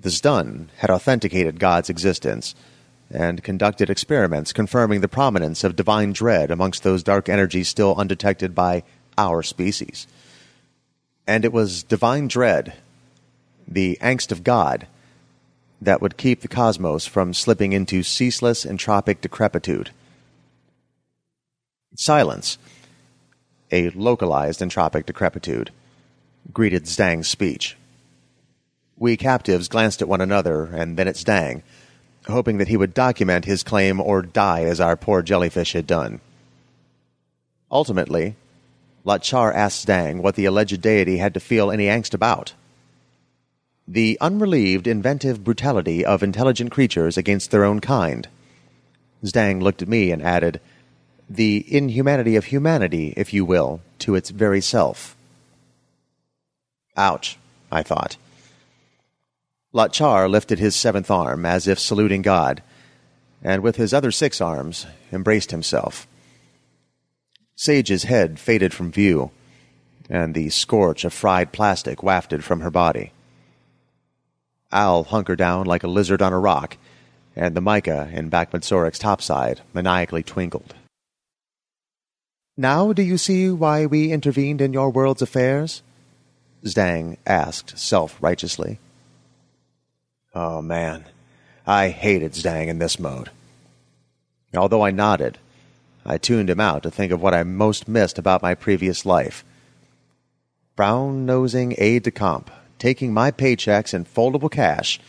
The 0.00 0.08
Zdun 0.08 0.68
had 0.78 0.90
authenticated 0.90 1.60
God's 1.60 1.90
existence 1.90 2.54
and 3.10 3.42
conducted 3.42 3.88
experiments 3.88 4.52
confirming 4.52 5.00
the 5.00 5.08
prominence 5.08 5.64
of 5.64 5.76
divine 5.76 6.12
dread 6.12 6.50
amongst 6.50 6.82
those 6.82 7.02
dark 7.02 7.28
energies 7.28 7.68
still 7.68 7.94
undetected 7.96 8.54
by 8.54 8.82
our 9.16 9.42
species. 9.42 10.06
And 11.26 11.44
it 11.44 11.52
was 11.52 11.82
divine 11.82 12.28
dread, 12.28 12.74
the 13.66 13.98
angst 14.00 14.32
of 14.32 14.44
God, 14.44 14.86
that 15.80 16.00
would 16.00 16.16
keep 16.16 16.40
the 16.40 16.48
cosmos 16.48 17.06
from 17.06 17.34
slipping 17.34 17.72
into 17.72 18.02
ceaseless 18.02 18.64
entropic 18.64 19.20
decrepitude. 19.20 19.90
Silence, 21.96 22.58
a 23.70 23.90
localized 23.90 24.60
entropic 24.60 25.06
decrepitude 25.06 25.70
greeted 26.52 26.84
Zdang's 26.84 27.28
speech. 27.28 27.76
We 28.96 29.16
captives 29.16 29.68
glanced 29.68 30.00
at 30.00 30.08
one 30.08 30.20
another 30.20 30.64
and 30.64 30.96
then 30.96 31.08
at 31.08 31.16
Zdang, 31.16 31.62
hoping 32.26 32.58
that 32.58 32.68
he 32.68 32.76
would 32.76 32.94
document 32.94 33.44
his 33.44 33.62
claim 33.62 34.00
or 34.00 34.22
die 34.22 34.62
as 34.64 34.80
our 34.80 34.96
poor 34.96 35.22
jellyfish 35.22 35.72
had 35.72 35.86
done. 35.86 36.20
Ultimately, 37.70 38.36
Lachar 39.04 39.54
asked 39.54 39.86
Zdang 39.86 40.22
what 40.22 40.34
the 40.34 40.46
alleged 40.46 40.80
deity 40.80 41.18
had 41.18 41.34
to 41.34 41.40
feel 41.40 41.70
any 41.70 41.86
angst 41.86 42.14
about. 42.14 42.54
The 43.86 44.18
unrelieved, 44.20 44.86
inventive 44.86 45.44
brutality 45.44 46.04
of 46.04 46.22
intelligent 46.22 46.72
creatures 46.72 47.16
against 47.16 47.50
their 47.50 47.64
own 47.64 47.80
kind. 47.80 48.26
Zdang 49.24 49.62
looked 49.62 49.82
at 49.82 49.88
me 49.88 50.10
and 50.10 50.22
added, 50.22 50.60
The 51.30 51.64
inhumanity 51.68 52.34
of 52.34 52.46
humanity, 52.46 53.14
if 53.16 53.32
you 53.32 53.44
will, 53.44 53.80
to 54.00 54.16
its 54.16 54.30
very 54.30 54.60
self. 54.60 55.15
Ouch, 56.96 57.38
I 57.70 57.82
thought. 57.82 58.16
Lachar 59.74 60.28
lifted 60.30 60.58
his 60.58 60.74
seventh 60.74 61.10
arm 61.10 61.44
as 61.44 61.68
if 61.68 61.78
saluting 61.78 62.22
God, 62.22 62.62
and 63.42 63.62
with 63.62 63.76
his 63.76 63.92
other 63.92 64.10
six 64.10 64.40
arms 64.40 64.86
embraced 65.12 65.50
himself. 65.50 66.06
Sage's 67.54 68.04
head 68.04 68.38
faded 68.38 68.72
from 68.72 68.90
view, 68.90 69.30
and 70.08 70.34
the 70.34 70.50
scorch 70.50 71.04
of 71.04 71.12
fried 71.12 71.52
plastic 71.52 72.02
wafted 72.02 72.44
from 72.44 72.60
her 72.60 72.70
body. 72.70 73.12
Al 74.72 75.04
hunkered 75.04 75.38
down 75.38 75.66
like 75.66 75.82
a 75.82 75.88
lizard 75.88 76.22
on 76.22 76.32
a 76.32 76.38
rock, 76.38 76.76
and 77.34 77.54
the 77.54 77.60
mica 77.60 78.08
in 78.12 78.30
Bakhmut 78.30 78.98
topside 78.98 79.60
maniacally 79.74 80.22
twinkled. 80.22 80.74
Now 82.56 82.94
do 82.94 83.02
you 83.02 83.18
see 83.18 83.50
why 83.50 83.84
we 83.84 84.12
intervened 84.12 84.62
in 84.62 84.72
your 84.72 84.90
world's 84.90 85.20
affairs? 85.20 85.82
Zdang 86.66 87.16
asked 87.26 87.78
self 87.78 88.16
righteously. 88.20 88.78
Oh 90.34 90.60
man, 90.60 91.04
I 91.66 91.88
hated 91.88 92.32
Zdang 92.32 92.68
in 92.68 92.78
this 92.78 92.98
mode. 92.98 93.30
Although 94.54 94.82
I 94.82 94.90
nodded, 94.90 95.38
I 96.04 96.18
tuned 96.18 96.50
him 96.50 96.60
out 96.60 96.82
to 96.82 96.90
think 96.90 97.12
of 97.12 97.22
what 97.22 97.34
I 97.34 97.42
most 97.42 97.88
missed 97.88 98.18
about 98.18 98.42
my 98.42 98.54
previous 98.54 99.06
life. 99.06 99.44
Brown 100.74 101.24
nosing 101.24 101.74
aide 101.78 102.02
de 102.02 102.10
camp, 102.10 102.50
taking 102.78 103.14
my 103.14 103.30
paychecks 103.30 103.94
in 103.94 104.04
foldable 104.04 104.50
cash, 104.50 105.00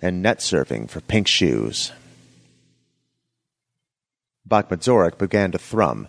and 0.00 0.22
net 0.22 0.38
surfing 0.38 0.88
for 0.88 1.00
pink 1.00 1.26
shoes. 1.26 1.92
Bakhmut 4.48 5.18
began 5.18 5.52
to 5.52 5.58
thrum, 5.58 6.08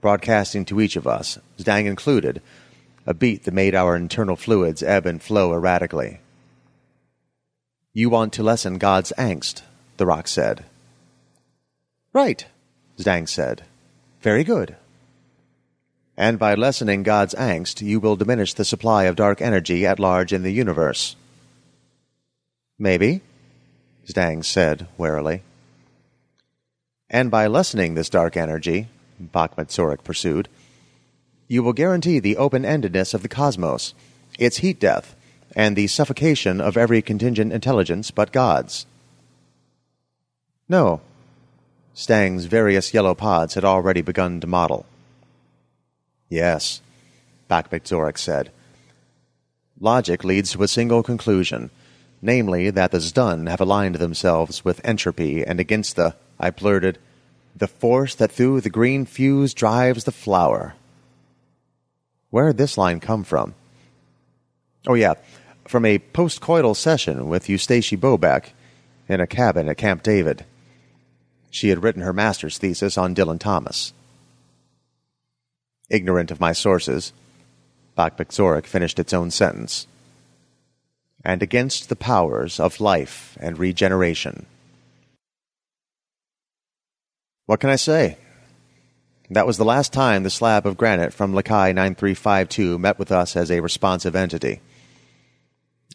broadcasting 0.00 0.64
to 0.66 0.80
each 0.80 0.96
of 0.96 1.06
us, 1.06 1.38
Zdang 1.58 1.86
included, 1.86 2.42
a 3.06 3.14
beat 3.14 3.44
that 3.44 3.54
made 3.54 3.74
our 3.74 3.96
internal 3.96 4.36
fluids 4.36 4.82
ebb 4.82 5.06
and 5.06 5.22
flow 5.22 5.52
erratically. 5.52 6.20
You 7.92 8.10
want 8.10 8.32
to 8.34 8.42
lessen 8.42 8.78
God's 8.78 9.12
angst, 9.18 9.62
the 9.98 10.06
rock 10.06 10.26
said. 10.26 10.64
Right, 12.12 12.46
Zdang 12.98 13.28
said. 13.28 13.62
Very 14.20 14.44
good. 14.44 14.76
And 16.16 16.38
by 16.38 16.54
lessening 16.54 17.02
God's 17.02 17.34
angst, 17.34 17.82
you 17.82 18.00
will 18.00 18.16
diminish 18.16 18.54
the 18.54 18.64
supply 18.64 19.04
of 19.04 19.16
dark 19.16 19.42
energy 19.42 19.84
at 19.84 19.98
large 19.98 20.32
in 20.32 20.42
the 20.42 20.52
universe. 20.52 21.16
Maybe, 22.78 23.20
Zdang 24.06 24.44
said 24.44 24.86
warily. 24.96 25.42
And 27.10 27.30
by 27.30 27.46
lessening 27.46 27.94
this 27.94 28.08
dark 28.08 28.36
energy, 28.36 28.88
Bakhmet 29.20 29.68
Zorik 29.68 30.04
pursued, 30.04 30.48
you 31.48 31.62
will 31.62 31.72
guarantee 31.72 32.18
the 32.18 32.36
open-endedness 32.36 33.14
of 33.14 33.22
the 33.22 33.28
cosmos, 33.28 33.94
its 34.38 34.58
heat 34.58 34.80
death, 34.80 35.14
and 35.54 35.76
the 35.76 35.86
suffocation 35.86 36.60
of 36.60 36.76
every 36.76 37.02
contingent 37.02 37.52
intelligence 37.52 38.10
but 38.10 38.32
God's. 38.32 38.86
No. 40.68 41.00
Zdang's 41.94 42.46
various 42.46 42.92
yellow 42.92 43.14
pods 43.14 43.54
had 43.54 43.64
already 43.64 44.02
begun 44.02 44.40
to 44.40 44.46
model. 44.46 44.86
Yes, 46.28 46.80
Bakhmet 47.48 47.84
Zorik 47.84 48.18
said. 48.18 48.50
Logic 49.78 50.24
leads 50.24 50.52
to 50.52 50.62
a 50.62 50.68
single 50.68 51.02
conclusion, 51.02 51.70
namely 52.22 52.70
that 52.70 52.90
the 52.90 52.98
Zdun 52.98 53.48
have 53.48 53.60
aligned 53.60 53.96
themselves 53.96 54.64
with 54.64 54.80
entropy 54.84 55.44
and 55.44 55.60
against 55.60 55.94
the, 55.94 56.16
I 56.40 56.50
blurted, 56.50 56.98
the 57.54 57.68
force 57.68 58.14
that 58.16 58.32
through 58.32 58.62
the 58.62 58.70
green 58.70 59.04
fuse 59.04 59.54
drives 59.54 60.04
the 60.04 60.12
flower. 60.12 60.74
Where 62.34 62.48
did 62.48 62.56
this 62.56 62.76
line 62.76 62.98
come 62.98 63.22
from? 63.22 63.54
Oh, 64.88 64.94
yeah, 64.94 65.14
from 65.68 65.84
a 65.84 66.00
postcoital 66.00 66.74
session 66.74 67.28
with 67.28 67.48
Eustace 67.48 67.92
Bobek 67.92 68.46
in 69.08 69.20
a 69.20 69.26
cabin 69.28 69.68
at 69.68 69.76
Camp 69.76 70.02
David. 70.02 70.44
She 71.52 71.68
had 71.68 71.84
written 71.84 72.02
her 72.02 72.12
master's 72.12 72.58
thesis 72.58 72.98
on 72.98 73.14
Dylan 73.14 73.38
Thomas. 73.38 73.92
Ignorant 75.88 76.32
of 76.32 76.40
my 76.40 76.52
sources, 76.52 77.12
Bakhmet 77.96 78.32
Zorik 78.32 78.66
finished 78.66 78.98
its 78.98 79.12
own 79.12 79.30
sentence. 79.30 79.86
And 81.24 81.40
against 81.40 81.88
the 81.88 81.94
powers 81.94 82.58
of 82.58 82.80
life 82.80 83.38
and 83.40 83.60
regeneration. 83.60 84.46
What 87.46 87.60
can 87.60 87.70
I 87.70 87.76
say? 87.76 88.18
That 89.30 89.46
was 89.46 89.56
the 89.56 89.64
last 89.64 89.92
time 89.92 90.22
the 90.22 90.30
slab 90.30 90.66
of 90.66 90.76
granite 90.76 91.14
from 91.14 91.32
Lakai 91.32 91.74
9352 91.74 92.78
met 92.78 92.98
with 92.98 93.10
us 93.10 93.36
as 93.36 93.50
a 93.50 93.60
responsive 93.60 94.14
entity. 94.14 94.60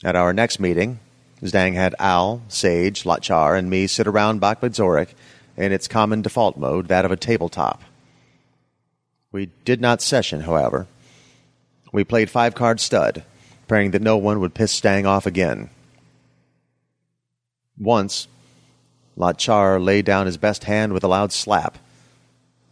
At 0.03 0.15
our 0.15 0.33
next 0.33 0.59
meeting, 0.59 0.99
Zdang 1.43 1.75
had 1.75 1.93
Al, 1.99 2.41
Sage, 2.47 3.03
Latchar, 3.03 3.57
and 3.57 3.69
me 3.69 3.85
sit 3.85 4.07
around 4.07 4.41
Zorik 4.41 5.09
in 5.55 5.71
its 5.71 5.87
common 5.87 6.21
default 6.21 6.57
mode, 6.57 6.87
that 6.87 7.05
of 7.05 7.11
a 7.11 7.17
tabletop. 7.17 7.83
We 9.31 9.51
did 9.63 9.79
not 9.79 10.01
session, 10.01 10.41
however. 10.41 10.87
We 11.93 12.03
played 12.03 12.31
five 12.31 12.55
card 12.55 12.79
stud, 12.79 13.23
praying 13.67 13.91
that 13.91 14.01
no 14.01 14.17
one 14.17 14.39
would 14.39 14.55
piss 14.55 14.79
Zdang 14.79 15.05
off 15.05 15.27
again. 15.27 15.69
Once, 17.77 18.27
Latchar 19.15 19.83
laid 19.83 20.05
down 20.05 20.25
his 20.25 20.37
best 20.37 20.63
hand 20.63 20.93
with 20.93 21.03
a 21.03 21.07
loud 21.07 21.31
slap, 21.31 21.77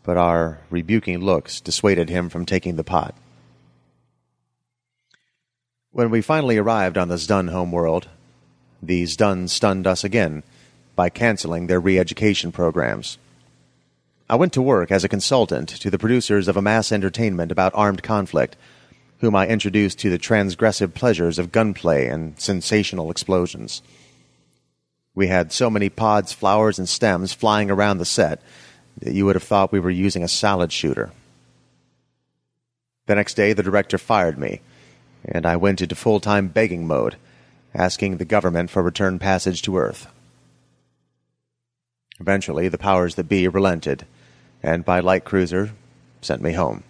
but 0.07 0.15
our 0.15 0.57
rebuking 0.69 1.19
looks 1.19 1.59
dissuaded 1.59 2.09
him 2.09 2.29
from 2.29 2.45
taking 2.45 2.77
the 2.77 2.83
pot. 2.83 3.13
When 5.91 6.09
we 6.09 6.21
finally 6.21 6.57
arrived 6.57 6.97
on 6.97 7.09
the 7.09 7.15
Zdun 7.15 7.49
homeworld, 7.49 8.07
the 8.81 9.03
Zdun 9.03 9.49
stunned 9.49 9.85
us 9.85 10.05
again 10.05 10.43
by 10.95 11.09
canceling 11.09 11.67
their 11.67 11.81
re 11.81 11.99
education 11.99 12.53
programs. 12.53 13.17
I 14.29 14.37
went 14.37 14.53
to 14.53 14.61
work 14.61 14.91
as 14.93 15.03
a 15.03 15.09
consultant 15.09 15.67
to 15.67 15.89
the 15.89 15.99
producers 15.99 16.47
of 16.47 16.55
a 16.55 16.61
mass 16.61 16.93
entertainment 16.93 17.51
about 17.51 17.75
armed 17.75 18.01
conflict, 18.01 18.55
whom 19.19 19.35
I 19.35 19.47
introduced 19.47 19.99
to 19.99 20.09
the 20.09 20.17
transgressive 20.17 20.93
pleasures 20.93 21.37
of 21.37 21.51
gunplay 21.51 22.07
and 22.07 22.39
sensational 22.39 23.11
explosions. 23.11 23.81
We 25.13 25.27
had 25.27 25.51
so 25.51 25.69
many 25.69 25.89
pods, 25.89 26.31
flowers, 26.31 26.79
and 26.79 26.87
stems 26.87 27.33
flying 27.33 27.69
around 27.69 27.97
the 27.97 28.05
set 28.05 28.41
you 29.01 29.25
would 29.25 29.35
have 29.35 29.43
thought 29.43 29.71
we 29.71 29.79
were 29.79 29.89
using 29.89 30.23
a 30.23 30.27
salad 30.27 30.71
shooter. 30.71 31.11
The 33.05 33.15
next 33.15 33.35
day, 33.35 33.53
the 33.53 33.63
director 33.63 33.97
fired 33.97 34.37
me, 34.37 34.61
and 35.23 35.45
I 35.45 35.55
went 35.55 35.81
into 35.81 35.95
full 35.95 36.19
time 36.19 36.47
begging 36.47 36.87
mode, 36.87 37.15
asking 37.73 38.17
the 38.17 38.25
government 38.25 38.69
for 38.69 38.83
return 38.83 39.19
passage 39.19 39.61
to 39.63 39.77
Earth. 39.77 40.07
Eventually, 42.19 42.67
the 42.67 42.77
powers 42.77 43.15
that 43.15 43.29
be 43.29 43.47
relented, 43.47 44.05
and 44.63 44.83
by 44.83 44.99
light 44.99 45.23
cruiser 45.23 45.71
sent 46.21 46.41
me 46.41 46.53
home. 46.53 46.83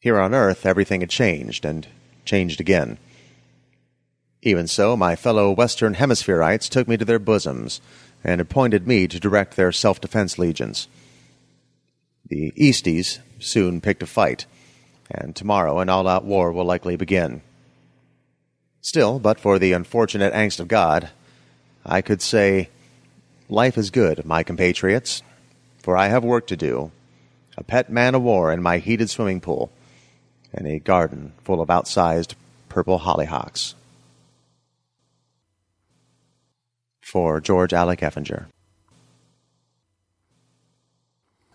Here 0.00 0.18
on 0.18 0.34
Earth, 0.34 0.66
everything 0.66 1.00
had 1.00 1.10
changed, 1.10 1.64
and 1.64 1.86
changed 2.24 2.60
again. 2.60 2.98
Even 4.42 4.66
so, 4.66 4.96
my 4.96 5.14
fellow 5.14 5.52
Western 5.52 5.94
Hemispherites 5.94 6.68
took 6.68 6.88
me 6.88 6.96
to 6.96 7.04
their 7.04 7.20
bosoms 7.20 7.80
and 8.24 8.40
appointed 8.40 8.86
me 8.86 9.08
to 9.08 9.20
direct 9.20 9.56
their 9.56 9.72
self 9.72 10.00
defense 10.00 10.38
legions. 10.38 10.88
The 12.28 12.52
Easties 12.56 13.18
soon 13.38 13.80
picked 13.80 14.02
a 14.02 14.06
fight, 14.06 14.46
and 15.10 15.34
tomorrow 15.34 15.80
an 15.80 15.88
all 15.88 16.08
out 16.08 16.24
war 16.24 16.52
will 16.52 16.64
likely 16.64 16.96
begin. 16.96 17.42
Still, 18.80 19.18
but 19.18 19.38
for 19.38 19.58
the 19.58 19.72
unfortunate 19.72 20.32
angst 20.32 20.60
of 20.60 20.68
God, 20.68 21.10
I 21.84 22.00
could 22.00 22.22
say, 22.22 22.68
Life 23.48 23.76
is 23.76 23.90
good, 23.90 24.24
my 24.24 24.42
compatriots, 24.42 25.22
for 25.78 25.96
I 25.96 26.08
have 26.08 26.24
work 26.24 26.46
to 26.46 26.56
do, 26.56 26.90
a 27.58 27.64
pet 27.64 27.90
man 27.90 28.14
of 28.14 28.22
war 28.22 28.52
in 28.52 28.62
my 28.62 28.78
heated 28.78 29.10
swimming 29.10 29.40
pool, 29.40 29.70
and 30.54 30.66
a 30.66 30.78
garden 30.78 31.32
full 31.44 31.60
of 31.60 31.68
outsized 31.68 32.34
purple 32.68 33.00
hollyhocks. 33.00 33.74
For 37.12 37.42
George 37.42 37.74
Alec 37.74 38.00
Effinger. 38.00 38.46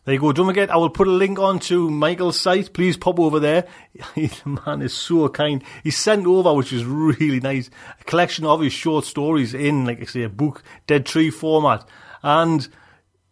There 0.06 0.14
you 0.14 0.20
go. 0.20 0.32
Don't 0.32 0.46
forget, 0.46 0.70
I 0.70 0.78
will 0.78 0.92
put 0.92 1.08
a 1.08 1.12
link 1.12 1.40
on 1.40 1.58
to 1.62 1.90
Michael's 1.90 2.40
site. 2.40 2.74
Please 2.74 2.96
pop 2.96 3.20
over 3.20 3.40
there. 3.40 3.66
the 4.16 4.62
man 4.68 4.84
is 4.84 4.94
so 4.94 5.28
kind. 5.30 5.64
He 5.84 5.90
sent 5.90 6.28
over, 6.28 6.54
which 6.54 6.72
is 6.72 6.86
really 6.86 7.40
nice, 7.40 7.72
a 8.00 8.04
collection 8.04 8.46
of 8.46 8.62
his 8.62 8.72
short 8.72 9.06
stories 9.06 9.56
in, 9.56 9.84
like 9.84 10.00
I 10.00 10.06
say, 10.06 10.22
a 10.22 10.30
book, 10.30 10.62
Dead 10.86 11.08
Tree 11.08 11.32
format, 11.32 11.90
and 12.22 12.68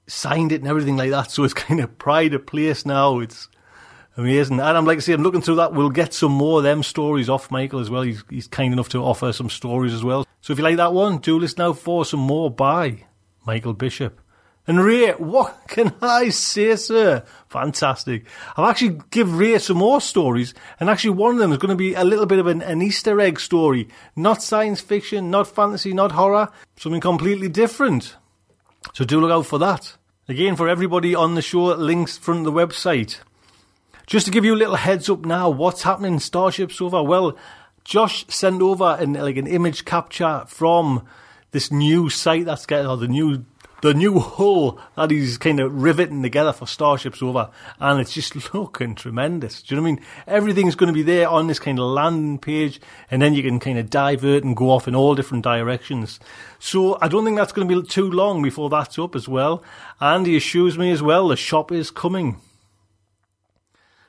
signed 0.07 0.51
it 0.51 0.61
and 0.61 0.67
everything 0.67 0.97
like 0.97 1.11
that. 1.11 1.29
So 1.29 1.43
it's 1.43 1.53
kind 1.67 1.79
of 1.79 1.99
pride 1.99 2.33
of 2.33 2.47
place 2.47 2.87
now. 2.87 3.19
It's 3.19 3.49
amazing. 4.17 4.59
And 4.59 4.77
I'm 4.77 4.85
like 4.85 4.97
I 4.97 5.01
say, 5.01 5.13
I'm 5.13 5.23
looking 5.23 5.41
through 5.41 5.55
that. 5.55 5.73
We'll 5.73 5.89
get 5.89 6.13
some 6.13 6.31
more 6.31 6.59
of 6.59 6.63
them 6.63 6.83
stories 6.83 7.29
off 7.29 7.51
Michael 7.51 7.79
as 7.79 7.89
well. 7.89 8.01
He's, 8.03 8.23
he's 8.29 8.47
kind 8.47 8.73
enough 8.73 8.89
to 8.89 8.99
offer 8.99 9.31
some 9.33 9.49
stories 9.49 9.93
as 9.93 10.03
well. 10.03 10.27
So 10.41 10.53
if 10.53 10.59
you 10.59 10.63
like 10.63 10.77
that 10.77 10.93
one, 10.93 11.17
do 11.17 11.39
listen 11.39 11.61
out 11.61 11.79
for 11.79 12.05
some 12.05 12.19
more 12.19 12.51
by 12.51 13.05
Michael 13.45 13.73
Bishop. 13.73 14.19
And 14.67 14.83
Ray, 14.83 15.11
what 15.11 15.67
can 15.67 15.93
I 16.01 16.29
say, 16.29 16.75
sir? 16.75 17.23
Fantastic. 17.49 18.25
I'll 18.57 18.65
actually 18.65 18.99
give 19.11 19.37
Ray 19.37 19.59
some 19.59 19.77
more 19.77 20.01
stories, 20.01 20.55
and 20.79 20.89
actually 20.89 21.11
one 21.11 21.33
of 21.33 21.37
them 21.37 21.51
is 21.51 21.59
going 21.59 21.69
to 21.69 21.75
be 21.75 21.93
a 21.93 22.03
little 22.03 22.25
bit 22.25 22.39
of 22.39 22.47
an, 22.47 22.63
an 22.63 22.81
Easter 22.81 23.19
egg 23.21 23.39
story. 23.39 23.87
Not 24.15 24.41
science 24.41 24.81
fiction, 24.81 25.29
not 25.29 25.47
fantasy, 25.47 25.93
not 25.93 26.13
horror, 26.13 26.49
something 26.77 27.01
completely 27.01 27.47
different. 27.47 28.15
So 28.93 29.05
do 29.05 29.19
look 29.19 29.31
out 29.31 29.45
for 29.45 29.59
that. 29.59 29.97
Again, 30.27 30.55
for 30.55 30.67
everybody 30.67 31.13
on 31.13 31.35
the 31.35 31.43
show, 31.43 31.65
links 31.75 32.17
from 32.17 32.43
the 32.43 32.51
website. 32.51 33.19
Just 34.07 34.27
to 34.27 34.31
give 34.31 34.45
you 34.45 34.53
a 34.53 34.57
little 34.57 34.75
heads 34.75 35.09
up 35.09 35.25
now, 35.25 35.49
what's 35.49 35.83
happening 35.83 36.13
in 36.13 36.19
Starship 36.19 36.71
Sofa? 36.71 37.01
Well, 37.01 37.35
Josh 37.83 38.25
sent 38.27 38.61
over 38.61 38.97
an, 38.99 39.13
like 39.13 39.37
an 39.37 39.47
image 39.47 39.85
capture 39.85 40.43
from 40.47 41.07
this 41.51 41.71
new 41.71 42.09
site 42.09 42.45
that's 42.45 42.65
getting, 42.65 42.87
or 42.87 42.97
the 42.97 43.07
new 43.07 43.45
the 43.81 43.93
new 43.93 44.19
hull 44.19 44.79
that 44.95 45.11
he's 45.11 45.37
kind 45.37 45.59
of 45.59 45.83
riveting 45.83 46.23
together 46.23 46.51
for 46.51 46.65
Starship 46.65 47.15
Sofa, 47.15 47.51
and 47.79 47.99
it's 47.99 48.13
just 48.13 48.53
looking 48.53 48.95
tremendous. 48.95 49.61
Do 49.61 49.75
you 49.75 49.81
know 49.81 49.83
what 49.83 49.89
I 49.89 49.95
mean? 49.95 50.05
Everything's 50.27 50.75
going 50.75 50.87
to 50.87 50.93
be 50.93 51.03
there 51.03 51.29
on 51.29 51.47
this 51.47 51.59
kind 51.59 51.77
of 51.77 51.85
landing 51.85 52.39
page, 52.39 52.81
and 53.11 53.21
then 53.21 53.33
you 53.33 53.43
can 53.43 53.59
kind 53.59 53.77
of 53.77 53.89
divert 53.89 54.43
and 54.43 54.55
go 54.55 54.71
off 54.71 54.87
in 54.87 54.95
all 54.95 55.13
different 55.13 55.43
directions. 55.43 56.19
So 56.57 56.97
I 57.01 57.07
don't 57.07 57.25
think 57.25 57.37
that's 57.37 57.51
going 57.51 57.67
to 57.67 57.81
be 57.81 57.87
too 57.87 58.09
long 58.09 58.41
before 58.41 58.69
that's 58.69 58.97
up 58.97 59.15
as 59.15 59.27
well. 59.27 59.63
And 59.99 60.25
he 60.25 60.35
assures 60.35 60.77
me 60.77 60.91
as 60.91 61.03
well 61.03 61.27
the 61.27 61.35
shop 61.35 61.71
is 61.71 61.91
coming. 61.91 62.39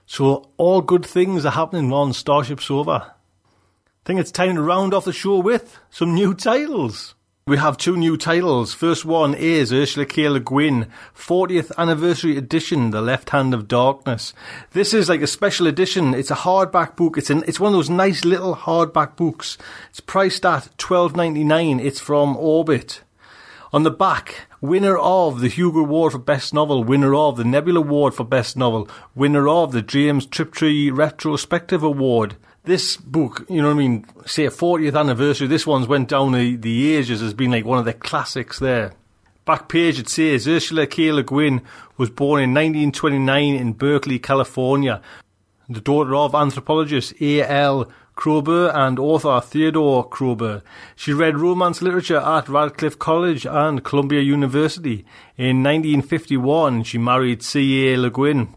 So 0.06 0.50
all 0.56 0.82
good 0.82 1.04
things 1.04 1.44
are 1.44 1.50
happening 1.50 1.92
on 1.92 2.12
Starship 2.12 2.60
Sofa. 2.60 3.12
I 3.12 4.04
think 4.04 4.20
it's 4.20 4.30
time 4.30 4.54
to 4.54 4.62
round 4.62 4.94
off 4.94 5.04
the 5.04 5.12
show 5.12 5.38
with 5.38 5.80
some 5.90 6.14
new 6.14 6.32
titles. 6.32 7.16
We 7.48 7.58
have 7.58 7.76
two 7.76 7.96
new 7.96 8.16
titles. 8.16 8.72
First 8.72 9.04
one 9.04 9.34
is 9.34 9.72
Ursula 9.72 10.06
K. 10.06 10.28
Le 10.28 10.38
Guin, 10.38 10.86
40th 11.16 11.72
anniversary 11.76 12.36
edition, 12.36 12.92
The 12.92 13.00
Left 13.00 13.30
Hand 13.30 13.52
of 13.52 13.66
Darkness. 13.66 14.32
This 14.72 14.94
is 14.94 15.08
like 15.08 15.22
a 15.22 15.26
special 15.26 15.66
edition. 15.66 16.14
It's 16.14 16.30
a 16.30 16.36
hardback 16.36 16.94
book. 16.94 17.18
It's 17.18 17.30
an, 17.30 17.42
it's 17.48 17.58
one 17.58 17.72
of 17.72 17.78
those 17.78 17.90
nice 17.90 18.24
little 18.24 18.54
hardback 18.54 19.16
books. 19.16 19.58
It's 19.90 20.00
priced 20.00 20.46
at 20.46 20.70
12.99. 20.78 21.84
It's 21.84 22.00
from 22.00 22.36
Orbit. 22.36 23.02
On 23.72 23.82
the 23.82 23.90
back, 23.90 24.46
winner 24.66 24.96
of 24.98 25.40
the 25.40 25.48
Hugo 25.48 25.80
Award 25.80 26.12
for 26.12 26.18
Best 26.18 26.52
Novel, 26.52 26.84
winner 26.84 27.14
of 27.14 27.36
the 27.36 27.44
Nebula 27.44 27.80
Award 27.80 28.14
for 28.14 28.24
Best 28.24 28.56
Novel, 28.56 28.88
winner 29.14 29.48
of 29.48 29.72
the 29.72 29.82
James 29.82 30.26
Tiptree 30.26 30.90
Retrospective 30.90 31.82
Award 31.82 32.36
this 32.66 32.96
book, 32.96 33.46
you 33.48 33.62
know 33.62 33.68
what 33.68 33.74
I 33.74 33.78
mean, 33.78 34.04
say 34.26 34.44
a 34.44 34.50
40th 34.50 34.98
anniversary, 34.98 35.46
this 35.46 35.66
one's 35.66 35.86
went 35.86 36.08
down 36.08 36.32
the, 36.32 36.56
the 36.56 36.94
ages 36.94 37.22
as 37.22 37.32
being 37.32 37.52
like 37.52 37.64
one 37.64 37.78
of 37.78 37.84
the 37.84 37.92
classics 37.92 38.58
there. 38.58 38.92
Back 39.44 39.68
page 39.68 40.00
it 40.00 40.08
says 40.08 40.48
Ursula 40.48 40.88
K. 40.88 41.12
Le 41.12 41.22
Guin 41.22 41.62
was 41.96 42.10
born 42.10 42.42
in 42.42 42.50
1929 42.50 43.54
in 43.54 43.72
Berkeley, 43.72 44.18
California, 44.18 45.00
the 45.68 45.80
daughter 45.80 46.14
of 46.16 46.34
anthropologist 46.34 47.14
A.L. 47.20 47.88
Kroeber 48.16 48.74
and 48.74 48.98
author 48.98 49.40
Theodore 49.40 50.08
Kroeber. 50.08 50.62
She 50.96 51.12
read 51.12 51.38
romance 51.38 51.82
literature 51.82 52.18
at 52.18 52.48
Radcliffe 52.48 52.98
College 52.98 53.46
and 53.46 53.84
Columbia 53.84 54.22
University. 54.22 55.04
In 55.36 55.62
1951, 55.62 56.84
she 56.84 56.98
married 56.98 57.42
C.A. 57.42 57.96
Le 57.96 58.10
Guin 58.10 58.54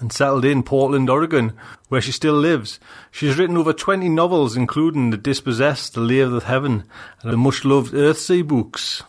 and 0.00 0.12
settled 0.12 0.44
in 0.44 0.62
Portland, 0.62 1.08
Oregon, 1.08 1.52
where 1.88 2.00
she 2.00 2.10
still 2.10 2.34
lives. 2.34 2.80
She's 3.10 3.38
written 3.38 3.56
over 3.56 3.72
20 3.72 4.08
novels, 4.08 4.56
including 4.56 5.10
The 5.10 5.18
Dispossessed, 5.18 5.94
The 5.94 6.00
Lay 6.00 6.20
of 6.20 6.32
the 6.32 6.40
Heaven, 6.40 6.84
and 7.22 7.32
the 7.32 7.36
much 7.36 7.64
loved 7.64 7.92
Earthsea 7.92 8.46
books. 8.46 9.02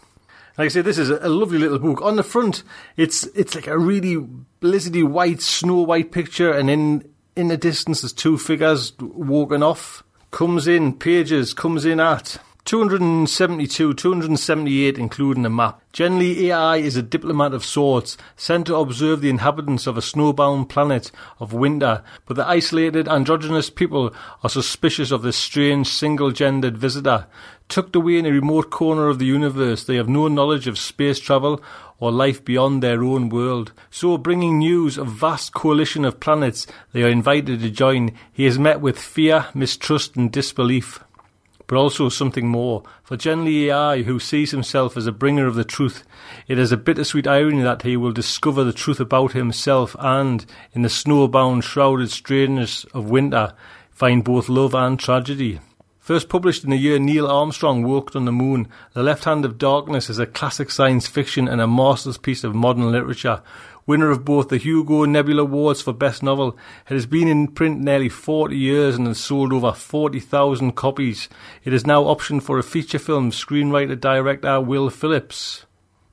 Like 0.57 0.65
I 0.65 0.69
say, 0.69 0.81
this 0.81 0.97
is 0.97 1.09
a 1.09 1.29
lovely 1.29 1.57
little 1.57 1.79
book. 1.79 2.01
On 2.01 2.17
the 2.17 2.23
front, 2.23 2.63
it's 2.97 3.23
it's 3.35 3.55
like 3.55 3.67
a 3.67 3.79
really 3.79 4.17
blizzardy 4.61 5.03
white, 5.03 5.41
snow 5.41 5.81
white 5.81 6.11
picture, 6.11 6.51
and 6.51 6.69
in 6.69 7.10
in 7.35 7.47
the 7.47 7.57
distance, 7.57 8.01
there's 8.01 8.13
two 8.13 8.37
figures 8.37 8.93
walking 8.99 9.63
off. 9.63 10.03
Comes 10.31 10.67
in 10.67 10.93
pages, 10.93 11.53
comes 11.53 11.85
in 11.85 11.99
at 11.99 12.37
272, 12.65 13.93
278 13.95 14.97
including 14.97 15.45
a 15.45 15.49
map. 15.49 15.81
Generally, 15.93 16.47
AI 16.47 16.77
is 16.77 16.95
a 16.95 17.01
diplomat 17.01 17.53
of 17.53 17.65
sorts, 17.65 18.17
sent 18.35 18.67
to 18.67 18.75
observe 18.75 19.21
the 19.21 19.29
inhabitants 19.29 19.87
of 19.87 19.97
a 19.97 20.01
snowbound 20.01 20.69
planet 20.69 21.11
of 21.39 21.53
winter, 21.53 22.03
but 22.25 22.35
the 22.35 22.47
isolated 22.47 23.07
androgynous 23.07 23.69
people 23.69 24.13
are 24.43 24.49
suspicious 24.49 25.11
of 25.11 25.21
this 25.21 25.35
strange 25.35 25.87
single-gendered 25.87 26.77
visitor. 26.77 27.25
Tucked 27.71 27.95
away 27.95 28.17
in 28.17 28.25
a 28.25 28.31
remote 28.31 28.69
corner 28.69 29.07
of 29.07 29.17
the 29.17 29.25
universe, 29.25 29.85
they 29.85 29.95
have 29.95 30.09
no 30.09 30.27
knowledge 30.27 30.67
of 30.67 30.77
space 30.77 31.19
travel 31.19 31.63
or 32.01 32.11
life 32.11 32.43
beyond 32.43 32.83
their 32.83 33.01
own 33.01 33.29
world. 33.29 33.71
So, 33.89 34.17
bringing 34.17 34.57
news 34.57 34.97
of 34.97 35.07
vast 35.07 35.53
coalition 35.53 36.03
of 36.03 36.19
planets 36.19 36.67
they 36.91 37.01
are 37.03 37.07
invited 37.07 37.61
to 37.61 37.69
join, 37.69 38.11
he 38.33 38.45
is 38.45 38.59
met 38.59 38.81
with 38.81 38.99
fear, 38.99 39.45
mistrust 39.53 40.17
and 40.17 40.29
disbelief 40.29 40.99
but 41.65 41.77
also 41.77 42.09
something 42.09 42.49
more. 42.49 42.83
For 43.01 43.15
Genly 43.15 43.71
Ai, 43.71 44.01
who 44.01 44.19
sees 44.19 44.51
himself 44.51 44.97
as 44.97 45.07
a 45.07 45.13
bringer 45.13 45.47
of 45.47 45.55
the 45.55 45.63
truth, 45.63 46.03
it 46.49 46.59
is 46.59 46.73
a 46.73 46.77
bittersweet 46.77 47.25
irony 47.25 47.61
that 47.61 47.83
he 47.83 47.95
will 47.95 48.11
discover 48.11 48.65
the 48.65 48.73
truth 48.73 48.99
about 48.99 49.31
himself 49.31 49.95
and, 49.97 50.45
in 50.73 50.81
the 50.81 50.89
snowbound, 50.89 51.63
shrouded 51.63 52.11
strangeness 52.11 52.83
of 52.93 53.09
winter, 53.09 53.53
find 53.89 54.25
both 54.25 54.49
love 54.49 54.75
and 54.75 54.99
tragedy. 54.99 55.61
First 56.11 56.27
published 56.27 56.65
in 56.65 56.71
the 56.71 56.75
year 56.75 56.99
Neil 56.99 57.25
Armstrong 57.25 57.83
walked 57.83 58.17
on 58.17 58.25
the 58.25 58.33
moon, 58.33 58.67
The 58.91 59.01
Left 59.01 59.23
Hand 59.23 59.45
of 59.45 59.57
Darkness 59.57 60.09
is 60.09 60.19
a 60.19 60.25
classic 60.25 60.69
science 60.69 61.07
fiction 61.07 61.47
and 61.47 61.61
a 61.61 61.67
masterpiece 61.67 62.43
of 62.43 62.53
modern 62.53 62.91
literature, 62.91 63.41
winner 63.87 64.11
of 64.11 64.25
both 64.25 64.49
the 64.49 64.57
Hugo 64.57 65.03
and 65.03 65.13
Nebula 65.13 65.43
Awards 65.43 65.81
for 65.81 65.93
Best 65.93 66.21
Novel. 66.21 66.57
It 66.89 66.95
has 66.95 67.05
been 67.05 67.29
in 67.29 67.47
print 67.47 67.79
nearly 67.79 68.09
40 68.09 68.57
years 68.57 68.97
and 68.97 69.07
has 69.07 69.21
sold 69.21 69.53
over 69.53 69.71
40,000 69.71 70.73
copies. 70.73 71.29
It 71.63 71.71
is 71.71 71.87
now 71.87 72.03
optioned 72.03 72.43
for 72.43 72.59
a 72.59 72.63
feature 72.63 72.99
film, 72.99 73.31
screenwriter 73.31 73.97
director 73.97 74.59
Will 74.59 74.89
Phillips. 74.89 75.65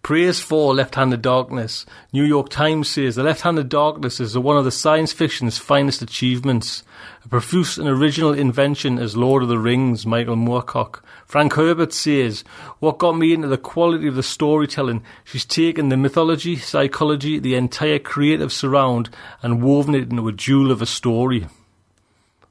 Praise 0.08 0.40
for 0.40 0.74
Left 0.74 0.94
Handed 0.94 1.20
Darkness. 1.20 1.84
New 2.14 2.24
York 2.24 2.48
Times 2.48 2.88
says 2.88 3.16
The 3.16 3.22
Left 3.22 3.42
Handed 3.42 3.68
Darkness 3.68 4.20
is 4.20 4.38
one 4.38 4.56
of 4.56 4.64
the 4.64 4.70
science 4.70 5.12
fiction's 5.12 5.58
finest 5.58 6.00
achievements. 6.00 6.82
A 7.26 7.28
profuse 7.28 7.76
and 7.76 7.86
original 7.86 8.32
invention 8.32 8.98
as 8.98 9.18
Lord 9.18 9.42
of 9.42 9.50
the 9.50 9.58
Rings, 9.58 10.06
Michael 10.06 10.36
Moorcock. 10.36 11.02
Frank 11.26 11.52
Herbert 11.52 11.92
says, 11.92 12.42
What 12.78 12.96
got 12.96 13.18
me 13.18 13.34
into 13.34 13.48
the 13.48 13.58
quality 13.58 14.08
of 14.08 14.14
the 14.14 14.22
storytelling, 14.22 15.04
she's 15.24 15.44
taken 15.44 15.90
the 15.90 15.98
mythology, 15.98 16.56
psychology, 16.56 17.38
the 17.38 17.54
entire 17.54 17.98
creative 17.98 18.50
surround, 18.50 19.10
and 19.42 19.62
woven 19.62 19.94
it 19.94 20.10
into 20.10 20.26
a 20.26 20.32
jewel 20.32 20.70
of 20.70 20.80
a 20.80 20.86
story. 20.86 21.48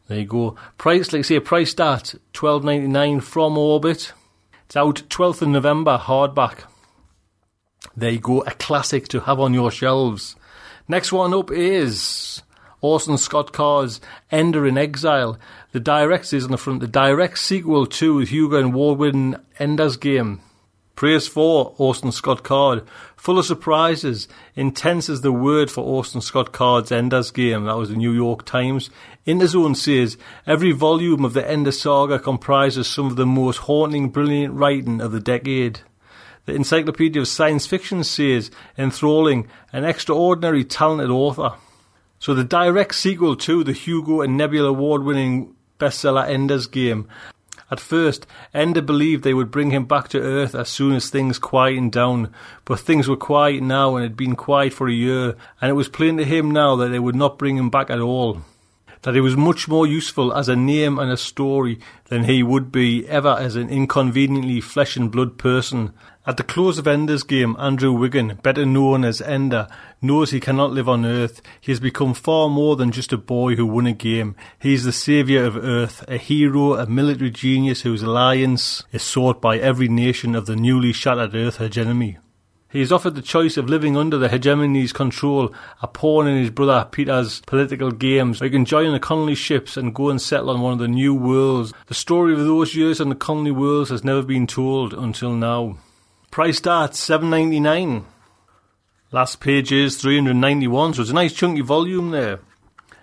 There 0.07 0.19
you 0.19 0.25
go. 0.25 0.55
Price, 0.77 1.11
like 1.11 1.25
say, 1.25 1.39
priced 1.39 1.81
at 1.81 2.13
twelve 2.33 2.63
ninety 2.63 2.87
nine 2.87 3.19
from 3.19 3.57
Orbit. 3.57 4.13
It's 4.67 4.77
out 4.77 5.01
twelfth 5.09 5.41
of 5.41 5.47
November, 5.47 5.97
hardback. 5.97 6.65
There 7.95 8.11
you 8.11 8.19
go, 8.19 8.41
a 8.41 8.51
classic 8.51 9.07
to 9.09 9.21
have 9.21 9.39
on 9.39 9.53
your 9.53 9.71
shelves. 9.71 10.35
Next 10.87 11.11
one 11.11 11.33
up 11.33 11.51
is 11.51 12.43
Orson 12.81 13.17
Scott 13.17 13.53
Card's 13.53 13.99
Ender 14.31 14.67
in 14.67 14.77
Exile. 14.77 15.37
The 15.71 15.79
direct 15.79 16.31
is 16.31 16.45
on 16.45 16.51
the 16.51 16.57
front, 16.57 16.79
the 16.79 16.87
direct 16.87 17.39
sequel 17.39 17.85
to 17.87 18.19
Hugo 18.19 18.57
and 18.57 18.73
Award 18.73 19.41
Ender's 19.59 19.97
Game. 19.97 20.41
Praise 20.95 21.27
for 21.27 21.75
Orson 21.77 22.11
Scott 22.11 22.43
Card. 22.43 22.83
Full 23.17 23.37
of 23.37 23.45
surprises. 23.45 24.27
Intense 24.55 25.09
is 25.09 25.21
the 25.21 25.31
word 25.31 25.69
for 25.69 25.83
Orson 25.83 26.21
Scott 26.21 26.51
Card's 26.51 26.91
Ender's 26.91 27.29
Game. 27.29 27.65
That 27.65 27.77
was 27.77 27.89
the 27.89 27.95
New 27.95 28.13
York 28.13 28.45
Times. 28.45 28.89
Interzone 29.27 29.75
says 29.75 30.17
every 30.47 30.71
volume 30.71 31.23
of 31.23 31.33
the 31.33 31.47
Ender 31.47 31.71
saga 31.71 32.17
comprises 32.17 32.87
some 32.87 33.05
of 33.05 33.15
the 33.15 33.27
most 33.27 33.57
haunting, 33.57 34.09
brilliant 34.09 34.55
writing 34.55 34.99
of 34.99 35.11
the 35.11 35.19
decade. 35.19 35.81
The 36.47 36.55
Encyclopedia 36.55 37.21
of 37.21 37.27
Science 37.27 37.67
Fiction 37.67 38.05
says 38.05 38.51
enthralling, 38.77 39.49
an 39.73 39.83
extraordinary 39.83 40.63
talented 40.63 41.09
author. 41.09 41.55
So 42.19 42.33
the 42.33 42.45
direct 42.45 42.95
sequel 42.95 43.35
to 43.35 43.65
the 43.65 43.73
Hugo 43.73 44.21
and 44.21 44.37
Nebula 44.37 44.69
award 44.69 45.03
winning 45.03 45.53
bestseller 45.77 46.25
Ender's 46.25 46.65
Game. 46.65 47.05
At 47.69 47.81
first, 47.81 48.25
Ender 48.53 48.81
believed 48.81 49.25
they 49.25 49.33
would 49.33 49.51
bring 49.51 49.71
him 49.71 49.83
back 49.83 50.07
to 50.09 50.21
Earth 50.21 50.55
as 50.55 50.69
soon 50.69 50.95
as 50.95 51.09
things 51.09 51.37
quietened 51.37 51.91
down, 51.91 52.33
but 52.63 52.79
things 52.79 53.09
were 53.09 53.17
quiet 53.17 53.61
now 53.61 53.97
and 53.97 54.03
had 54.03 54.15
been 54.15 54.37
quiet 54.37 54.71
for 54.71 54.87
a 54.87 54.93
year, 54.93 55.35
and 55.59 55.69
it 55.69 55.73
was 55.73 55.89
plain 55.89 56.15
to 56.15 56.23
him 56.23 56.49
now 56.51 56.77
that 56.77 56.87
they 56.87 56.99
would 56.99 57.13
not 57.13 57.37
bring 57.37 57.57
him 57.57 57.69
back 57.69 57.89
at 57.89 57.99
all. 57.99 58.41
That 59.01 59.15
he 59.15 59.21
was 59.21 59.35
much 59.35 59.67
more 59.67 59.85
useful 59.85 60.33
as 60.33 60.47
a 60.47 60.55
name 60.55 60.97
and 60.97 61.11
a 61.11 61.17
story 61.17 61.79
than 62.05 62.23
he 62.23 62.41
would 62.41 62.71
be 62.71 63.05
ever 63.07 63.35
as 63.37 63.57
an 63.57 63.69
inconveniently 63.69 64.61
flesh 64.61 64.95
and 64.95 65.11
blood 65.11 65.37
person, 65.37 65.93
at 66.27 66.35
the 66.35 66.43
close 66.43 66.77
of 66.77 66.87
Ender's 66.87 67.23
game, 67.23 67.55
Andrew 67.57 67.93
Wiggin, 67.93 68.37
better 68.43 68.65
known 68.65 69.05
as 69.05 69.21
Ender, 69.21 69.69
knows 70.01 70.31
he 70.31 70.41
cannot 70.41 70.73
live 70.73 70.89
on 70.89 71.05
Earth. 71.05 71.41
He 71.61 71.71
has 71.71 71.79
become 71.79 72.13
far 72.13 72.49
more 72.49 72.75
than 72.75 72.91
just 72.91 73.13
a 73.13 73.17
boy 73.17 73.55
who 73.55 73.65
won 73.65 73.87
a 73.87 73.93
game. 73.93 74.35
He 74.59 74.73
is 74.73 74.83
the 74.83 74.91
saviour 74.91 75.45
of 75.45 75.55
Earth, 75.55 76.03
a 76.09 76.17
hero, 76.17 76.73
a 76.73 76.85
military 76.85 77.31
genius 77.31 77.83
whose 77.83 78.03
alliance 78.03 78.83
is 78.91 79.03
sought 79.03 79.41
by 79.41 79.57
every 79.57 79.87
nation 79.87 80.35
of 80.35 80.47
the 80.47 80.57
newly 80.57 80.91
shattered 80.91 81.33
Earth 81.33 81.59
hegemony. 81.59 82.17
He 82.69 82.81
is 82.81 82.91
offered 82.91 83.15
the 83.15 83.21
choice 83.21 83.55
of 83.55 83.69
living 83.69 83.95
under 83.95 84.17
the 84.17 84.27
hegemony's 84.27 84.91
control, 84.91 85.53
a 85.81 85.87
pawn 85.87 86.27
in 86.27 86.37
his 86.37 86.49
brother 86.49 86.85
Peter's 86.91 87.39
political 87.47 87.91
games, 87.91 88.41
or 88.41 88.45
he 88.45 88.51
can 88.51 88.65
join 88.65 88.91
the 88.91 88.99
colony 88.99 89.35
ships 89.35 89.77
and 89.77 89.95
go 89.95 90.09
and 90.09 90.21
settle 90.21 90.49
on 90.49 90.59
one 90.59 90.73
of 90.73 90.79
the 90.79 90.89
new 90.89 91.15
worlds. 91.15 91.71
The 91.85 91.93
story 91.93 92.33
of 92.33 92.39
those 92.39 92.75
years 92.75 92.99
on 92.99 93.07
the 93.07 93.15
colony 93.15 93.51
worlds 93.51 93.91
has 93.91 94.03
never 94.03 94.21
been 94.21 94.45
told 94.45 94.93
until 94.93 95.31
now. 95.31 95.77
Price 96.37 96.57
starts 96.57 96.99
seven 96.99 97.31
ninety 97.31 97.59
nine. 97.59 98.05
Last 99.11 99.39
page 99.39 99.71
is 99.71 99.97
three 99.97 100.17
hundred 100.17 100.35
ninety 100.35 100.67
one, 100.67 100.93
so 100.93 101.01
it's 101.01 101.09
a 101.09 101.15
nice 101.15 101.33
chunky 101.33 101.61
volume 101.61 102.11
there. 102.11 102.41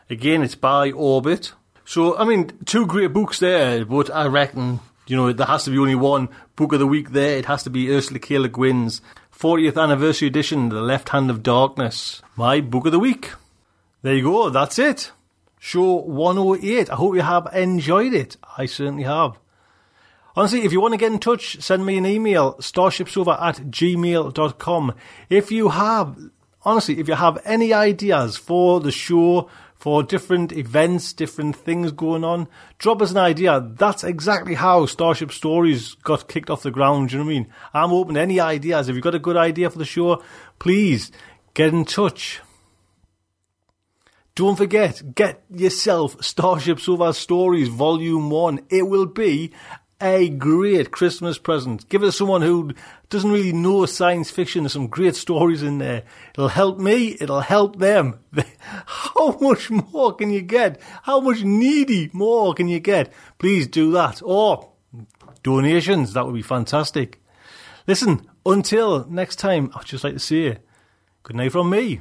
Again, 0.08 0.44
it's 0.44 0.54
by 0.54 0.92
Orbit. 0.92 1.52
So 1.84 2.16
I 2.16 2.26
mean, 2.26 2.52
two 2.64 2.86
great 2.86 3.12
books 3.12 3.40
there, 3.40 3.84
but 3.84 4.08
I 4.08 4.26
reckon 4.26 4.78
you 5.08 5.16
know 5.16 5.32
there 5.32 5.48
has 5.48 5.64
to 5.64 5.72
be 5.72 5.78
only 5.78 5.96
one 5.96 6.28
book 6.54 6.72
of 6.74 6.78
the 6.78 6.86
week 6.86 7.10
there. 7.10 7.36
It 7.36 7.46
has 7.46 7.64
to 7.64 7.70
be 7.70 7.90
Ursula 7.90 8.20
K. 8.20 8.38
Le 8.38 8.48
Guin's 8.48 9.00
40th 9.36 9.82
anniversary 9.82 10.28
edition, 10.28 10.68
The 10.68 10.80
Left 10.80 11.08
Hand 11.08 11.28
of 11.28 11.42
Darkness. 11.42 12.22
My 12.36 12.60
book 12.60 12.86
of 12.86 12.92
the 12.92 13.00
week. 13.00 13.32
There 14.02 14.14
you 14.14 14.22
go. 14.22 14.48
That's 14.48 14.78
it. 14.78 15.10
Show 15.58 15.94
108. 16.02 16.88
I 16.88 16.94
hope 16.94 17.16
you 17.16 17.22
have 17.22 17.48
enjoyed 17.52 18.14
it. 18.14 18.36
I 18.56 18.66
certainly 18.66 19.02
have. 19.02 19.40
Honestly, 20.36 20.64
if 20.64 20.72
you 20.72 20.80
want 20.80 20.92
to 20.92 20.98
get 20.98 21.12
in 21.12 21.18
touch, 21.18 21.60
send 21.60 21.86
me 21.86 21.96
an 21.96 22.06
email, 22.06 22.54
starshipsofa 22.54 23.40
at 23.40 23.56
gmail.com. 23.70 24.94
If 25.30 25.52
you 25.52 25.68
have, 25.68 26.18
honestly, 26.62 26.98
if 26.98 27.06
you 27.06 27.14
have 27.14 27.38
any 27.44 27.72
ideas 27.72 28.36
for 28.36 28.80
the 28.80 28.90
show, 28.90 29.48
for 29.84 30.02
different 30.02 30.50
events, 30.50 31.12
different 31.12 31.54
things 31.54 31.92
going 31.92 32.24
on. 32.24 32.48
Drop 32.78 33.02
us 33.02 33.10
an 33.10 33.18
idea. 33.18 33.60
That's 33.76 34.02
exactly 34.02 34.54
how 34.54 34.86
Starship 34.86 35.30
Stories 35.30 35.92
got 35.96 36.26
kicked 36.26 36.48
off 36.48 36.62
the 36.62 36.70
ground. 36.70 37.10
Do 37.10 37.16
you 37.16 37.18
know 37.18 37.26
what 37.26 37.32
I 37.32 37.34
mean? 37.34 37.52
I'm 37.74 37.92
open 37.92 38.14
to 38.14 38.20
any 38.22 38.40
ideas. 38.40 38.88
If 38.88 38.94
you've 38.94 39.04
got 39.04 39.14
a 39.14 39.18
good 39.18 39.36
idea 39.36 39.68
for 39.68 39.76
the 39.76 39.84
show, 39.84 40.22
please 40.58 41.12
get 41.52 41.74
in 41.74 41.84
touch. 41.84 42.40
Don't 44.34 44.56
forget, 44.56 45.14
get 45.14 45.44
yourself 45.50 46.16
Starship 46.24 46.80
Sofa 46.80 47.12
Stories 47.12 47.68
Volume 47.68 48.30
1. 48.30 48.60
It 48.70 48.88
will 48.88 49.04
be 49.04 49.52
a 50.00 50.28
great 50.28 50.90
Christmas 50.90 51.38
present. 51.38 51.88
Give 51.88 52.02
it 52.02 52.06
to 52.06 52.12
someone 52.12 52.42
who 52.42 52.72
doesn't 53.08 53.30
really 53.30 53.52
know 53.52 53.86
science 53.86 54.30
fiction. 54.30 54.64
There's 54.64 54.72
some 54.72 54.88
great 54.88 55.14
stories 55.16 55.62
in 55.62 55.78
there. 55.78 56.04
It'll 56.34 56.48
help 56.48 56.78
me. 56.78 57.16
It'll 57.20 57.40
help 57.40 57.78
them. 57.78 58.18
How 58.86 59.38
much 59.40 59.70
more 59.70 60.14
can 60.14 60.30
you 60.30 60.42
get? 60.42 60.80
How 61.02 61.20
much 61.20 61.42
needy 61.42 62.10
more 62.12 62.54
can 62.54 62.68
you 62.68 62.80
get? 62.80 63.12
Please 63.38 63.66
do 63.66 63.92
that. 63.92 64.20
Or 64.24 64.72
donations. 65.42 66.12
That 66.12 66.26
would 66.26 66.34
be 66.34 66.42
fantastic. 66.42 67.22
Listen, 67.86 68.28
until 68.44 69.06
next 69.08 69.36
time, 69.36 69.70
I'd 69.74 69.86
just 69.86 70.04
like 70.04 70.14
to 70.14 70.18
say 70.18 70.58
good 71.22 71.36
night 71.36 71.52
from 71.52 71.70
me. 71.70 72.00